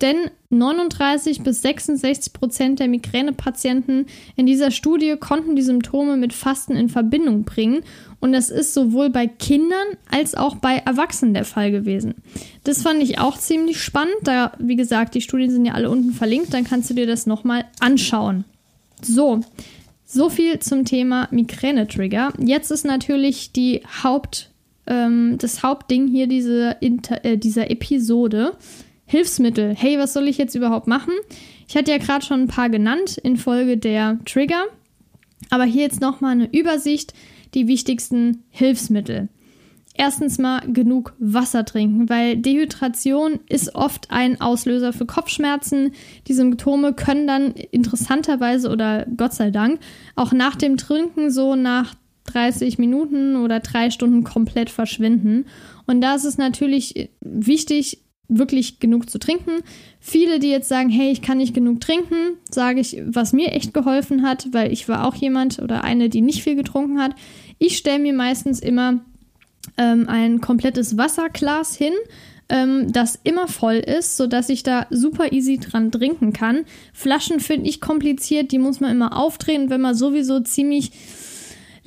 denn 0.00 0.16
39 0.50 1.42
bis 1.42 1.62
66 1.62 2.32
Prozent 2.32 2.78
der 2.78 2.88
Migränepatienten 2.88 4.06
in 4.36 4.46
dieser 4.46 4.70
Studie 4.70 5.16
konnten 5.18 5.56
die 5.56 5.62
Symptome 5.62 6.16
mit 6.16 6.32
Fasten 6.32 6.76
in 6.76 6.88
Verbindung 6.88 7.44
bringen 7.44 7.82
und 8.20 8.32
das 8.32 8.50
ist 8.50 8.74
sowohl 8.74 9.10
bei 9.10 9.26
Kindern 9.26 9.86
als 10.10 10.34
auch 10.34 10.56
bei 10.56 10.76
Erwachsenen 10.76 11.34
der 11.34 11.44
Fall 11.44 11.70
gewesen. 11.70 12.14
Das 12.64 12.82
fand 12.82 13.02
ich 13.02 13.18
auch 13.18 13.38
ziemlich 13.38 13.80
spannend. 13.80 14.16
Da, 14.24 14.52
wie 14.58 14.76
gesagt, 14.76 15.14
die 15.14 15.20
Studien 15.20 15.50
sind 15.50 15.64
ja 15.64 15.74
alle 15.74 15.90
unten 15.90 16.12
verlinkt. 16.12 16.52
Dann 16.52 16.64
kannst 16.64 16.90
du 16.90 16.94
dir 16.94 17.06
das 17.06 17.26
nochmal 17.26 17.64
anschauen. 17.78 18.44
So, 19.00 19.40
so 20.04 20.30
viel 20.30 20.58
zum 20.58 20.84
Thema 20.84 21.28
Migräne-Trigger. 21.30 22.32
Jetzt 22.38 22.72
ist 22.72 22.84
natürlich 22.84 23.52
die 23.52 23.82
Haupt, 24.02 24.50
ähm, 24.88 25.36
das 25.38 25.62
Hauptding 25.62 26.08
hier 26.08 26.26
diese, 26.26 26.76
äh, 26.80 27.36
dieser 27.36 27.70
Episode. 27.70 28.56
Hilfsmittel. 29.08 29.74
Hey, 29.74 29.98
was 29.98 30.12
soll 30.12 30.28
ich 30.28 30.36
jetzt 30.36 30.54
überhaupt 30.54 30.86
machen? 30.86 31.14
Ich 31.66 31.76
hatte 31.76 31.90
ja 31.90 31.96
gerade 31.96 32.24
schon 32.24 32.42
ein 32.42 32.48
paar 32.48 32.68
genannt 32.68 33.16
in 33.16 33.38
Folge 33.38 33.78
der 33.78 34.18
Trigger. 34.26 34.64
Aber 35.48 35.64
hier 35.64 35.82
jetzt 35.82 36.02
nochmal 36.02 36.32
eine 36.32 36.52
Übersicht 36.52 37.14
die 37.54 37.68
wichtigsten 37.68 38.44
Hilfsmittel. 38.50 39.28
Erstens 39.94 40.38
mal 40.38 40.60
genug 40.60 41.14
Wasser 41.18 41.64
trinken, 41.64 42.08
weil 42.08 42.36
Dehydration 42.36 43.40
ist 43.48 43.74
oft 43.74 44.10
ein 44.10 44.40
Auslöser 44.40 44.92
für 44.92 45.06
Kopfschmerzen. 45.06 45.92
Die 46.28 46.34
Symptome 46.34 46.92
können 46.92 47.26
dann 47.26 47.52
interessanterweise 47.52 48.70
oder 48.70 49.06
Gott 49.16 49.32
sei 49.32 49.50
Dank 49.50 49.80
auch 50.14 50.32
nach 50.32 50.54
dem 50.54 50.76
Trinken 50.76 51.30
so 51.30 51.56
nach 51.56 51.94
30 52.32 52.78
Minuten 52.78 53.36
oder 53.36 53.60
drei 53.60 53.90
Stunden 53.90 54.24
komplett 54.24 54.70
verschwinden. 54.70 55.46
Und 55.86 56.00
da 56.00 56.14
ist 56.14 56.24
es 56.24 56.38
natürlich 56.38 57.10
wichtig, 57.20 58.04
wirklich 58.28 58.78
genug 58.78 59.08
zu 59.08 59.18
trinken. 59.18 59.62
Viele, 60.00 60.38
die 60.38 60.50
jetzt 60.50 60.68
sagen, 60.68 60.90
hey, 60.90 61.10
ich 61.10 61.22
kann 61.22 61.38
nicht 61.38 61.54
genug 61.54 61.80
trinken, 61.80 62.36
sage 62.50 62.80
ich, 62.80 63.02
was 63.06 63.32
mir 63.32 63.52
echt 63.52 63.72
geholfen 63.72 64.22
hat, 64.22 64.48
weil 64.52 64.72
ich 64.72 64.88
war 64.88 65.06
auch 65.06 65.14
jemand 65.14 65.60
oder 65.60 65.82
eine, 65.82 66.08
die 66.08 66.20
nicht 66.20 66.42
viel 66.42 66.54
getrunken 66.54 67.00
hat. 67.00 67.14
Ich 67.58 67.78
stelle 67.78 67.98
mir 67.98 68.12
meistens 68.12 68.60
immer 68.60 69.00
ähm, 69.76 70.06
ein 70.08 70.40
komplettes 70.40 70.96
Wasserglas 70.98 71.74
hin, 71.74 71.94
ähm, 72.50 72.92
das 72.92 73.18
immer 73.24 73.48
voll 73.48 73.76
ist, 73.76 74.16
sodass 74.16 74.48
ich 74.48 74.62
da 74.62 74.86
super 74.90 75.32
easy 75.32 75.58
dran 75.58 75.90
trinken 75.90 76.32
kann. 76.32 76.64
Flaschen 76.92 77.40
finde 77.40 77.68
ich 77.68 77.80
kompliziert, 77.80 78.52
die 78.52 78.58
muss 78.58 78.80
man 78.80 78.90
immer 78.90 79.16
aufdrehen, 79.16 79.70
wenn 79.70 79.80
man 79.80 79.94
sowieso 79.94 80.40
ziemlich 80.40 80.92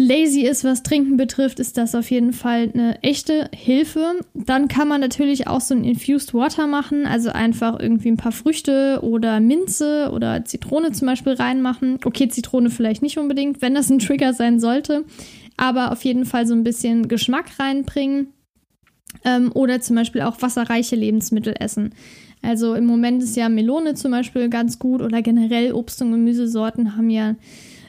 lazy 0.02 0.42
ist, 0.42 0.64
was 0.64 0.84
Trinken 0.84 1.16
betrifft, 1.16 1.60
ist 1.60 1.78
das 1.78 1.96
auf 1.96 2.10
jeden 2.12 2.34
Fall 2.34 2.72
eine 2.74 3.02
echte 3.04 3.50
Hilfe. 3.56 4.22
Dann 4.34 4.68
kann 4.68 4.88
man 4.88 5.00
natürlich 5.00 5.48
auch 5.48 5.62
so 5.62 5.76
ein 5.76 5.84
Infused 5.84 6.34
Water 6.34 6.68
machen, 6.68 7.06
also 7.06 7.30
einfach 7.30 7.80
irgendwie 7.80 8.10
ein 8.10 8.18
paar 8.18 8.32
Früchte 8.32 9.00
oder 9.04 9.40
Minze 9.40 10.12
oder 10.12 10.44
Zitrone 10.44 10.92
zum 10.92 11.08
Beispiel 11.08 11.34
reinmachen. 11.34 12.00
Okay, 12.04 12.28
Zitrone 12.28 12.70
vielleicht 12.70 13.02
nicht 13.02 13.18
unbedingt, 13.18 13.62
wenn 13.62 13.76
das 13.76 13.90
ein 13.90 14.00
Trigger 14.00 14.34
sein 14.34 14.60
sollte, 14.60 15.06
aber 15.56 15.92
auf 15.92 16.04
jeden 16.04 16.26
Fall 16.26 16.48
so 16.48 16.54
ein 16.54 16.64
bisschen 16.64 17.08
Geschmack 17.08 17.60
reinbringen. 17.60 18.28
Ähm, 19.26 19.52
oder 19.54 19.82
zum 19.82 19.98
Beispiel 19.98 20.22
auch 20.22 20.42
wasserreiche 20.42 20.96
Lebensmittel 20.96 21.54
essen. 21.60 21.94
Also 22.42 22.74
im 22.76 22.86
Moment 22.86 23.22
ist 23.22 23.36
ja 23.36 23.50
Melone 23.50 23.94
zum 23.94 24.12
Beispiel 24.12 24.50
ganz 24.50 24.80
gut 24.80 25.02
oder 25.02 25.22
generell 25.22 25.74
Obst- 25.74 26.02
und 26.02 26.12
Gemüsesorten 26.12 26.96
haben 26.96 27.10
ja 27.10 27.36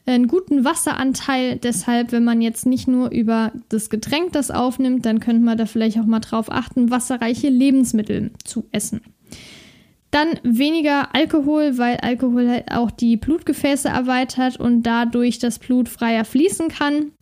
einen 0.07 0.27
guten 0.27 0.65
Wasseranteil. 0.65 1.57
Deshalb, 1.57 2.13
wenn 2.13 2.25
man 2.25 2.41
jetzt 2.41 2.67
nicht 2.67 2.89
nur 2.89 3.11
über 3.11 3.53
das 3.69 3.91
Getränk 3.91 4.33
das 4.33 4.51
aufnimmt, 4.51 5.07
dann 5.07 5.21
könnte 5.21 5.43
man 5.43 5.59
da 5.59 5.67
vielleicht 5.67 5.99
auch 5.99 6.07
mal 6.07 6.21
drauf 6.21 6.51
achten, 6.51 6.91
wasserreiche 6.91 7.49
Lebensmittel 7.49 8.33
zu 8.45 8.67
essen. 8.73 9.01
Dann 10.11 10.29
weniger 10.43 11.15
Alkohol, 11.15 11.79
weil 11.79 11.97
Alkohol 11.97 12.49
halt 12.49 12.71
auch 12.71 12.91
die 12.91 13.17
Blutgefäße 13.17 13.89
erweitert 13.89 14.59
und 14.61 14.83
dadurch 14.83 15.39
das 15.39 15.59
Blut 15.59 15.89
freier 15.89 16.25
fließen 16.25 16.69
kann. 16.69 17.13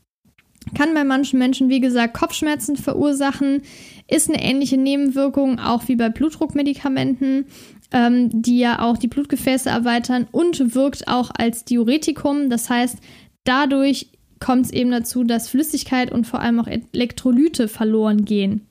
Kann 0.77 0.93
bei 0.95 1.05
manchen 1.05 1.39
Menschen, 1.39 1.69
wie 1.69 1.81
gesagt, 1.81 2.15
Kopfschmerzen 2.15 2.77
verursachen, 2.77 3.63
ist 4.09 4.29
eine 4.29 4.43
ähnliche 4.43 4.77
Nebenwirkung 4.77 5.59
auch 5.59 5.87
wie 5.87 5.97
bei 5.97 6.09
Blutdruckmedikamenten 6.09 7.47
ähm, 7.93 8.43
die 8.43 8.59
ja 8.59 8.81
auch 8.81 8.97
die 8.97 9.09
Blutgefäße 9.09 9.69
erweitern 9.69 10.27
und 10.33 10.75
wirkt 10.75 11.09
auch 11.09 11.31
als 11.37 11.65
Diuretikum. 11.65 12.51
Das 12.51 12.71
heißt, 12.71 12.99
dadurch 13.45 14.09
kommt 14.39 14.67
es 14.67 14.73
eben 14.73 14.91
dazu, 14.91 15.25
dass 15.25 15.49
Flüssigkeit 15.49 16.13
und 16.13 16.27
vor 16.27 16.41
allem 16.41 16.61
auch 16.61 16.67
Elektrolyte 16.67 17.69
verloren 17.69 18.25
gehen. 18.25 18.67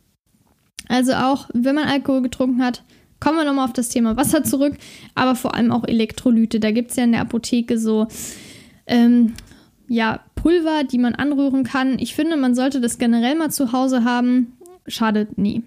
Also 0.87 1.13
auch, 1.13 1.49
wenn 1.53 1.75
man 1.75 1.87
Alkohol 1.87 2.23
getrunken 2.23 2.63
hat, 2.63 2.83
kommen 3.19 3.37
wir 3.37 3.45
nochmal 3.45 3.65
auf 3.65 3.73
das 3.73 3.89
Thema 3.89 4.17
Wasser 4.17 4.43
zurück, 4.43 4.75
aber 5.13 5.35
vor 5.35 5.53
allem 5.53 5.71
auch 5.71 5.87
Elektrolyte. 5.87 6.59
Da 6.59 6.71
gibt 6.71 6.91
es 6.91 6.97
ja 6.97 7.03
in 7.03 7.11
der 7.11 7.21
Apotheke 7.21 7.77
so 7.77 8.07
ähm, 8.87 9.33
ja, 9.87 10.21
Pulver, 10.35 10.83
die 10.83 10.97
man 10.97 11.15
anrühren 11.15 11.63
kann. 11.63 11.99
Ich 11.99 12.15
finde, 12.15 12.37
man 12.37 12.55
sollte 12.55 12.81
das 12.81 12.97
generell 12.97 13.35
mal 13.35 13.51
zu 13.51 13.71
Hause 13.71 14.03
haben. 14.03 14.53
Schadet 14.87 15.37
nie. 15.37 15.63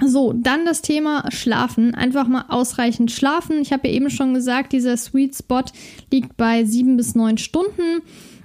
So, 0.00 0.32
dann 0.32 0.64
das 0.64 0.82
Thema 0.82 1.30
Schlafen. 1.30 1.94
Einfach 1.94 2.26
mal 2.26 2.46
ausreichend 2.48 3.12
schlafen. 3.12 3.60
Ich 3.60 3.72
habe 3.72 3.88
ja 3.88 3.94
eben 3.94 4.10
schon 4.10 4.34
gesagt, 4.34 4.72
dieser 4.72 4.96
Sweet 4.96 5.36
Spot 5.36 5.64
liegt 6.10 6.36
bei 6.36 6.64
sieben 6.64 6.96
bis 6.96 7.14
neun 7.14 7.38
Stunden. 7.38 8.02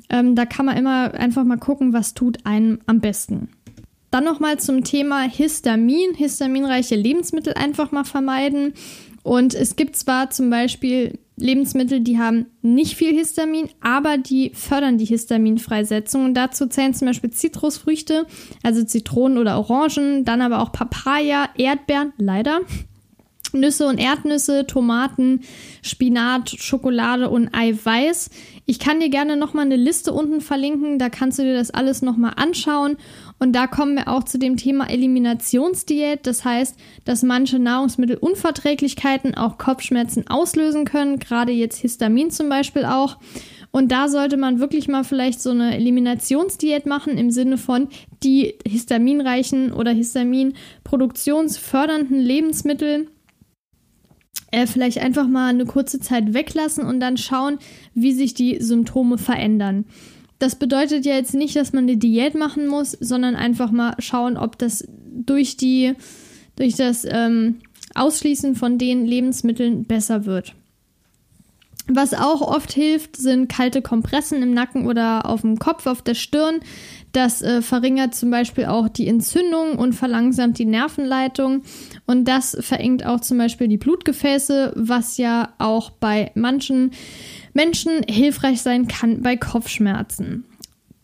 Ähm, 0.09 0.35
da 0.35 0.45
kann 0.45 0.65
man 0.65 0.77
immer 0.77 1.13
einfach 1.15 1.43
mal 1.43 1.57
gucken, 1.57 1.93
was 1.93 2.13
tut 2.13 2.45
einem 2.45 2.79
am 2.85 2.99
besten. 2.99 3.49
Dann 4.11 4.23
nochmal 4.23 4.59
zum 4.59 4.83
Thema 4.83 5.21
Histamin. 5.23 6.13
Histaminreiche 6.15 6.95
Lebensmittel 6.95 7.53
einfach 7.53 7.91
mal 7.91 8.05
vermeiden. 8.05 8.73
Und 9.23 9.53
es 9.53 9.75
gibt 9.75 9.95
zwar 9.95 10.29
zum 10.29 10.49
Beispiel 10.49 11.19
Lebensmittel, 11.39 12.01
die 12.01 12.17
haben 12.19 12.47
nicht 12.61 12.95
viel 12.95 13.13
Histamin, 13.13 13.69
aber 13.81 14.17
die 14.17 14.51
fördern 14.53 14.97
die 14.97 15.05
Histaminfreisetzung. 15.05 16.25
Und 16.25 16.33
dazu 16.33 16.67
zählen 16.67 16.93
zum 16.93 17.07
Beispiel 17.07 17.31
Zitrusfrüchte, 17.31 18.25
also 18.63 18.83
Zitronen 18.83 19.37
oder 19.37 19.57
Orangen, 19.57 20.25
dann 20.25 20.41
aber 20.41 20.61
auch 20.61 20.71
Papaya, 20.71 21.49
Erdbeeren, 21.57 22.13
leider. 22.17 22.59
Nüsse 23.53 23.87
und 23.87 23.97
Erdnüsse, 23.97 24.67
Tomaten, 24.67 25.41
Spinat, 25.81 26.49
Schokolade 26.49 27.29
und 27.29 27.49
Eiweiß. 27.53 28.29
Ich 28.65 28.79
kann 28.79 28.99
dir 28.99 29.09
gerne 29.09 29.37
nochmal 29.37 29.65
eine 29.65 29.75
Liste 29.75 30.13
unten 30.13 30.41
verlinken, 30.41 30.99
da 30.99 31.09
kannst 31.09 31.39
du 31.39 31.43
dir 31.43 31.55
das 31.55 31.71
alles 31.71 32.01
nochmal 32.01 32.33
anschauen. 32.35 32.97
Und 33.39 33.53
da 33.53 33.67
kommen 33.67 33.95
wir 33.95 34.09
auch 34.09 34.25
zu 34.25 34.37
dem 34.37 34.57
Thema 34.57 34.89
Eliminationsdiät. 34.89 36.27
Das 36.27 36.43
heißt, 36.43 36.75
dass 37.05 37.23
manche 37.23 37.57
Nahrungsmittelunverträglichkeiten 37.57 39.35
auch 39.35 39.57
Kopfschmerzen 39.57 40.27
auslösen 40.27 40.83
können, 40.85 41.19
gerade 41.19 41.53
jetzt 41.53 41.77
Histamin 41.77 42.31
zum 42.31 42.49
Beispiel 42.49 42.83
auch. 42.85 43.17
Und 43.71 43.91
da 43.91 44.07
sollte 44.07 44.35
man 44.35 44.59
wirklich 44.59 44.87
mal 44.87 45.03
vielleicht 45.03 45.41
so 45.41 45.51
eine 45.51 45.75
Eliminationsdiät 45.75 46.85
machen 46.85 47.17
im 47.17 47.31
Sinne 47.31 47.57
von 47.57 47.87
die 48.23 48.55
histaminreichen 48.67 49.73
oder 49.73 49.91
histaminproduktionsfördernden 49.91 52.19
Lebensmittel 52.19 53.07
äh, 54.51 54.65
vielleicht 54.65 54.97
einfach 54.97 55.27
mal 55.27 55.49
eine 55.49 55.65
kurze 55.65 55.99
Zeit 55.99 56.33
weglassen 56.33 56.85
und 56.85 56.99
dann 56.99 57.17
schauen, 57.17 57.59
wie 57.93 58.13
sich 58.13 58.33
die 58.33 58.59
Symptome 58.61 59.19
verändern. 59.19 59.85
Das 60.39 60.55
bedeutet 60.55 61.05
ja 61.05 61.15
jetzt 61.15 61.33
nicht, 61.33 61.55
dass 61.55 61.73
man 61.73 61.83
eine 61.83 61.97
Diät 61.97 62.33
machen 62.33 62.67
muss, 62.67 62.91
sondern 62.91 63.35
einfach 63.35 63.71
mal 63.71 63.95
schauen, 63.99 64.37
ob 64.37 64.57
das 64.57 64.87
durch 64.87 65.57
die, 65.57 65.93
durch 66.55 66.75
das 66.75 67.05
ähm, 67.05 67.59
Ausschließen 67.93 68.55
von 68.55 68.77
den 68.77 69.05
Lebensmitteln 69.05 69.83
besser 69.83 70.25
wird. 70.25 70.55
Was 71.91 72.13
auch 72.13 72.41
oft 72.41 72.71
hilft, 72.71 73.17
sind 73.17 73.49
kalte 73.49 73.81
Kompressen 73.81 74.43
im 74.43 74.53
Nacken 74.53 74.85
oder 74.85 75.25
auf 75.25 75.41
dem 75.41 75.57
Kopf, 75.57 75.87
auf 75.87 76.03
der 76.03 76.13
Stirn. 76.13 76.59
Das 77.13 77.41
äh, 77.41 77.63
verringert 77.63 78.13
zum 78.13 78.29
Beispiel 78.29 78.65
auch 78.65 78.89
die 78.89 79.07
Entzündung 79.07 79.79
und 79.79 79.93
verlangsamt 79.93 80.59
die 80.59 80.65
Nervenleitung. 80.65 81.63
Und 82.05 82.25
das 82.25 82.55
verengt 82.59 83.07
auch 83.07 83.21
zum 83.21 83.39
Beispiel 83.39 83.67
die 83.67 83.79
Blutgefäße, 83.79 84.73
was 84.75 85.17
ja 85.17 85.53
auch 85.57 85.89
bei 85.89 86.31
manchen 86.35 86.91
Menschen 87.53 88.03
hilfreich 88.07 88.61
sein 88.61 88.87
kann 88.87 89.21
bei 89.21 89.37
Kopfschmerzen. 89.37 90.45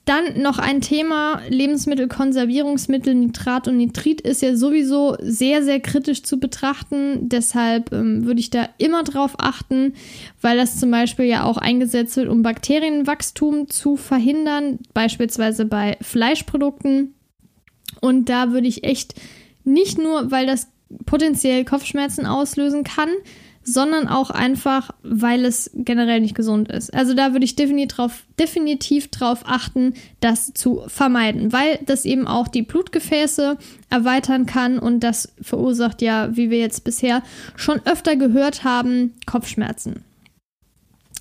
Dann 0.05 0.39
noch 0.39 0.60
ein 0.60 0.81
Thema, 0.81 1.41
Lebensmittelkonservierungsmittel, 1.49 3.15
Nitrat 3.15 3.67
und 3.67 3.77
Nitrit 3.77 4.21
ist 4.21 4.43
ja 4.43 4.55
sowieso 4.55 5.17
sehr, 5.19 5.63
sehr 5.63 5.79
kritisch 5.79 6.21
zu 6.21 6.39
betrachten. 6.39 7.27
Deshalb 7.27 7.91
ähm, 7.91 8.23
würde 8.25 8.39
ich 8.39 8.51
da 8.51 8.69
immer 8.77 9.03
drauf 9.03 9.34
achten, 9.39 9.93
weil 10.41 10.58
das 10.58 10.79
zum 10.79 10.91
Beispiel 10.91 11.25
ja 11.25 11.43
auch 11.43 11.58
eingesetzt 11.58 12.17
wird, 12.17 12.29
um 12.29 12.43
Bakterienwachstum 12.43 13.67
zu 13.67 13.97
verhindern, 13.97 14.77
beispielsweise 14.93 15.65
bei 15.65 15.97
Fleischprodukten. 16.01 17.15
Und 17.99 18.29
da 18.29 18.51
würde 18.51 18.67
ich 18.67 18.84
echt 18.84 19.15
nicht 19.63 19.97
nur, 19.97 20.29
weil 20.29 20.45
das 20.45 20.67
potenziell 21.08 21.65
Kopfschmerzen 21.65 22.27
auslösen 22.27 22.84
kann, 22.84 23.10
sondern 23.65 24.08
auch 24.08 24.30
einfach, 24.30 24.91
weil 25.01 25.43
es 25.43 25.71
generell 25.73 26.21
nicht 26.21 26.36
gesund 26.36 26.71
ist. 26.71 26.93
Also 26.93 27.15
da 27.15 27.34
würde 27.34 27.45
ich 27.45 27.56
definitiv 27.56 27.95
drauf, 27.95 28.23
definitiv 28.39 29.10
drauf 29.10 29.41
achten, 29.45 29.95
das 30.19 30.54
zu 30.54 30.84
vermeiden, 30.88 31.51
weil 31.51 31.80
das 31.86 32.06
eben 32.06 32.28
auch 32.28 32.47
die 32.47 32.62
Blutgefäße 32.62 33.58
erweitern 33.89 34.45
kann 34.45 34.78
und 34.78 34.99
das 35.01 35.34
verursacht 35.41 36.04
ja, 36.04 36.36
wie 36.38 36.51
wir 36.51 36.60
jetzt 36.60 36.84
bisher 36.84 37.24
schon 37.55 37.82
öfter 37.86 38.16
gehört 38.16 38.63
haben, 38.63 39.16
Kopfschmerzen. 39.26 40.03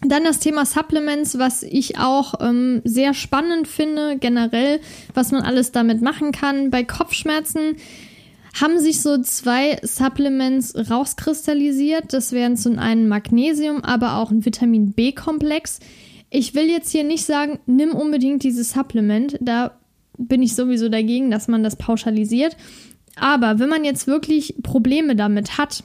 Dann 0.03 0.25
das 0.25 0.39
Thema 0.39 0.67
Supplements, 0.67 1.39
was 1.39 1.63
ich 1.63 1.99
auch 1.99 2.35
ähm, 2.41 2.83
sehr 2.85 3.15
spannend 3.15 3.67
finde, 3.67 4.19
generell, 4.19 4.81
was 5.15 5.33
man 5.33 5.41
alles 5.41 5.73
damit 5.73 6.03
machen 6.03 6.31
kann. 6.31 6.71
Bei 6.71 6.85
Kopfschmerzen 6.85 7.77
haben 8.61 8.79
sich 8.79 9.01
so 9.01 9.21
zwei 9.21 9.79
Supplements 9.83 10.75
rauskristallisiert. 10.91 12.13
Das 12.13 12.33
wären 12.33 12.57
zum 12.57 12.79
einen 12.79 13.09
Magnesium, 13.09 13.83
aber 13.83 14.17
auch 14.17 14.31
ein 14.31 14.45
Vitamin 14.45 14.93
B-Komplex. 14.93 15.81
Ich 16.31 16.55
will 16.55 16.69
jetzt 16.69 16.91
hier 16.91 17.05
nicht 17.05 17.25
sagen, 17.25 17.59
nimm 17.67 17.91
unbedingt 17.91 18.43
dieses 18.43 18.73
Supplement. 18.73 19.39
Da 19.41 19.79
bin 20.17 20.43
ich 20.43 20.55
sowieso 20.55 20.89
dagegen, 20.89 21.31
dass 21.31 21.49
man 21.49 21.65
das 21.65 21.77
pauschalisiert. 21.77 22.57
Aber 23.17 23.59
wenn 23.59 23.69
man 23.69 23.85
jetzt 23.85 24.07
wirklich 24.07 24.57
Probleme 24.63 25.17
damit 25.17 25.59
hat, 25.59 25.85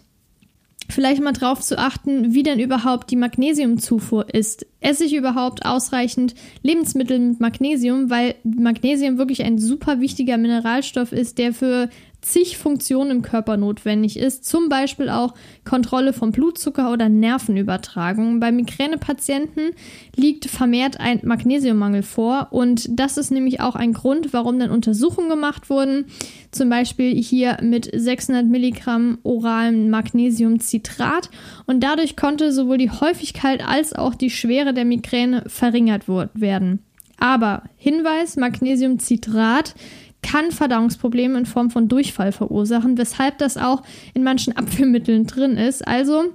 vielleicht 0.90 1.22
mal 1.22 1.34
drauf 1.34 1.62
zu 1.62 1.78
achten, 1.78 2.34
wie 2.34 2.44
denn 2.44 2.60
überhaupt 2.60 3.12
die 3.12 3.16
Magnesiumzufuhr 3.16 4.34
ist. 4.34 4.66
Esse 4.80 5.06
ich 5.06 5.14
überhaupt 5.14 5.66
ausreichend 5.66 6.34
Lebensmittel 6.64 7.20
mit 7.20 7.40
Magnesium, 7.40 8.10
weil 8.10 8.36
Magnesium 8.44 9.18
wirklich 9.18 9.44
ein 9.44 9.60
super 9.60 10.00
wichtiger 10.00 10.38
Mineralstoff 10.38 11.12
ist, 11.12 11.38
der 11.38 11.54
für 11.54 11.90
zig 12.22 12.58
Funktionen 12.58 13.12
im 13.12 13.22
Körper 13.22 13.58
notwendig 13.58 14.18
ist, 14.18 14.46
zum 14.46 14.70
Beispiel 14.70 15.10
auch 15.10 15.34
Kontrolle 15.66 16.14
von 16.14 16.32
Blutzucker 16.32 16.92
oder 16.92 17.10
Nervenübertragung. 17.10 18.40
Bei 18.40 18.52
Migränepatienten 18.52 19.72
liegt 20.16 20.46
vermehrt 20.46 21.00
ein 21.00 21.22
Magnesiummangel 21.24 22.04
vor 22.04 22.48
und 22.52 22.88
das 22.90 23.18
ist 23.18 23.32
nämlich 23.32 23.62
auch 23.62 23.76
ein 23.76 23.94
Grund, 23.94 24.34
warum 24.34 24.60
dann 24.60 24.72
Untersuchungen 24.72 25.30
gemacht 25.30 25.70
wurden, 25.70 26.06
zum 26.52 26.70
Beispiel 26.70 27.16
hier 27.16 27.58
mit 27.62 27.90
600 27.94 28.46
Milligramm 28.46 29.20
oralem 29.24 29.90
Magnesiumcitrat 29.90 31.30
und 31.66 31.82
dadurch 31.82 32.16
konnte 32.16 32.52
sowohl 32.52 32.78
die 32.78 32.92
Häufigkeit 32.92 33.66
als 33.66 33.94
auch 33.94 34.16
die 34.16 34.30
Schwere 34.30 34.74
der 34.74 34.86
Migräne 34.86 35.44
verringert 35.48 36.08
werden. 36.08 36.84
Aber 37.20 37.64
Hinweis, 37.76 38.38
Magnesiumcitrat 38.38 39.76
kann 40.22 40.52
Verdauungsprobleme 40.52 41.38
in 41.38 41.46
Form 41.46 41.70
von 41.70 41.88
Durchfall 41.88 42.32
verursachen, 42.32 42.98
weshalb 42.98 43.38
das 43.38 43.58
auch 43.58 43.84
in 44.14 44.24
manchen 44.24 44.56
Abführmitteln 44.56 45.26
drin 45.26 45.58
ist. 45.58 45.88
Also 45.88 46.34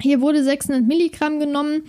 hier 0.00 0.20
wurde 0.20 0.42
600 0.42 0.86
Milligramm 0.86 1.40
genommen. 1.40 1.82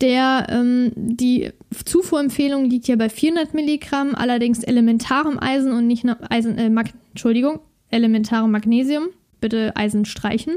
Der, 0.00 0.46
ähm, 0.50 0.92
die 0.96 1.50
Zufuhrempfehlung 1.84 2.68
liegt 2.68 2.88
ja 2.88 2.96
bei 2.96 3.08
400 3.08 3.54
Milligramm, 3.54 4.14
allerdings 4.14 4.64
elementarem 4.64 5.38
Eisen 5.38 5.72
und 5.72 5.86
nicht 5.86 6.04
Eisen, 6.28 6.58
äh, 6.58 6.70
Mag 6.70 6.90
Entschuldigung, 7.10 7.60
elementarem 7.90 8.50
Magnesium. 8.50 9.08
Bitte 9.40 9.72
Eisen 9.74 10.04
streichen. 10.04 10.54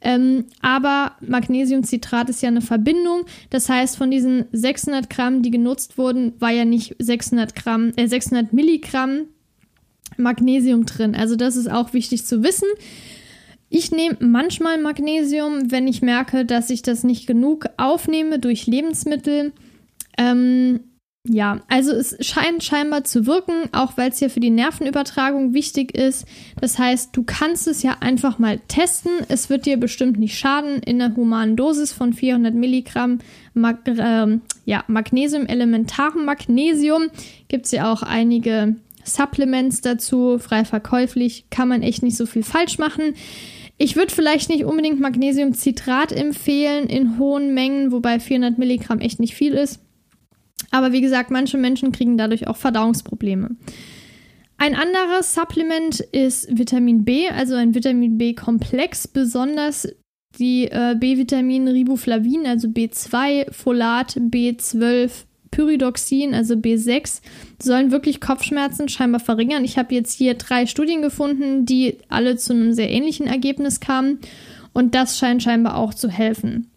Ähm, 0.00 0.46
aber 0.60 1.16
Magnesiumcitrat 1.20 2.30
ist 2.30 2.42
ja 2.42 2.48
eine 2.48 2.60
Verbindung. 2.60 3.24
Das 3.50 3.68
heißt, 3.68 3.96
von 3.96 4.10
diesen 4.10 4.44
600 4.52 5.10
Gramm, 5.10 5.42
die 5.42 5.50
genutzt 5.50 5.98
wurden, 5.98 6.34
war 6.38 6.50
ja 6.50 6.64
nicht 6.64 6.94
600 7.00 7.56
Gramm, 7.56 7.92
äh, 7.96 8.06
600 8.06 8.52
Milligramm 8.52 9.26
Magnesium 10.20 10.86
drin. 10.86 11.14
Also 11.14 11.36
das 11.36 11.56
ist 11.56 11.70
auch 11.70 11.92
wichtig 11.92 12.26
zu 12.26 12.42
wissen. 12.42 12.68
Ich 13.68 13.92
nehme 13.92 14.16
manchmal 14.20 14.80
Magnesium, 14.80 15.70
wenn 15.70 15.86
ich 15.86 16.02
merke, 16.02 16.44
dass 16.44 16.70
ich 16.70 16.82
das 16.82 17.04
nicht 17.04 17.26
genug 17.26 17.66
aufnehme 17.76 18.38
durch 18.38 18.66
Lebensmittel. 18.66 19.52
Ähm, 20.18 20.80
ja, 21.28 21.60
also 21.68 21.92
es 21.92 22.16
scheint 22.26 22.64
scheinbar 22.64 23.04
zu 23.04 23.26
wirken, 23.26 23.68
auch 23.72 23.98
weil 23.98 24.08
es 24.10 24.20
ja 24.20 24.30
für 24.30 24.40
die 24.40 24.50
Nervenübertragung 24.50 25.52
wichtig 25.52 25.94
ist. 25.94 26.26
Das 26.60 26.78
heißt, 26.78 27.14
du 27.14 27.24
kannst 27.24 27.68
es 27.68 27.82
ja 27.82 27.98
einfach 28.00 28.38
mal 28.38 28.58
testen. 28.68 29.12
Es 29.28 29.50
wird 29.50 29.66
dir 29.66 29.76
bestimmt 29.76 30.18
nicht 30.18 30.38
schaden. 30.38 30.82
In 30.82 31.00
einer 31.00 31.14
humanen 31.14 31.56
Dosis 31.56 31.92
von 31.92 32.14
400 32.14 32.54
Milligramm 32.54 33.18
Mag 33.52 33.86
äh, 33.86 34.38
ja, 34.64 34.84
Magnesium, 34.86 35.44
elementarem 35.46 36.24
Magnesium, 36.24 37.08
gibt 37.48 37.66
es 37.66 37.72
ja 37.72 37.92
auch 37.92 38.02
einige 38.02 38.76
Supplements 39.14 39.80
dazu, 39.80 40.38
frei 40.38 40.64
verkäuflich, 40.64 41.46
kann 41.50 41.68
man 41.68 41.82
echt 41.82 42.02
nicht 42.02 42.16
so 42.16 42.26
viel 42.26 42.42
falsch 42.42 42.78
machen. 42.78 43.14
Ich 43.78 43.96
würde 43.96 44.14
vielleicht 44.14 44.50
nicht 44.50 44.64
unbedingt 44.64 45.00
Magnesiumcitrat 45.00 46.12
empfehlen 46.12 46.86
in 46.88 47.18
hohen 47.18 47.54
Mengen, 47.54 47.92
wobei 47.92 48.20
400 48.20 48.58
Milligramm 48.58 49.00
echt 49.00 49.20
nicht 49.20 49.34
viel 49.34 49.54
ist. 49.54 49.80
Aber 50.70 50.92
wie 50.92 51.00
gesagt, 51.00 51.30
manche 51.30 51.56
Menschen 51.56 51.90
kriegen 51.90 52.18
dadurch 52.18 52.46
auch 52.46 52.56
Verdauungsprobleme. 52.56 53.56
Ein 54.58 54.74
anderes 54.74 55.34
Supplement 55.34 56.00
ist 56.00 56.46
Vitamin 56.56 57.04
B, 57.04 57.30
also 57.30 57.54
ein 57.54 57.74
Vitamin 57.74 58.18
B-Komplex, 58.18 59.08
besonders 59.08 59.88
die 60.38 60.66
äh, 60.66 60.94
B-Vitamine 60.98 61.72
Riboflavin, 61.72 62.46
also 62.46 62.68
B2, 62.68 63.50
Folat, 63.50 64.16
B12, 64.18 65.10
Pyridoxin, 65.50 66.34
also 66.34 66.54
B6, 66.54 67.22
sollen 67.62 67.90
wirklich 67.90 68.20
Kopfschmerzen 68.20 68.88
scheinbar 68.88 69.20
verringern. 69.20 69.64
Ich 69.64 69.78
habe 69.78 69.94
jetzt 69.94 70.12
hier 70.12 70.34
drei 70.34 70.66
Studien 70.66 71.02
gefunden, 71.02 71.66
die 71.66 71.98
alle 72.08 72.36
zu 72.36 72.52
einem 72.52 72.72
sehr 72.72 72.90
ähnlichen 72.90 73.26
Ergebnis 73.26 73.80
kamen 73.80 74.18
und 74.72 74.94
das 74.94 75.18
scheint 75.18 75.42
scheinbar 75.42 75.76
auch 75.76 75.94
zu 75.94 76.08
helfen. 76.08 76.70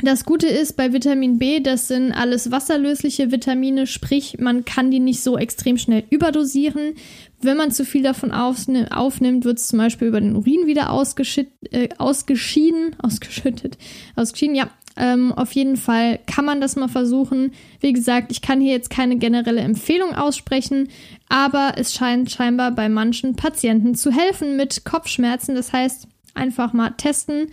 Das 0.00 0.24
Gute 0.24 0.48
ist 0.48 0.76
bei 0.76 0.92
Vitamin 0.92 1.38
B, 1.38 1.60
das 1.60 1.86
sind 1.86 2.12
alles 2.12 2.50
wasserlösliche 2.50 3.30
Vitamine, 3.30 3.86
sprich 3.86 4.38
man 4.38 4.64
kann 4.64 4.90
die 4.90 4.98
nicht 4.98 5.22
so 5.22 5.38
extrem 5.38 5.78
schnell 5.78 6.02
überdosieren. 6.10 6.94
Wenn 7.40 7.56
man 7.56 7.70
zu 7.70 7.84
viel 7.84 8.02
davon 8.02 8.32
aufnimmt, 8.32 9.44
wird 9.44 9.58
es 9.58 9.68
zum 9.68 9.78
Beispiel 9.78 10.08
über 10.08 10.20
den 10.20 10.34
Urin 10.34 10.66
wieder 10.66 10.90
äh, 10.90 11.88
ausgeschieden, 11.98 12.96
ausgeschüttet, 13.02 13.78
ausgeschieden, 14.16 14.56
ja, 14.56 14.70
ähm, 14.96 15.32
auf 15.32 15.52
jeden 15.52 15.76
Fall 15.76 16.18
kann 16.26 16.44
man 16.44 16.60
das 16.60 16.76
mal 16.76 16.88
versuchen. 16.88 17.52
Wie 17.80 17.92
gesagt, 17.92 18.30
ich 18.30 18.42
kann 18.42 18.60
hier 18.60 18.72
jetzt 18.72 18.90
keine 18.90 19.16
generelle 19.16 19.60
Empfehlung 19.60 20.14
aussprechen, 20.14 20.88
aber 21.28 21.74
es 21.76 21.94
scheint 21.94 22.30
scheinbar 22.30 22.72
bei 22.72 22.88
manchen 22.88 23.36
Patienten 23.36 23.94
zu 23.94 24.10
helfen 24.10 24.56
mit 24.56 24.84
Kopfschmerzen. 24.84 25.54
Das 25.54 25.72
heißt, 25.72 26.08
einfach 26.34 26.72
mal 26.72 26.90
testen. 26.90 27.48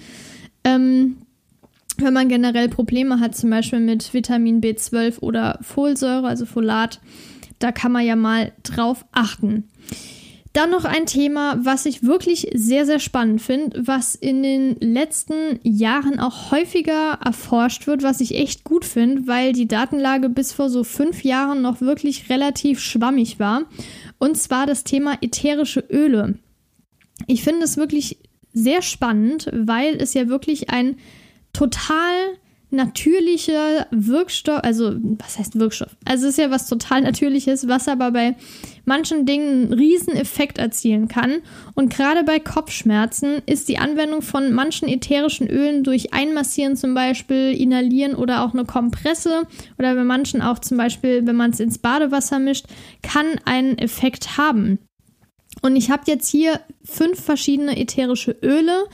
Ähm, 0.63 1.17
wenn 1.97 2.13
man 2.13 2.29
generell 2.29 2.69
Probleme 2.69 3.19
hat, 3.19 3.35
zum 3.35 3.49
Beispiel 3.49 3.79
mit 3.79 4.13
Vitamin 4.13 4.61
B12 4.61 5.19
oder 5.19 5.59
Folsäure, 5.61 6.27
also 6.27 6.45
Folat, 6.45 6.99
da 7.59 7.71
kann 7.71 7.91
man 7.91 8.05
ja 8.05 8.15
mal 8.15 8.53
drauf 8.63 9.05
achten. 9.11 9.65
Dann 10.53 10.71
noch 10.71 10.83
ein 10.83 11.05
Thema, 11.05 11.57
was 11.63 11.85
ich 11.85 12.03
wirklich 12.03 12.49
sehr, 12.55 12.85
sehr 12.87 12.99
spannend 12.99 13.41
finde, 13.41 13.85
was 13.85 14.15
in 14.15 14.41
den 14.41 14.77
letzten 14.79 15.59
Jahren 15.63 16.19
auch 16.19 16.51
häufiger 16.51 17.19
erforscht 17.23 17.85
wird, 17.85 18.01
was 18.01 18.19
ich 18.19 18.35
echt 18.35 18.63
gut 18.63 18.83
finde, 18.83 19.27
weil 19.27 19.53
die 19.53 19.67
Datenlage 19.67 20.27
bis 20.27 20.51
vor 20.51 20.69
so 20.69 20.83
fünf 20.83 21.23
Jahren 21.23 21.61
noch 21.61 21.81
wirklich 21.81 22.29
relativ 22.29 22.79
schwammig 22.79 23.39
war. 23.39 23.65
Und 24.17 24.37
zwar 24.37 24.65
das 24.65 24.83
Thema 24.83 25.17
ätherische 25.21 25.81
Öle. 25.81 26.39
Ich 27.27 27.43
finde 27.43 27.65
es 27.65 27.77
wirklich 27.77 28.17
sehr 28.51 28.81
spannend, 28.81 29.49
weil 29.53 29.95
es 29.95 30.15
ja 30.15 30.29
wirklich 30.29 30.71
ein 30.71 30.97
total 31.53 32.13
natürlicher 32.71 33.87
Wirkstoff, 33.91 34.59
also 34.63 34.93
was 35.17 35.39
heißt 35.39 35.59
Wirkstoff? 35.59 35.95
Also 36.05 36.25
es 36.25 36.31
ist 36.31 36.37
ja 36.37 36.51
was 36.51 36.67
total 36.67 37.01
Natürliches, 37.01 37.67
was 37.67 37.87
aber 37.87 38.11
bei 38.11 38.35
manchen 38.85 39.25
Dingen 39.25 39.65
einen 39.65 39.73
riesen 39.73 40.15
Effekt 40.15 40.59
erzielen 40.59 41.07
kann. 41.07 41.39
Und 41.73 41.93
gerade 41.93 42.23
bei 42.23 42.39
Kopfschmerzen 42.39 43.41
ist 43.45 43.69
die 43.69 43.79
Anwendung 43.79 44.21
von 44.21 44.53
manchen 44.53 44.87
ätherischen 44.87 45.47
Ölen 45.49 45.83
durch 45.83 46.13
Einmassieren 46.13 46.75
zum 46.75 46.93
Beispiel, 46.93 47.53
Inhalieren 47.53 48.15
oder 48.15 48.43
auch 48.43 48.53
eine 48.53 48.65
Kompresse 48.65 49.43
oder 49.77 49.95
bei 49.95 50.03
manchen 50.03 50.41
auch 50.41 50.59
zum 50.59 50.77
Beispiel, 50.77 51.25
wenn 51.25 51.35
man 51.35 51.51
es 51.51 51.59
ins 51.59 51.79
Badewasser 51.79 52.39
mischt, 52.39 52.65
kann 53.01 53.25
einen 53.45 53.77
Effekt 53.79 54.37
haben. 54.37 54.79
Und 55.61 55.75
ich 55.75 55.89
habe 55.89 56.03
jetzt 56.07 56.29
hier 56.29 56.59
fünf 56.83 57.19
verschiedene 57.19 57.77
ätherische 57.77 58.35
Öle 58.43 58.85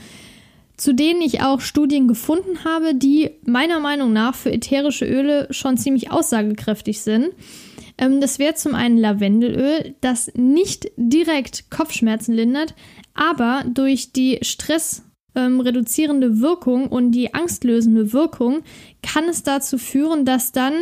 zu 0.76 0.94
denen 0.94 1.22
ich 1.22 1.42
auch 1.42 1.60
Studien 1.60 2.08
gefunden 2.08 2.64
habe, 2.64 2.94
die 2.94 3.30
meiner 3.44 3.80
Meinung 3.80 4.12
nach 4.12 4.34
für 4.34 4.52
ätherische 4.52 5.06
Öle 5.06 5.48
schon 5.50 5.78
ziemlich 5.78 6.10
aussagekräftig 6.10 7.00
sind. 7.00 7.30
Ähm, 7.98 8.20
das 8.20 8.38
wäre 8.38 8.54
zum 8.54 8.74
einen 8.74 8.98
Lavendelöl, 8.98 9.94
das 10.00 10.30
nicht 10.34 10.86
direkt 10.96 11.70
Kopfschmerzen 11.70 12.34
lindert, 12.34 12.74
aber 13.14 13.64
durch 13.66 14.12
die 14.12 14.38
stressreduzierende 14.42 16.26
ähm, 16.26 16.40
Wirkung 16.40 16.88
und 16.88 17.12
die 17.12 17.32
angstlösende 17.34 18.12
Wirkung 18.12 18.62
kann 19.02 19.24
es 19.24 19.42
dazu 19.42 19.78
führen, 19.78 20.24
dass 20.24 20.52
dann 20.52 20.74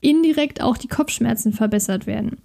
indirekt 0.00 0.60
auch 0.62 0.76
die 0.76 0.88
Kopfschmerzen 0.88 1.52
verbessert 1.52 2.06
werden. 2.06 2.38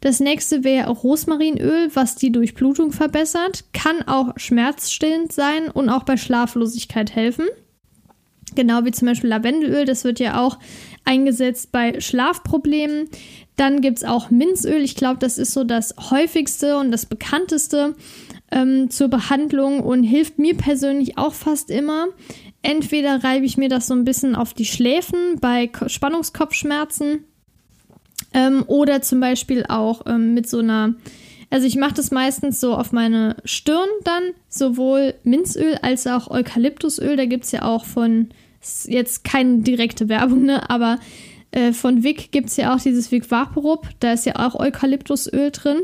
Das 0.00 0.20
nächste 0.20 0.64
wäre 0.64 0.90
Rosmarinöl, 0.90 1.90
was 1.94 2.16
die 2.16 2.32
Durchblutung 2.32 2.92
verbessert, 2.92 3.64
kann 3.72 4.02
auch 4.06 4.32
schmerzstillend 4.36 5.32
sein 5.32 5.68
und 5.70 5.88
auch 5.88 6.04
bei 6.04 6.16
Schlaflosigkeit 6.16 7.14
helfen. 7.14 7.46
Genau 8.54 8.84
wie 8.84 8.92
zum 8.92 9.08
Beispiel 9.08 9.30
Lavendelöl, 9.30 9.84
das 9.84 10.04
wird 10.04 10.18
ja 10.18 10.40
auch 10.40 10.58
eingesetzt 11.04 11.72
bei 11.72 12.00
Schlafproblemen. 12.00 13.08
Dann 13.56 13.80
gibt 13.80 13.98
es 13.98 14.04
auch 14.04 14.30
Minzöl. 14.30 14.82
Ich 14.82 14.96
glaube, 14.96 15.18
das 15.18 15.38
ist 15.38 15.52
so 15.52 15.64
das 15.64 15.94
häufigste 16.10 16.78
und 16.78 16.90
das 16.90 17.06
bekannteste 17.06 17.94
ähm, 18.50 18.90
zur 18.90 19.08
Behandlung 19.08 19.80
und 19.80 20.04
hilft 20.04 20.38
mir 20.38 20.56
persönlich 20.56 21.18
auch 21.18 21.34
fast 21.34 21.70
immer. 21.70 22.06
Entweder 22.62 23.24
reibe 23.24 23.46
ich 23.46 23.56
mir 23.56 23.68
das 23.68 23.86
so 23.86 23.94
ein 23.94 24.04
bisschen 24.04 24.34
auf 24.34 24.54
die 24.54 24.64
Schläfen 24.64 25.38
bei 25.40 25.70
Spannungskopfschmerzen 25.86 27.24
ähm, 28.36 28.64
oder 28.66 29.00
zum 29.00 29.18
Beispiel 29.18 29.64
auch 29.66 30.02
ähm, 30.06 30.34
mit 30.34 30.48
so 30.48 30.58
einer, 30.58 30.94
also 31.50 31.66
ich 31.66 31.76
mache 31.76 31.94
das 31.94 32.10
meistens 32.10 32.60
so 32.60 32.74
auf 32.74 32.92
meine 32.92 33.36
Stirn 33.44 33.88
dann, 34.04 34.22
sowohl 34.48 35.14
Minzöl 35.24 35.78
als 35.80 36.06
auch 36.06 36.30
Eukalyptusöl. 36.30 37.16
Da 37.16 37.24
gibt 37.24 37.44
es 37.44 37.52
ja 37.52 37.62
auch 37.62 37.86
von, 37.86 38.28
jetzt 38.84 39.24
keine 39.24 39.60
direkte 39.60 40.10
Werbung, 40.10 40.44
ne, 40.44 40.68
aber 40.68 40.98
äh, 41.50 41.72
von 41.72 42.02
Vic 42.02 42.30
gibt 42.30 42.48
es 42.48 42.58
ja 42.58 42.74
auch 42.74 42.80
dieses 42.80 43.10
Vic 43.10 43.30
Vaporub, 43.30 43.88
da 44.00 44.12
ist 44.12 44.26
ja 44.26 44.36
auch 44.36 44.54
Eukalyptusöl 44.54 45.50
drin. 45.50 45.78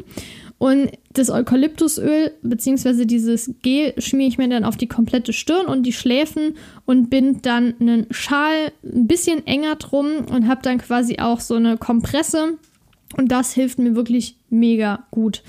Und 0.63 0.93
das 1.13 1.29
Eukalyptusöl 1.29 2.31
bzw. 2.43 3.05
dieses 3.05 3.53
Gel 3.63 4.01
schmiere 4.01 4.29
ich 4.29 4.39
mir 4.39 4.49
dann 4.49 4.63
auf 4.63 4.77
die 4.77 4.87
komplette 4.87 5.33
Stirn 5.33 5.67
und 5.67 5.83
die 5.83 5.93
Schläfen 5.93 6.55
und 6.87 7.11
bind 7.11 7.47
dann 7.47 7.75
einen 7.81 8.07
Schal 8.13 8.71
ein 8.85 9.09
bisschen 9.09 9.45
enger 9.45 9.75
drum 9.75 10.25
und 10.31 10.47
habe 10.47 10.63
dann 10.63 10.79
quasi 10.79 11.19
auch 11.19 11.41
so 11.41 11.57
eine 11.57 11.79
Kompresse. 11.79 12.59
Und 13.17 13.33
das 13.33 13.53
hilft 13.53 13.81
mir 13.81 13.97
wirklich 13.97 14.37
mega 14.51 15.05
gut. 15.11 15.43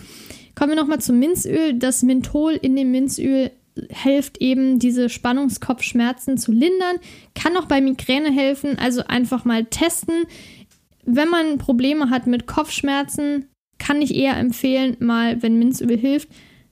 Kommen 0.55 0.71
wir 0.71 0.81
nochmal 0.81 0.99
zum 0.99 1.19
Minzöl. 1.19 1.75
Das 1.75 2.01
Menthol 2.01 2.53
in 2.53 2.75
dem 2.75 2.89
Minzöl 2.89 3.51
hilft 3.89 4.41
eben, 4.41 4.79
diese 4.79 5.09
Spannungskopfschmerzen 5.09 6.39
zu 6.39 6.51
lindern. 6.51 6.95
Kann 7.35 7.55
auch 7.55 7.65
bei 7.65 7.81
Migräne 7.81 8.31
helfen. 8.31 8.79
Also 8.79 9.03
einfach 9.05 9.45
mal 9.45 9.65
testen. 9.65 10.23
Wenn 11.05 11.29
man 11.29 11.59
Probleme 11.59 12.09
hat 12.09 12.25
mit 12.25 12.47
Kopfschmerzen, 12.47 13.45
kann 13.83 14.01
ich 14.01 14.15
eher 14.15 14.37
empfehlen, 14.37 14.95
mal, 14.99 15.41
wenn 15.41 15.59
Minzöl 15.59 15.97
hilft, 15.97 16.29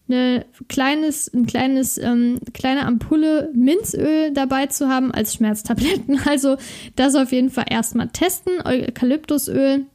eine 0.08 0.46
kleines, 0.70 1.32
ein 1.34 1.46
kleines, 1.46 1.98
ähm, 1.98 2.40
kleine 2.54 2.86
Ampulle 2.86 3.50
Minzöl 3.54 4.32
dabei 4.32 4.68
zu 4.68 4.88
haben 4.88 5.12
als 5.12 5.34
Schmerztabletten. 5.34 6.22
Also 6.26 6.56
das 6.96 7.16
auf 7.16 7.32
jeden 7.32 7.50
Fall 7.50 7.66
erstmal 7.70 8.10
testen. 8.10 8.54
Eukalyptusöl 8.64 9.86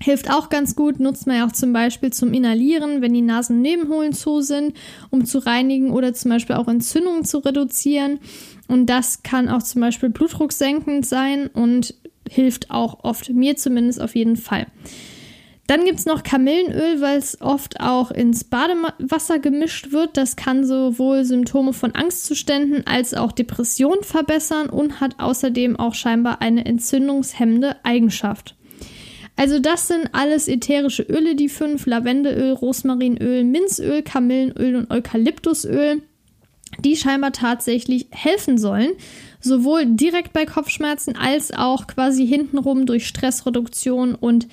hilft 0.00 0.30
auch 0.30 0.50
ganz 0.50 0.76
gut, 0.76 1.00
nutzt 1.00 1.26
man 1.26 1.36
ja 1.36 1.46
auch 1.46 1.52
zum 1.52 1.72
Beispiel 1.72 2.12
zum 2.12 2.34
Inhalieren, 2.34 3.00
wenn 3.00 3.14
die 3.14 3.22
Nasennebenhohlen 3.22 4.12
zu 4.12 4.42
sind, 4.42 4.74
um 5.10 5.24
zu 5.24 5.38
reinigen 5.38 5.90
oder 5.90 6.12
zum 6.12 6.30
Beispiel 6.30 6.56
auch 6.56 6.68
Entzündungen 6.68 7.24
zu 7.24 7.38
reduzieren. 7.38 8.18
Und 8.68 8.86
das 8.86 9.22
kann 9.22 9.48
auch 9.48 9.62
zum 9.62 9.80
Beispiel 9.80 10.10
blutdrucksenkend 10.10 11.06
sein 11.06 11.46
und 11.48 11.94
hilft 12.28 12.70
auch 12.70 13.04
oft, 13.04 13.30
mir 13.30 13.56
zumindest 13.56 14.00
auf 14.00 14.14
jeden 14.16 14.36
Fall. 14.36 14.66
Dann 15.68 15.84
gibt 15.84 16.00
es 16.00 16.06
noch 16.06 16.22
Kamillenöl, 16.24 17.00
weil 17.00 17.18
es 17.18 17.40
oft 17.40 17.80
auch 17.80 18.10
ins 18.10 18.44
Badewasser 18.44 19.38
gemischt 19.38 19.92
wird. 19.92 20.16
Das 20.16 20.34
kann 20.34 20.66
sowohl 20.66 21.24
Symptome 21.24 21.72
von 21.72 21.94
Angstzuständen 21.94 22.84
als 22.86 23.14
auch 23.14 23.32
Depressionen 23.32 24.02
verbessern 24.02 24.68
und 24.68 25.00
hat 25.00 25.20
außerdem 25.20 25.78
auch 25.78 25.94
scheinbar 25.94 26.42
eine 26.42 26.64
entzündungshemmende 26.64 27.76
Eigenschaft. 27.84 28.56
Also 29.36 29.60
das 29.60 29.88
sind 29.88 30.10
alles 30.12 30.48
ätherische 30.48 31.04
Öle, 31.04 31.36
die 31.36 31.48
fünf. 31.48 31.86
Lavendelöl, 31.86 32.52
Rosmarinöl, 32.52 33.44
Minzöl, 33.44 34.02
Kamillenöl 34.02 34.76
und 34.76 34.90
Eukalyptusöl, 34.90 36.02
die 36.80 36.96
scheinbar 36.96 37.32
tatsächlich 37.32 38.08
helfen 38.10 38.58
sollen. 38.58 38.90
Sowohl 39.40 39.86
direkt 39.86 40.32
bei 40.32 40.44
Kopfschmerzen 40.44 41.16
als 41.16 41.52
auch 41.52 41.86
quasi 41.86 42.26
hintenrum 42.26 42.86
durch 42.86 43.06
Stressreduktion 43.06 44.14
und 44.14 44.46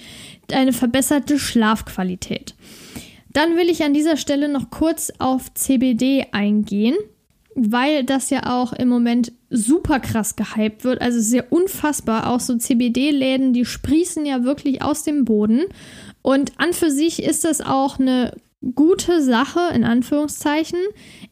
eine 0.54 0.74
verbesserte 0.74 1.40
Schlafqualität. 1.40 2.56
Dann 3.32 3.56
will 3.56 3.70
ich 3.70 3.84
an 3.84 3.94
dieser 3.94 4.18
Stelle 4.18 4.50
noch 4.50 4.70
kurz 4.70 5.12
auf 5.20 5.54
CBD 5.54 6.28
eingehen, 6.32 6.96
weil 7.56 8.04
das 8.04 8.30
ja 8.30 8.60
auch 8.60 8.74
im 8.74 8.90
Moment 8.90 9.32
super 9.50 10.00
krass 10.00 10.36
gehypt 10.36 10.84
wird, 10.84 11.02
also 11.02 11.20
sehr 11.20 11.52
unfassbar. 11.52 12.30
Auch 12.32 12.40
so 12.40 12.56
CBD-Läden, 12.56 13.54
die 13.54 13.66
sprießen 13.66 14.26
ja 14.26 14.44
wirklich 14.44 14.82
aus 14.82 15.04
dem 15.04 15.26
Boden. 15.26 15.62
Und 16.22 16.54
an 16.58 16.74
für 16.74 16.92
sich 16.92 17.24
ist 17.24 17.46
das 17.46 17.62
auch 17.62 18.00
eine 18.00 18.34
gute 18.76 19.22
Sache, 19.22 19.74
in 19.74 19.84
Anführungszeichen. 19.84 20.80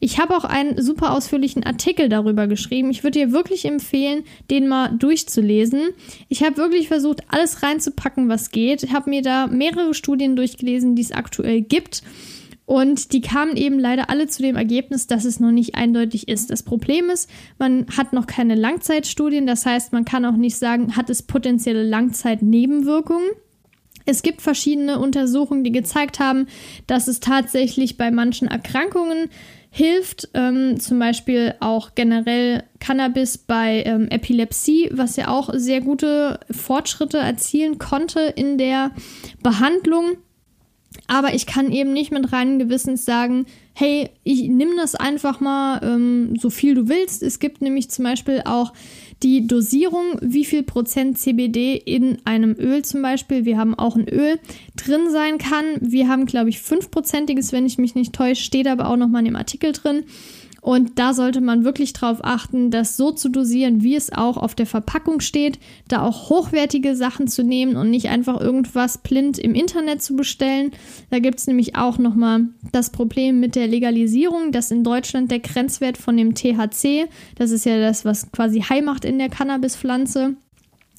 Ich 0.00 0.18
habe 0.18 0.36
auch 0.36 0.44
einen 0.44 0.80
super 0.82 1.12
ausführlichen 1.12 1.64
Artikel 1.64 2.08
darüber 2.08 2.46
geschrieben. 2.46 2.90
Ich 2.90 3.04
würde 3.04 3.18
dir 3.18 3.32
wirklich 3.32 3.66
empfehlen, 3.66 4.24
den 4.50 4.66
mal 4.66 4.88
durchzulesen. 4.96 5.90
Ich 6.28 6.42
habe 6.42 6.56
wirklich 6.56 6.88
versucht, 6.88 7.22
alles 7.28 7.62
reinzupacken, 7.62 8.28
was 8.28 8.50
geht. 8.50 8.82
Ich 8.82 8.94
habe 8.94 9.10
mir 9.10 9.22
da 9.22 9.46
mehrere 9.46 9.92
Studien 9.92 10.36
durchgelesen, 10.36 10.94
die 10.94 11.02
es 11.02 11.12
aktuell 11.12 11.60
gibt. 11.60 12.02
Und 12.64 13.14
die 13.14 13.22
kamen 13.22 13.56
eben 13.56 13.78
leider 13.78 14.10
alle 14.10 14.26
zu 14.26 14.42
dem 14.42 14.56
Ergebnis, 14.56 15.06
dass 15.06 15.24
es 15.24 15.40
noch 15.40 15.52
nicht 15.52 15.74
eindeutig 15.74 16.28
ist. 16.28 16.50
Das 16.50 16.62
Problem 16.62 17.08
ist, 17.08 17.30
man 17.58 17.86
hat 17.96 18.12
noch 18.12 18.26
keine 18.26 18.54
Langzeitstudien. 18.54 19.46
Das 19.46 19.64
heißt, 19.64 19.92
man 19.94 20.04
kann 20.04 20.26
auch 20.26 20.36
nicht 20.36 20.56
sagen, 20.56 20.94
hat 20.94 21.08
es 21.08 21.22
potenzielle 21.22 21.82
Langzeitnebenwirkungen. 21.82 23.30
Es 24.08 24.22
gibt 24.22 24.40
verschiedene 24.40 24.98
Untersuchungen, 24.98 25.64
die 25.64 25.70
gezeigt 25.70 26.18
haben, 26.18 26.46
dass 26.86 27.08
es 27.08 27.20
tatsächlich 27.20 27.98
bei 27.98 28.10
manchen 28.10 28.48
Erkrankungen 28.48 29.28
hilft, 29.70 30.30
ähm, 30.32 30.80
zum 30.80 30.98
Beispiel 30.98 31.54
auch 31.60 31.90
generell 31.94 32.62
Cannabis 32.80 33.36
bei 33.36 33.82
ähm, 33.84 34.08
Epilepsie, 34.08 34.88
was 34.92 35.16
ja 35.16 35.28
auch 35.28 35.50
sehr 35.52 35.82
gute 35.82 36.40
Fortschritte 36.50 37.18
erzielen 37.18 37.76
konnte 37.76 38.20
in 38.20 38.56
der 38.56 38.92
Behandlung. 39.42 40.16
Aber 41.06 41.34
ich 41.34 41.46
kann 41.46 41.70
eben 41.70 41.92
nicht 41.92 42.12
mit 42.12 42.32
reinem 42.32 42.58
Gewissens 42.58 43.04
sagen, 43.04 43.46
hey, 43.74 44.10
ich 44.24 44.48
nimm 44.48 44.70
das 44.76 44.94
einfach 44.94 45.40
mal 45.40 45.80
ähm, 45.82 46.34
so 46.38 46.50
viel 46.50 46.74
du 46.74 46.88
willst. 46.88 47.22
Es 47.22 47.38
gibt 47.38 47.62
nämlich 47.62 47.90
zum 47.90 48.04
Beispiel 48.04 48.42
auch 48.44 48.72
die 49.22 49.46
Dosierung, 49.46 50.18
wie 50.20 50.44
viel 50.44 50.62
Prozent 50.62 51.18
CBD 51.18 51.74
in 51.76 52.18
einem 52.24 52.54
Öl 52.58 52.84
zum 52.84 53.02
Beispiel, 53.02 53.44
wir 53.44 53.58
haben 53.58 53.74
auch 53.74 53.96
ein 53.96 54.08
Öl, 54.08 54.38
drin 54.76 55.10
sein 55.10 55.38
kann. 55.38 55.64
Wir 55.80 56.08
haben, 56.08 56.26
glaube 56.26 56.50
ich, 56.50 56.58
5%iges, 56.58 57.52
wenn 57.52 57.66
ich 57.66 57.78
mich 57.78 57.94
nicht 57.94 58.14
täusche, 58.14 58.42
steht 58.42 58.66
aber 58.66 58.88
auch 58.88 58.96
nochmal 58.96 59.20
in 59.20 59.26
dem 59.32 59.36
Artikel 59.36 59.72
drin. 59.72 60.04
Und 60.60 60.98
da 60.98 61.14
sollte 61.14 61.40
man 61.40 61.64
wirklich 61.64 61.92
darauf 61.92 62.18
achten, 62.22 62.70
das 62.70 62.96
so 62.96 63.12
zu 63.12 63.28
dosieren, 63.28 63.82
wie 63.82 63.94
es 63.94 64.12
auch 64.12 64.36
auf 64.36 64.54
der 64.54 64.66
Verpackung 64.66 65.20
steht, 65.20 65.58
da 65.86 66.02
auch 66.02 66.30
hochwertige 66.30 66.96
Sachen 66.96 67.28
zu 67.28 67.44
nehmen 67.44 67.76
und 67.76 67.90
nicht 67.90 68.08
einfach 68.08 68.40
irgendwas 68.40 68.98
blind 68.98 69.38
im 69.38 69.54
Internet 69.54 70.02
zu 70.02 70.16
bestellen. 70.16 70.72
Da 71.10 71.20
gibt 71.20 71.38
es 71.38 71.46
nämlich 71.46 71.76
auch 71.76 71.98
nochmal 71.98 72.48
das 72.72 72.90
Problem 72.90 73.38
mit 73.38 73.54
der 73.54 73.68
Legalisierung, 73.68 74.50
dass 74.50 74.70
in 74.70 74.82
Deutschland 74.82 75.30
der 75.30 75.40
Grenzwert 75.40 75.96
von 75.96 76.16
dem 76.16 76.34
THC, 76.34 77.06
das 77.36 77.52
ist 77.52 77.64
ja 77.64 77.78
das, 77.78 78.04
was 78.04 78.30
quasi 78.32 78.60
high 78.60 78.84
macht 78.84 79.04
in 79.04 79.18
der 79.18 79.28
Cannabispflanze, 79.28 80.34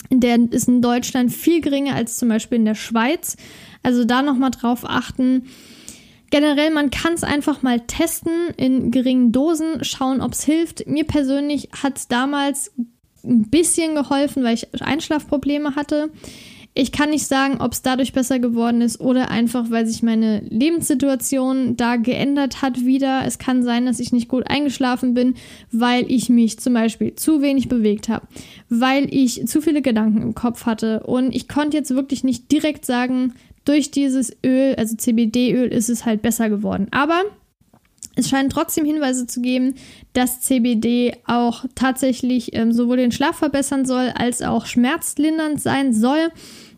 der 0.10 0.40
ist 0.52 0.70
in 0.70 0.82
Deutschland 0.82 1.32
viel 1.32 1.62
geringer 1.62 1.96
als 1.96 2.18
zum 2.18 2.30
Beispiel 2.30 2.58
in 2.58 2.66
der 2.66 2.76
Schweiz. 2.76 3.36
Also 3.84 4.06
da 4.06 4.22
nochmal 4.22 4.52
drauf 4.52 4.84
achten 4.86 5.44
Generell, 6.32 6.72
man 6.72 6.92
kann 6.92 7.14
es 7.14 7.24
einfach 7.24 7.62
mal 7.62 7.80
testen 7.82 8.50
in 8.58 8.92
geringen 8.92 9.32
Dosen, 9.32 9.84
schauen, 9.84 10.22
ob 10.22 10.34
es 10.34 10.44
hilft. 10.44 10.88
Mir 10.88 11.06
persönlich 11.06 11.70
hat 11.82 11.98
es 11.98 12.08
damals 12.08 12.72
ein 13.24 13.50
bisschen 13.50 13.96
geholfen, 13.96 14.44
weil 14.44 14.56
ich 14.56 14.68
Einschlafprobleme 14.82 15.76
hatte. 15.76 16.10
Ich 16.76 16.92
kann 16.92 17.10
nicht 17.10 17.26
sagen, 17.26 17.60
ob 17.60 17.74
es 17.74 17.82
dadurch 17.82 18.14
besser 18.14 18.40
geworden 18.40 18.82
ist 18.82 19.02
oder 19.02 19.32
einfach, 19.32 19.70
weil 19.70 19.86
sich 19.86 20.04
meine 20.04 20.42
Lebenssituation 20.50 21.76
da 21.76 21.96
geändert 21.96 22.62
hat 22.62 22.86
wieder. 22.86 23.24
Es 23.26 23.40
kann 23.40 23.64
sein, 23.64 23.86
dass 23.86 24.00
ich 24.00 24.14
nicht 24.14 24.30
gut 24.30 24.50
eingeschlafen 24.50 25.14
bin, 25.14 25.34
weil 25.72 26.10
ich 26.10 26.30
mich 26.30 26.60
zum 26.60 26.76
Beispiel 26.76 27.16
zu 27.16 27.42
wenig 27.42 27.68
bewegt 27.68 28.08
habe, 28.08 28.28
weil 28.70 29.14
ich 29.14 29.46
zu 29.48 29.62
viele 29.62 29.82
Gedanken 29.82 30.22
im 30.22 30.36
Kopf 30.36 30.66
hatte. 30.66 31.02
Und 31.02 31.36
ich 31.36 31.48
konnte 31.48 31.76
jetzt 31.76 31.94
wirklich 31.96 32.24
nicht 32.24 32.52
direkt 32.52 32.86
sagen, 32.86 33.34
durch 33.70 33.92
dieses 33.92 34.36
Öl, 34.44 34.74
also 34.76 34.96
CBD-Öl, 34.96 35.68
ist 35.68 35.90
es 35.90 36.04
halt 36.04 36.24
besser 36.24 36.50
geworden. 36.50 36.88
Aber 36.90 37.22
es 38.16 38.28
scheinen 38.28 38.50
trotzdem 38.50 38.84
Hinweise 38.84 39.28
zu 39.28 39.42
geben, 39.42 39.76
dass 40.14 40.42
CBD 40.42 41.16
auch 41.28 41.66
tatsächlich 41.76 42.56
ähm, 42.56 42.74
sowohl 42.74 42.98
den 42.98 43.12
Schlaf 43.12 43.38
verbessern 43.38 43.86
soll, 43.86 44.12
als 44.16 44.42
auch 44.42 44.66
schmerzlindernd 44.66 45.62
sein 45.62 45.94
soll. 45.94 46.32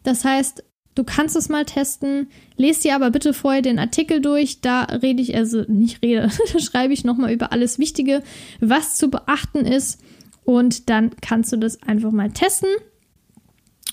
Das 0.03 0.25
heißt, 0.25 0.65
du 0.95 1.05
kannst 1.05 1.37
es 1.37 1.47
mal 1.47 1.63
testen. 1.63 2.27
Lest 2.57 2.83
dir 2.83 2.93
aber 2.93 3.09
bitte 3.09 3.33
vorher 3.33 3.61
den 3.61 3.79
Artikel 3.79 4.19
durch. 4.19 4.59
Da 4.59 4.83
rede 4.83 5.21
ich, 5.21 5.33
also 5.33 5.63
nicht 5.69 6.03
rede, 6.03 6.29
da 6.53 6.59
schreibe 6.59 6.93
ich 6.93 7.05
nochmal 7.05 7.31
über 7.31 7.53
alles 7.53 7.79
Wichtige, 7.79 8.21
was 8.59 8.95
zu 8.95 9.09
beachten 9.09 9.65
ist. 9.65 10.01
Und 10.43 10.89
dann 10.89 11.11
kannst 11.21 11.53
du 11.53 11.57
das 11.57 11.81
einfach 11.83 12.11
mal 12.11 12.31
testen. 12.31 12.69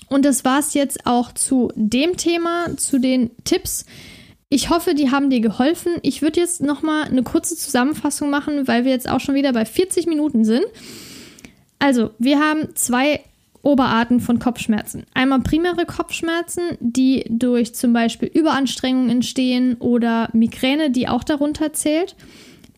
Und 0.09 0.25
das 0.25 0.43
war 0.43 0.59
es 0.59 0.73
jetzt 0.73 1.05
auch 1.05 1.31
zu 1.31 1.71
dem 1.75 2.17
Thema, 2.17 2.75
zu 2.77 2.99
den 2.99 3.31
Tipps. 3.43 3.85
Ich 4.49 4.69
hoffe, 4.69 4.95
die 4.95 5.11
haben 5.11 5.29
dir 5.29 5.41
geholfen. 5.41 5.93
Ich 6.01 6.21
würde 6.21 6.39
jetzt 6.39 6.61
noch 6.61 6.81
mal 6.81 7.03
eine 7.03 7.23
kurze 7.23 7.55
Zusammenfassung 7.55 8.29
machen, 8.29 8.67
weil 8.67 8.83
wir 8.83 8.91
jetzt 8.91 9.09
auch 9.09 9.19
schon 9.19 9.35
wieder 9.35 9.53
bei 9.53 9.65
40 9.65 10.07
Minuten 10.07 10.43
sind. 10.43 10.65
Also, 11.77 12.11
wir 12.17 12.39
haben 12.39 12.75
zwei 12.75 13.21
Oberarten 13.61 14.19
von 14.19 14.39
Kopfschmerzen. 14.39 15.05
Einmal 15.13 15.41
primäre 15.41 15.85
Kopfschmerzen, 15.85 16.63
die 16.79 17.25
durch 17.29 17.75
zum 17.75 17.93
Beispiel 17.93 18.29
Überanstrengung 18.33 19.09
entstehen 19.09 19.75
oder 19.75 20.29
Migräne, 20.33 20.91
die 20.91 21.07
auch 21.07 21.23
darunter 21.23 21.73
zählt. 21.73 22.15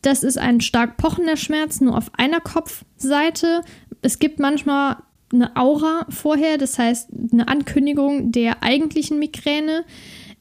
Das 0.01 0.23
ist 0.23 0.37
ein 0.37 0.61
stark 0.61 0.97
pochender 0.97 1.37
Schmerz, 1.37 1.79
nur 1.81 1.95
auf 1.95 2.11
einer 2.17 2.41
Kopfseite. 2.41 3.61
Es 4.01 4.17
gibt 4.17 4.39
manchmal 4.39 4.97
eine 5.33 5.55
Aura 5.55 6.05
vorher, 6.09 6.57
das 6.57 6.77
heißt 6.77 7.09
eine 7.31 7.47
Ankündigung 7.47 8.31
der 8.31 8.63
eigentlichen 8.63 9.19
Migräne. 9.19 9.83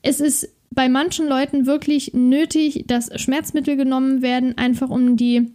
Es 0.03 0.21
ist 0.21 0.49
bei 0.71 0.89
manchen 0.89 1.29
Leuten 1.29 1.67
wirklich 1.67 2.13
nötig, 2.15 2.85
dass 2.87 3.11
Schmerzmittel 3.21 3.77
genommen 3.77 4.23
werden, 4.23 4.57
einfach 4.57 4.89
um 4.89 5.17
die 5.17 5.51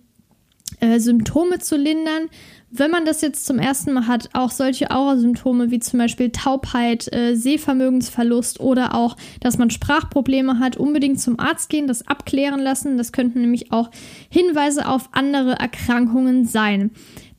äh, 0.80 1.00
Symptome 1.00 1.60
zu 1.60 1.78
lindern. 1.78 2.30
Wenn 2.70 2.92
man 2.92 3.06
das 3.06 3.22
jetzt 3.22 3.46
zum 3.46 3.58
ersten 3.58 3.94
Mal 3.94 4.08
hat, 4.08 4.30
auch 4.34 4.52
solche 4.52 4.92
Aurasymptome 4.92 5.72
wie 5.72 5.80
zum 5.80 6.00
Beispiel 6.00 6.32
Taubheit, 6.32 7.12
äh, 7.14 7.36
Sehvermögensverlust 7.36 8.60
oder 8.60 8.94
auch, 8.94 9.16
dass 9.40 9.58
man 9.58 9.70
Sprachprobleme 9.70 10.60
hat, 10.60 10.76
unbedingt 10.76 11.22
zum 11.22 11.40
Arzt 11.40 11.70
gehen, 11.70 11.88
das 11.88 12.06
abklären 12.08 12.60
lassen. 12.60 12.98
Das 12.98 13.14
könnten 13.14 13.40
nämlich 13.40 13.72
auch 13.72 13.92
Hinweise 14.30 14.88
auf 14.90 15.08
andere 15.14 15.54
Erkrankungen 15.54 16.46
sein. 16.46 16.92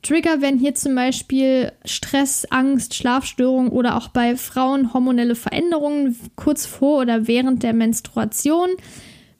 Trigger 0.07 0.39
wären 0.39 0.57
hier 0.57 0.73
zum 0.73 0.95
Beispiel 0.95 1.73
Stress, 1.83 2.45
Angst, 2.49 2.93
Schlafstörungen 2.95 3.69
oder 3.69 3.97
auch 3.97 4.07
bei 4.07 4.37
Frauen 4.37 4.93
hormonelle 4.93 5.35
Veränderungen 5.35 6.15
kurz 6.37 6.65
vor 6.65 7.01
oder 7.01 7.27
während 7.27 7.61
der 7.61 7.73
Menstruation. 7.73 8.69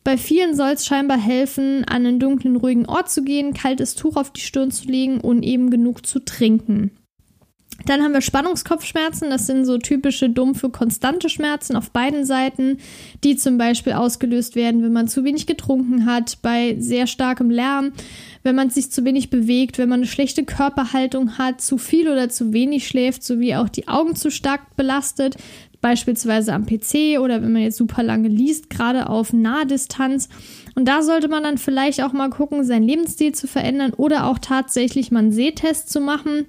Bei 0.03 0.17
vielen 0.17 0.55
soll 0.55 0.71
es 0.71 0.85
scheinbar 0.85 1.19
helfen, 1.19 1.85
an 1.85 2.05
einen 2.05 2.19
dunklen, 2.19 2.57
ruhigen 2.57 2.85
Ort 2.85 3.09
zu 3.09 3.23
gehen, 3.23 3.53
kaltes 3.53 3.95
Tuch 3.95 4.17
auf 4.17 4.31
die 4.31 4.41
Stirn 4.41 4.69
zu 4.69 4.89
legen 4.89 5.21
und 5.21 5.43
eben 5.43 5.69
genug 5.69 6.05
zu 6.05 6.19
trinken. 6.19 6.91
Dann 7.85 8.01
haben 8.01 8.13
wir 8.13 8.21
Spannungskopfschmerzen. 8.21 9.29
Das 9.29 9.47
sind 9.47 9.65
so 9.65 9.77
typische 9.77 10.29
dumpfe, 10.29 10.69
konstante 10.69 11.29
Schmerzen 11.29 11.75
auf 11.75 11.91
beiden 11.91 12.25
Seiten, 12.25 12.79
die 13.23 13.35
zum 13.35 13.57
Beispiel 13.57 13.93
ausgelöst 13.93 14.55
werden, 14.55 14.83
wenn 14.83 14.93
man 14.93 15.07
zu 15.07 15.23
wenig 15.23 15.45
getrunken 15.45 16.05
hat, 16.05 16.41
bei 16.41 16.75
sehr 16.79 17.07
starkem 17.07 17.49
Lärm, 17.49 17.93
wenn 18.43 18.55
man 18.55 18.69
sich 18.69 18.91
zu 18.91 19.05
wenig 19.05 19.29
bewegt, 19.29 19.77
wenn 19.77 19.89
man 19.89 19.99
eine 19.99 20.07
schlechte 20.07 20.43
Körperhaltung 20.43 21.37
hat, 21.37 21.61
zu 21.61 21.77
viel 21.77 22.09
oder 22.09 22.29
zu 22.29 22.51
wenig 22.51 22.87
schläft, 22.87 23.23
sowie 23.23 23.55
auch 23.55 23.69
die 23.69 23.87
Augen 23.87 24.15
zu 24.15 24.31
stark 24.31 24.75
belastet, 24.75 25.37
beispielsweise 25.79 26.53
am 26.53 26.65
PC 26.65 27.19
oder 27.19 27.41
wenn 27.41 27.53
man 27.53 27.61
jetzt 27.61 27.77
super 27.77 28.03
lange 28.03 28.27
liest, 28.27 28.69
gerade 28.69 29.09
auf 29.09 29.31
Nahdistanz. 29.31 30.27
Und 30.75 30.87
da 30.87 31.03
sollte 31.03 31.27
man 31.27 31.43
dann 31.43 31.57
vielleicht 31.57 32.01
auch 32.03 32.13
mal 32.13 32.29
gucken, 32.29 32.63
seinen 32.63 32.83
Lebensstil 32.83 33.33
zu 33.33 33.47
verändern 33.47 33.93
oder 33.93 34.25
auch 34.25 34.39
tatsächlich 34.39 35.11
mal 35.11 35.19
einen 35.19 35.31
Sehtest 35.31 35.89
zu 35.89 36.01
machen. 36.01 36.47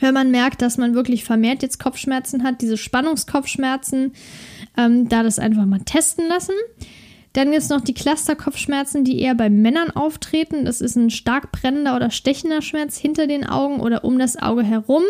Wenn 0.00 0.14
man 0.14 0.30
merkt, 0.30 0.62
dass 0.62 0.76
man 0.76 0.94
wirklich 0.94 1.24
vermehrt 1.24 1.62
jetzt 1.62 1.78
Kopfschmerzen 1.78 2.42
hat, 2.42 2.60
diese 2.60 2.76
Spannungskopfschmerzen, 2.76 4.12
ähm, 4.76 5.08
da 5.08 5.22
das 5.22 5.38
einfach 5.38 5.66
mal 5.66 5.80
testen 5.80 6.28
lassen. 6.28 6.54
Dann 7.34 7.50
gibt 7.50 7.62
es 7.62 7.68
noch 7.68 7.80
die 7.80 7.94
Clusterkopfschmerzen, 7.94 9.04
die 9.04 9.20
eher 9.20 9.34
bei 9.34 9.50
Männern 9.50 9.90
auftreten. 9.90 10.64
Das 10.64 10.80
ist 10.80 10.96
ein 10.96 11.10
stark 11.10 11.50
brennender 11.50 11.96
oder 11.96 12.10
stechender 12.10 12.62
Schmerz 12.62 12.96
hinter 12.96 13.26
den 13.26 13.44
Augen 13.44 13.80
oder 13.80 14.04
um 14.04 14.18
das 14.18 14.36
Auge 14.36 14.62
herum. 14.62 15.02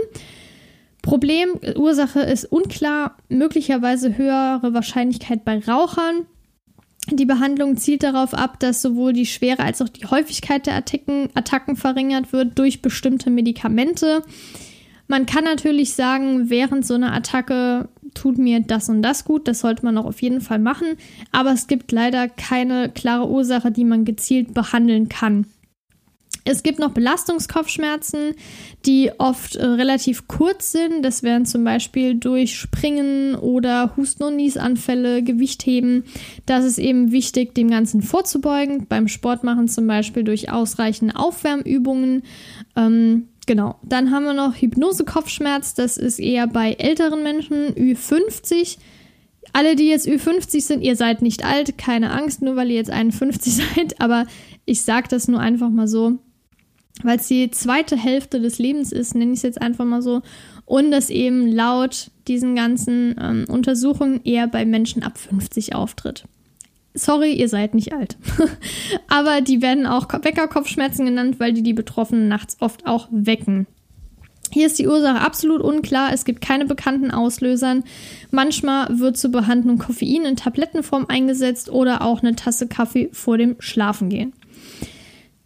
Problem, 1.03 1.51
Ursache 1.77 2.21
ist 2.21 2.47
unklar, 2.47 3.19
möglicherweise 3.29 4.17
höhere 4.17 4.73
Wahrscheinlichkeit 4.73 5.45
bei 5.45 5.59
Rauchern. 5.59 6.25
Die 7.11 7.27
Behandlung 7.27 7.77
zielt 7.77 8.03
darauf 8.03 8.33
ab, 8.33 8.59
dass 8.59 8.81
sowohl 8.81 9.13
die 9.13 9.27
Schwere 9.27 9.63
als 9.63 9.83
auch 9.83 9.91
die 9.91 10.07
Häufigkeit 10.07 10.67
der 10.67 10.77
Attacken, 10.77 11.29
Attacken 11.35 11.77
verringert 11.77 12.33
wird 12.33 12.59
durch 12.59 12.81
bestimmte 12.81 13.29
Medikamente. 13.29 14.23
Man 15.07 15.27
kann 15.27 15.45
natürlich 15.45 15.95
sagen, 15.95 16.49
während 16.49 16.87
so 16.87 16.95
einer 16.95 17.13
Attacke 17.13 17.89
tut 18.15 18.39
mir 18.39 18.61
das 18.61 18.89
und 18.89 19.03
das 19.03 19.25
gut, 19.25 19.49
das 19.49 19.61
sollte 19.61 19.85
man 19.85 19.99
auch 19.99 20.07
auf 20.07 20.23
jeden 20.23 20.41
Fall 20.41 20.59
machen, 20.59 20.97
aber 21.33 21.53
es 21.53 21.67
gibt 21.67 21.93
leider 21.93 22.29
keine 22.29 22.89
klare 22.89 23.29
Ursache, 23.29 23.71
die 23.71 23.85
man 23.85 24.05
gezielt 24.05 24.55
behandeln 24.55 25.09
kann. 25.09 25.47
Es 26.47 26.63
gibt 26.63 26.79
noch 26.79 26.91
Belastungskopfschmerzen, 26.91 28.35
die 28.85 29.11
oft 29.17 29.57
äh, 29.57 29.65
relativ 29.65 30.29
kurz 30.29 30.73
sind. 30.73 31.03
Das 31.03 31.23
wären 31.23 31.47
zum 31.47 31.65
Beispiel 31.65 32.17
durch 32.17 32.55
Springen 32.59 33.35
oder 33.35 33.97
Husten- 33.97 34.25
und 34.25 34.37
Niesanfälle, 34.37 35.23
Gewichtheben. 35.23 36.05
Das 36.45 36.67
ist 36.67 36.79
eben 36.79 37.13
wichtig, 37.13 37.55
dem 37.55 37.71
Ganzen 37.71 38.03
vorzubeugen. 38.03 38.87
Beim 38.89 39.09
Sportmachen 39.09 39.69
zum 39.69 39.87
Beispiel 39.87 40.23
durch 40.23 40.51
ausreichende 40.51 41.17
Aufwärmübungen. 41.17 42.25
Ähm, 42.77 43.29
genau. 43.47 43.77
Dann 43.83 44.11
haben 44.11 44.25
wir 44.25 44.35
noch 44.35 44.55
Hypnose-Kopfschmerz. 44.55 45.75
Das 45.75 45.97
ist 45.97 46.19
eher 46.19 46.47
bei 46.47 46.73
älteren 46.73 47.23
Menschen, 47.23 47.75
Ü50. 47.75 48.79
Alle, 49.53 49.77
die 49.77 49.89
jetzt 49.89 50.09
Ü50 50.09 50.61
sind, 50.63 50.83
ihr 50.83 50.97
seid 50.97 51.23
nicht 51.23 51.45
alt, 51.45 51.79
keine 51.79 52.11
Angst, 52.11 52.43
nur 52.43 52.57
weil 52.57 52.71
ihr 52.71 52.77
jetzt 52.77 52.91
51 52.91 53.57
seid, 53.75 54.01
aber 54.01 54.27
ich 54.65 54.83
sage 54.83 55.09
das 55.09 55.29
nur 55.29 55.41
einfach 55.41 55.71
mal 55.71 55.89
so 55.89 56.19
weil 57.03 57.19
es 57.19 57.29
die 57.29 57.51
zweite 57.51 57.97
Hälfte 57.97 58.41
des 58.41 58.59
Lebens 58.59 58.93
ist, 58.93 59.15
nenne 59.15 59.33
ich 59.33 59.39
es 59.39 59.43
jetzt 59.43 59.61
einfach 59.61 59.85
mal 59.85 60.03
so, 60.03 60.23
und 60.65 60.91
das 60.91 61.11
eben 61.11 61.47
laut 61.47 62.11
diesen 62.29 62.55
ganzen 62.55 63.17
ähm, 63.21 63.45
Untersuchungen 63.49 64.21
eher 64.25 64.47
bei 64.47 64.65
Menschen 64.65 65.03
ab 65.03 65.19
50 65.19 65.75
auftritt. 65.75 66.25
Sorry, 66.95 67.33
ihr 67.33 67.49
seid 67.49 67.75
nicht 67.75 67.93
alt. 67.93 68.17
Aber 69.09 69.41
die 69.41 69.61
werden 69.61 69.87
auch 69.87 70.09
Weckerkopfschmerzen 70.09 71.05
genannt, 71.05 71.41
weil 71.41 71.53
die 71.53 71.65
die 71.65 71.73
Betroffenen 71.73 72.29
nachts 72.29 72.57
oft 72.61 72.87
auch 72.87 73.09
wecken. 73.11 73.67
Hier 74.53 74.69
ist 74.69 74.79
die 74.79 74.87
Ursache 74.87 75.21
absolut 75.21 75.61
unklar. 75.61 76.13
Es 76.13 76.25
gibt 76.25 76.41
keine 76.41 76.67
bekannten 76.67 77.11
Auslösern. 77.11 77.83
Manchmal 78.31 79.01
wird 79.01 79.17
zur 79.17 79.33
Behandlung 79.33 79.79
Koffein 79.79 80.25
in 80.25 80.37
Tablettenform 80.37 81.07
eingesetzt 81.09 81.69
oder 81.69 82.03
auch 82.03 82.23
eine 82.23 82.37
Tasse 82.37 82.69
Kaffee 82.69 83.09
vor 83.11 83.37
dem 83.39 83.57
Schlafengehen. 83.59 84.33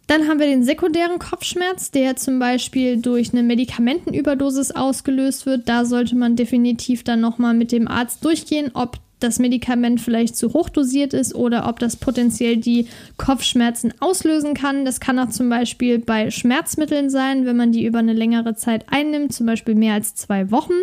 Dann 0.05 0.27
haben 0.27 0.39
wir 0.39 0.45
den 0.45 0.63
sekundären 0.63 1.17
Kopfschmerz, 1.17 1.89
der 1.89 2.15
zum 2.15 2.37
Beispiel 2.37 2.97
durch 2.97 3.31
eine 3.31 3.41
Medikamentenüberdosis 3.41 4.71
ausgelöst 4.71 5.47
wird. 5.47 5.67
Da 5.67 5.85
sollte 5.85 6.15
man 6.15 6.35
definitiv 6.35 7.03
dann 7.03 7.21
nochmal 7.21 7.55
mit 7.55 7.71
dem 7.71 7.87
Arzt 7.87 8.23
durchgehen, 8.23 8.69
ob 8.75 8.99
das 9.19 9.39
Medikament 9.39 10.01
vielleicht 10.01 10.35
zu 10.35 10.53
hoch 10.53 10.69
dosiert 10.69 11.13
ist 11.13 11.35
oder 11.35 11.67
ob 11.67 11.79
das 11.79 11.97
potenziell 11.97 12.57
die 12.57 12.87
Kopfschmerzen 13.17 13.93
auslösen 13.99 14.53
kann. 14.53 14.85
Das 14.85 14.99
kann 14.99 15.19
auch 15.19 15.29
zum 15.29 15.49
Beispiel 15.49 15.99
bei 15.99 16.31
Schmerzmitteln 16.31 17.09
sein, 17.09 17.45
wenn 17.45 17.57
man 17.57 17.71
die 17.71 17.85
über 17.85 17.99
eine 17.99 18.13
längere 18.13 18.55
Zeit 18.55 18.85
einnimmt, 18.89 19.33
zum 19.33 19.45
Beispiel 19.45 19.75
mehr 19.75 19.93
als 19.93 20.15
zwei 20.15 20.51
Wochen. 20.51 20.73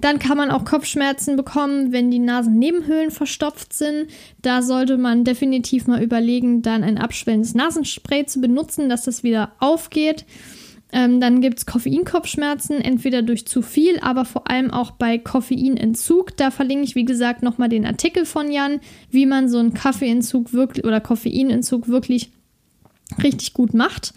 Dann 0.00 0.18
kann 0.18 0.36
man 0.36 0.50
auch 0.50 0.64
Kopfschmerzen 0.64 1.36
bekommen, 1.36 1.92
wenn 1.92 2.10
die 2.10 2.18
Nasennebenhöhlen 2.18 3.10
verstopft 3.10 3.72
sind. 3.72 4.06
Da 4.40 4.62
sollte 4.62 4.96
man 4.96 5.24
definitiv 5.24 5.86
mal 5.86 6.02
überlegen, 6.02 6.62
dann 6.62 6.82
ein 6.82 6.98
abschwellendes 6.98 7.54
Nasenspray 7.54 8.26
zu 8.26 8.40
benutzen, 8.40 8.88
dass 8.88 9.04
das 9.04 9.22
wieder 9.22 9.52
aufgeht. 9.58 10.24
Ähm, 10.92 11.20
dann 11.20 11.40
gibt 11.40 11.58
es 11.58 11.66
Koffeinkopfschmerzen, 11.66 12.80
entweder 12.80 13.22
durch 13.22 13.46
zu 13.46 13.62
viel, 13.62 13.98
aber 14.00 14.24
vor 14.24 14.50
allem 14.50 14.70
auch 14.70 14.90
bei 14.92 15.16
Koffeinentzug. 15.18 16.36
Da 16.36 16.50
verlinke 16.50 16.84
ich, 16.84 16.94
wie 16.94 17.06
gesagt, 17.06 17.42
nochmal 17.42 17.70
den 17.70 17.86
Artikel 17.86 18.26
von 18.26 18.50
Jan, 18.50 18.80
wie 19.10 19.26
man 19.26 19.48
so 19.48 19.58
einen 19.58 19.72
Kaffeeentzug 19.72 20.52
wirklich 20.52 20.84
oder 20.84 21.00
Koffeinentzug 21.00 21.88
wirklich 21.88 22.30
richtig 23.22 23.54
gut 23.54 23.72
macht. 23.72 24.12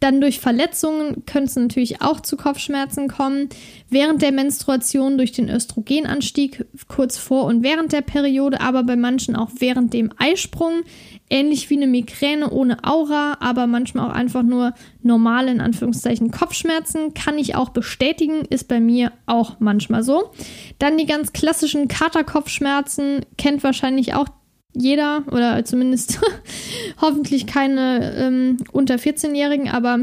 Dann 0.00 0.20
durch 0.20 0.38
Verletzungen 0.38 1.24
könnte 1.24 1.48
es 1.48 1.56
natürlich 1.56 2.02
auch 2.02 2.20
zu 2.20 2.36
Kopfschmerzen 2.36 3.08
kommen. 3.08 3.48
Während 3.88 4.20
der 4.20 4.32
Menstruation 4.32 5.16
durch 5.16 5.32
den 5.32 5.48
Östrogenanstieg 5.48 6.66
kurz 6.88 7.16
vor 7.16 7.44
und 7.44 7.62
während 7.62 7.92
der 7.92 8.02
Periode, 8.02 8.60
aber 8.60 8.82
bei 8.82 8.96
manchen 8.96 9.34
auch 9.34 9.50
während 9.60 9.94
dem 9.94 10.10
Eisprung. 10.18 10.82
Ähnlich 11.30 11.70
wie 11.70 11.76
eine 11.76 11.86
Migräne 11.86 12.50
ohne 12.50 12.84
Aura, 12.84 13.38
aber 13.40 13.66
manchmal 13.66 14.08
auch 14.10 14.14
einfach 14.14 14.42
nur 14.42 14.74
normale, 15.02 15.50
in 15.50 15.60
Anführungszeichen, 15.60 16.30
Kopfschmerzen. 16.30 17.14
Kann 17.14 17.38
ich 17.38 17.54
auch 17.54 17.70
bestätigen, 17.70 18.42
ist 18.50 18.68
bei 18.68 18.78
mir 18.78 19.12
auch 19.26 19.56
manchmal 19.58 20.02
so. 20.02 20.32
Dann 20.78 20.98
die 20.98 21.06
ganz 21.06 21.32
klassischen 21.32 21.88
Katerkopfschmerzen, 21.88 23.24
kennt 23.38 23.64
wahrscheinlich 23.64 24.14
auch 24.14 24.28
jeder 24.74 25.22
oder 25.30 25.64
zumindest 25.64 26.20
hoffentlich 27.00 27.46
keine 27.46 28.14
ähm, 28.16 28.56
unter 28.72 28.96
14-Jährigen, 28.96 29.70
aber 29.70 30.00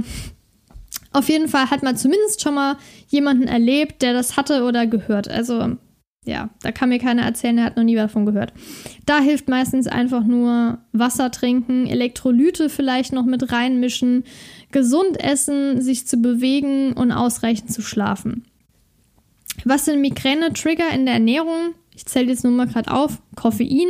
auf 1.14 1.30
jeden 1.30 1.50
Fall 1.50 1.70
hat 1.70 1.84
man 1.84 1.98
zumindest 1.98 2.42
schon 2.42 2.56
mal 2.56 2.78
jemanden 3.08 3.48
erlebt, 3.48 4.02
der 4.02 4.14
das 4.14 4.38
hatte 4.38 4.64
oder 4.64 4.88
gehört. 4.88 5.28
Also 5.28 5.76
ja, 6.24 6.50
da 6.62 6.72
kann 6.72 6.90
mir 6.90 7.00
keiner 7.00 7.24
erzählen, 7.24 7.58
er 7.58 7.66
hat 7.66 7.78
noch 7.78 7.84
nie 7.84 7.96
davon 7.96 8.28
gehört. 8.28 8.54
Da 9.06 9.20
hilft 9.20 9.50
meistens 9.50 9.88
einfach 9.88 10.24
nur 10.24 10.78
Wasser 10.92 11.32
trinken, 11.32 11.88
Elektrolyte 11.88 12.70
vielleicht 12.70 13.12
noch 13.12 13.26
mit 13.26 13.52
reinmischen, 13.52 14.24
gesund 14.72 15.20
essen, 15.20 15.82
sich 15.82 16.06
zu 16.06 16.18
bewegen 16.18 16.94
und 16.94 17.12
ausreichend 17.12 17.72
zu 17.72 17.82
schlafen. 17.82 18.46
Was 19.66 19.86
sind 19.86 20.02
Migräne-Trigger 20.02 20.92
in 20.94 21.06
der 21.06 21.16
Ernährung? 21.16 21.74
Ich 21.96 22.06
zähle 22.06 22.28
jetzt 22.28 22.44
nur 22.44 22.54
mal 22.54 22.68
gerade 22.68 22.92
auf. 22.92 23.20
Koffein, 23.36 23.88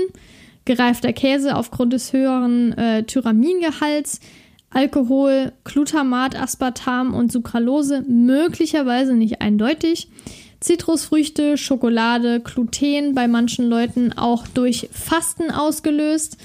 gereifter 0.63 1.11
Käse 1.11 1.55
aufgrund 1.55 1.91
des 1.91 2.13
höheren 2.13 2.71
äh, 2.77 3.03
Tyramingehalts, 3.03 4.21
Alkohol, 4.69 5.51
Glutamat, 5.65 6.41
Aspartam 6.41 7.13
und 7.13 7.31
Sucralose 7.31 8.03
möglicherweise 8.07 9.15
nicht 9.15 9.41
eindeutig. 9.41 10.07
Zitrusfrüchte, 10.61 11.57
Schokolade, 11.57 12.39
Gluten 12.39 13.15
bei 13.15 13.27
manchen 13.27 13.67
Leuten 13.67 14.13
auch 14.13 14.47
durch 14.47 14.89
Fasten 14.91 15.49
ausgelöst. 15.49 16.37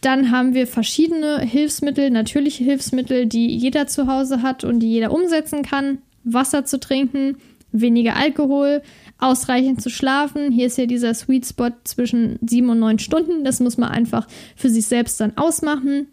Dann 0.00 0.30
haben 0.30 0.54
wir 0.54 0.68
verschiedene 0.68 1.40
Hilfsmittel, 1.40 2.10
natürliche 2.10 2.62
Hilfsmittel, 2.62 3.26
die 3.26 3.48
jeder 3.48 3.88
zu 3.88 4.06
Hause 4.06 4.42
hat 4.42 4.62
und 4.62 4.78
die 4.78 4.90
jeder 4.90 5.12
umsetzen 5.12 5.62
kann. 5.62 5.98
Wasser 6.22 6.64
zu 6.64 6.78
trinken, 6.78 7.36
weniger 7.72 8.16
Alkohol, 8.16 8.80
ausreichend 9.18 9.82
zu 9.82 9.90
schlafen. 9.90 10.52
Hier 10.52 10.68
ist 10.68 10.78
ja 10.78 10.86
dieser 10.86 11.12
Sweet 11.12 11.44
Spot 11.44 11.70
zwischen 11.82 12.38
sieben 12.46 12.70
und 12.70 12.78
neun 12.78 13.00
Stunden. 13.00 13.44
Das 13.44 13.58
muss 13.58 13.76
man 13.76 13.90
einfach 13.90 14.28
für 14.54 14.70
sich 14.70 14.86
selbst 14.86 15.20
dann 15.20 15.36
ausmachen. 15.36 16.06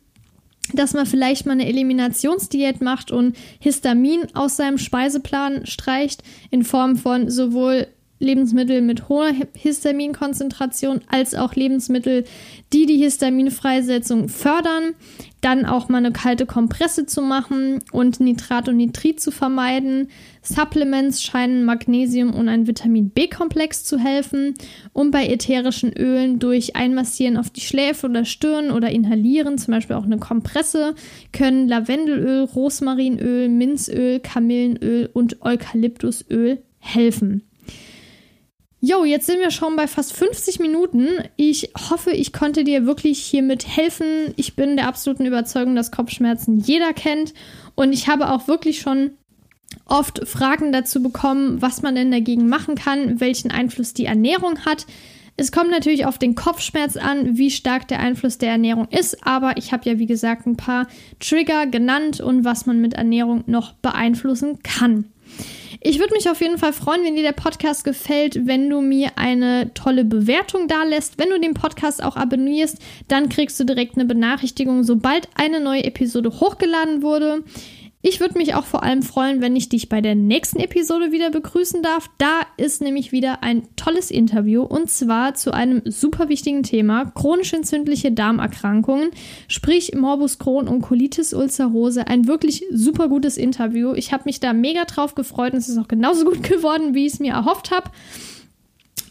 Dass 0.74 0.94
man 0.94 1.06
vielleicht 1.06 1.46
mal 1.46 1.54
eine 1.54 1.68
Eliminationsdiät 1.68 2.82
macht 2.82 3.12
und 3.12 3.36
Histamin 3.60 4.28
aus 4.34 4.58
seinem 4.58 4.78
Speiseplan 4.78 5.66
streicht, 5.66 6.24
in 6.50 6.64
Form 6.64 6.96
von 6.98 7.30
sowohl 7.30 7.88
Lebensmittel 8.22 8.82
mit 8.82 9.10
hoher 9.10 9.32
Histaminkonzentration 9.56 11.02
als 11.08 11.34
auch 11.34 11.56
Lebensmittel, 11.56 12.24
die 12.72 12.86
die 12.86 12.98
Histaminfreisetzung 12.98 14.30
fördern. 14.30 14.94
Dann 15.42 15.66
auch 15.66 15.90
mal 15.90 15.98
eine 15.98 16.12
kalte 16.12 16.46
Kompresse 16.46 17.08
zu 17.08 17.24
machen 17.24 17.80
und 17.92 18.20
Nitrat 18.20 18.70
und 18.70 18.78
Nitrit 18.78 19.20
zu 19.20 19.32
vermeiden. 19.32 20.10
Supplements 20.44 21.24
scheinen 21.24 21.66
Magnesium 21.66 22.32
und 22.34 22.48
ein 22.48 22.68
Vitamin 22.68 23.10
B-Komplex 23.10 23.84
zu 23.84 23.98
helfen. 23.98 24.54
Und 24.94 25.10
bei 25.10 25.26
ätherischen 25.26 25.94
Ölen 25.94 26.38
durch 26.38 26.76
Einmassieren 26.76 27.38
auf 27.38 27.50
die 27.50 27.62
Schläfe 27.62 28.08
oder 28.08 28.24
Stirn 28.24 28.70
oder 28.70 28.92
Inhalieren, 28.92 29.58
zum 29.58 29.74
Beispiel 29.74 29.96
auch 29.96 30.06
eine 30.06 30.20
Kompresse, 30.20 30.94
können 31.34 31.68
Lavendelöl, 31.68 32.44
Rosmarinöl, 32.44 33.50
Minzöl, 33.50 34.20
Kamillenöl 34.20 35.10
und 35.12 35.42
Eukalyptusöl 35.42 36.62
helfen. 36.78 37.44
Jo, 38.84 39.06
jetzt 39.06 39.28
sind 39.28 39.40
wir 39.40 39.52
schon 39.52 39.76
bei 39.76 39.86
fast 39.86 40.12
50 40.12 40.60
Minuten. 40.60 41.08
Ich 41.36 41.72
hoffe, 41.92 42.10
ich 42.10 42.34
konnte 42.34 42.64
dir 42.64 42.88
wirklich 42.88 43.20
hiermit 43.20 43.68
helfen. 43.68 44.34
Ich 44.38 44.56
bin 44.56 44.76
der 44.76 44.88
absoluten 44.88 45.28
Überzeugung, 45.28 45.76
dass 45.76 45.92
Kopfschmerzen 45.92 46.58
jeder 46.58 46.92
kennt. 46.92 47.36
Und 47.76 47.94
ich 47.94 48.08
habe 48.08 48.32
auch 48.32 48.48
wirklich 48.48 48.80
schon 48.80 49.12
oft 49.86 50.28
Fragen 50.28 50.72
dazu 50.72 51.04
bekommen, 51.04 51.62
was 51.62 51.84
man 51.84 51.94
denn 51.94 52.10
dagegen 52.10 52.50
machen 52.50 52.74
kann, 52.74 53.20
welchen 53.20 53.52
Einfluss 53.52 53.94
die 53.94 54.06
Ernährung 54.06 54.66
hat. 54.66 54.88
Es 55.38 55.52
kommt 55.52 55.70
natürlich 55.70 56.08
auf 56.08 56.18
den 56.18 56.34
Kopfschmerz 56.34 56.98
an, 56.98 57.38
wie 57.38 57.52
stark 57.52 57.88
der 57.88 58.00
Einfluss 58.00 58.40
der 58.40 58.50
Ernährung 58.50 58.88
ist, 58.90 59.26
aber 59.26 59.58
ich 59.58 59.72
habe 59.72 59.88
ja 59.88 60.00
wie 60.00 60.08
gesagt 60.08 60.48
ein 60.48 60.58
paar 60.58 60.88
Trigger 61.20 61.68
genannt 61.68 62.20
und 62.20 62.46
was 62.46 62.66
man 62.66 62.82
mit 62.82 62.96
Ernährung 62.96 63.44
noch 63.46 63.74
beeinflussen 63.74 64.64
kann. 64.64 65.06
Ich 65.84 65.98
würde 65.98 66.14
mich 66.14 66.30
auf 66.30 66.42
jeden 66.42 66.60
Fall 66.60 66.74
freuen, 66.74 67.04
wenn 67.04 67.16
dir 67.16 67.24
der 67.24 67.32
Podcast 67.32 67.84
gefällt, 67.84 68.46
wenn 68.46 68.70
du 68.70 68.82
mir 68.82 69.14
eine 69.16 69.74
tolle 69.74 70.06
Bewertung 70.06 70.68
da 70.68 70.84
lässt. 70.84 71.18
Wenn 71.18 71.32
du 71.32 71.40
den 71.40 71.56
Podcast 71.56 72.04
auch 72.04 72.16
abonnierst, 72.16 72.78
dann 73.08 73.30
kriegst 73.30 73.60
du 73.60 73.64
direkt 73.64 73.96
eine 73.96 74.06
Benachrichtigung, 74.06 74.84
sobald 74.84 75.28
eine 75.34 75.60
neue 75.60 75.84
Episode 75.84 76.30
hochgeladen 76.40 77.02
wurde. 77.02 77.44
Ich 78.04 78.20
würde 78.20 78.38
mich 78.38 78.56
auch 78.56 78.66
vor 78.66 78.82
allem 78.82 79.04
freuen, 79.04 79.42
wenn 79.42 79.56
ich 79.56 79.70
dich 79.70 79.88
bei 79.88 80.02
der 80.02 80.16
nächsten 80.16 80.60
Episode 80.60 81.12
wieder 81.12 81.30
begrüßen 81.30 81.84
darf. 81.84 82.10
Da 82.18 82.42
ist 82.58 82.82
nämlich 82.82 83.12
wieder 83.12 83.44
ein 83.44 83.68
tolles 83.76 84.10
Interview 84.10 84.64
und 84.64 84.90
zwar 84.90 85.36
zu 85.36 85.54
einem 85.54 85.84
super 85.86 86.28
wichtigen 86.28 86.64
Thema: 86.64 87.06
chronisch 87.06 87.54
entzündliche 87.54 88.12
Darmerkrankungen, 88.12 89.12
sprich 89.48 89.94
Morbus 89.94 90.40
Crohn 90.40 90.68
und 90.68 90.82
Colitis 90.82 91.34
ulcerose. 91.36 92.08
Ein 92.08 92.28
wirklich 92.28 92.64
super 92.72 93.08
gutes 93.08 93.38
Interview. 93.38 93.94
Ich 93.94 94.12
habe 94.12 94.24
mich 94.26 94.40
da 94.40 94.54
mega 94.54 94.86
drauf 94.86 95.14
gefreut 95.14 95.54
und 95.54 95.60
es 95.60 95.70
ist 95.70 95.78
auch 95.78 95.88
genauso 95.88 96.26
gut 96.26 96.42
geworden, 96.50 96.96
wie 96.96 97.06
ich 97.06 97.14
es 97.14 97.20
mir 97.20 97.34
erhofft 97.34 97.70
habe. 97.70 97.92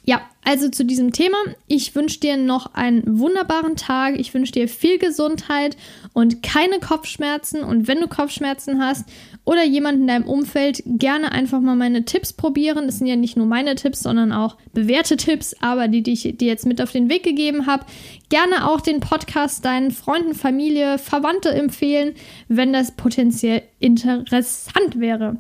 Ja, 0.05 0.23
also 0.45 0.69
zu 0.69 0.85
diesem 0.85 1.13
Thema. 1.13 1.37
Ich 1.69 1.95
wünsche 1.95 2.19
dir 2.19 2.37
noch 2.37 2.75
einen 2.75 3.21
wunderbaren 3.21 3.77
Tag. 3.77 4.19
Ich 4.19 4.35
wünsche 4.35 4.51
dir 4.51 4.67
viel 4.67 4.99
Gesundheit 4.99 5.77
und 6.13 6.43
keine 6.43 6.81
Kopfschmerzen. 6.81 7.63
Und 7.63 7.89
wenn 7.89 8.01
du 8.01 8.09
Kopfschmerzen 8.09 8.83
hast 8.83 9.05
oder 9.45 9.65
jemand 9.65 10.01
in 10.01 10.07
deinem 10.07 10.27
Umfeld, 10.27 10.83
gerne 10.85 11.33
einfach 11.33 11.61
mal 11.61 11.77
meine 11.77 12.05
Tipps 12.05 12.33
probieren. 12.33 12.87
Das 12.87 12.99
sind 12.99 13.07
ja 13.07 13.17
nicht 13.17 13.37
nur 13.37 13.47
meine 13.47 13.75
Tipps, 13.75 14.01
sondern 14.01 14.33
auch 14.33 14.57
bewährte 14.73 15.17
Tipps, 15.17 15.55
aber 15.61 15.89
die, 15.89 16.03
die 16.03 16.13
ich 16.13 16.23
dir 16.23 16.49
jetzt 16.49 16.67
mit 16.67 16.81
auf 16.83 16.93
den 16.93 17.09
Weg 17.09 17.23
gegeben 17.23 17.67
habe. 17.67 17.85
Gerne 18.29 18.69
auch 18.69 18.81
den 18.81 19.01
Podcast 19.01 19.65
deinen 19.65 19.91
Freunden, 19.91 20.35
Familie, 20.35 20.99
Verwandte 20.99 21.51
empfehlen, 21.51 22.15
wenn 22.49 22.73
das 22.73 22.93
potenziell 22.93 23.63
interessant 23.79 24.99
wäre. 24.99 25.39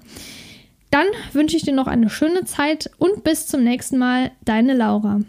Dann 0.90 1.06
wünsche 1.32 1.56
ich 1.56 1.62
dir 1.62 1.74
noch 1.74 1.86
eine 1.86 2.10
schöne 2.10 2.44
Zeit 2.44 2.90
und 2.98 3.22
bis 3.22 3.46
zum 3.46 3.62
nächsten 3.62 3.98
Mal, 3.98 4.32
deine 4.44 4.74
Laura. 4.74 5.20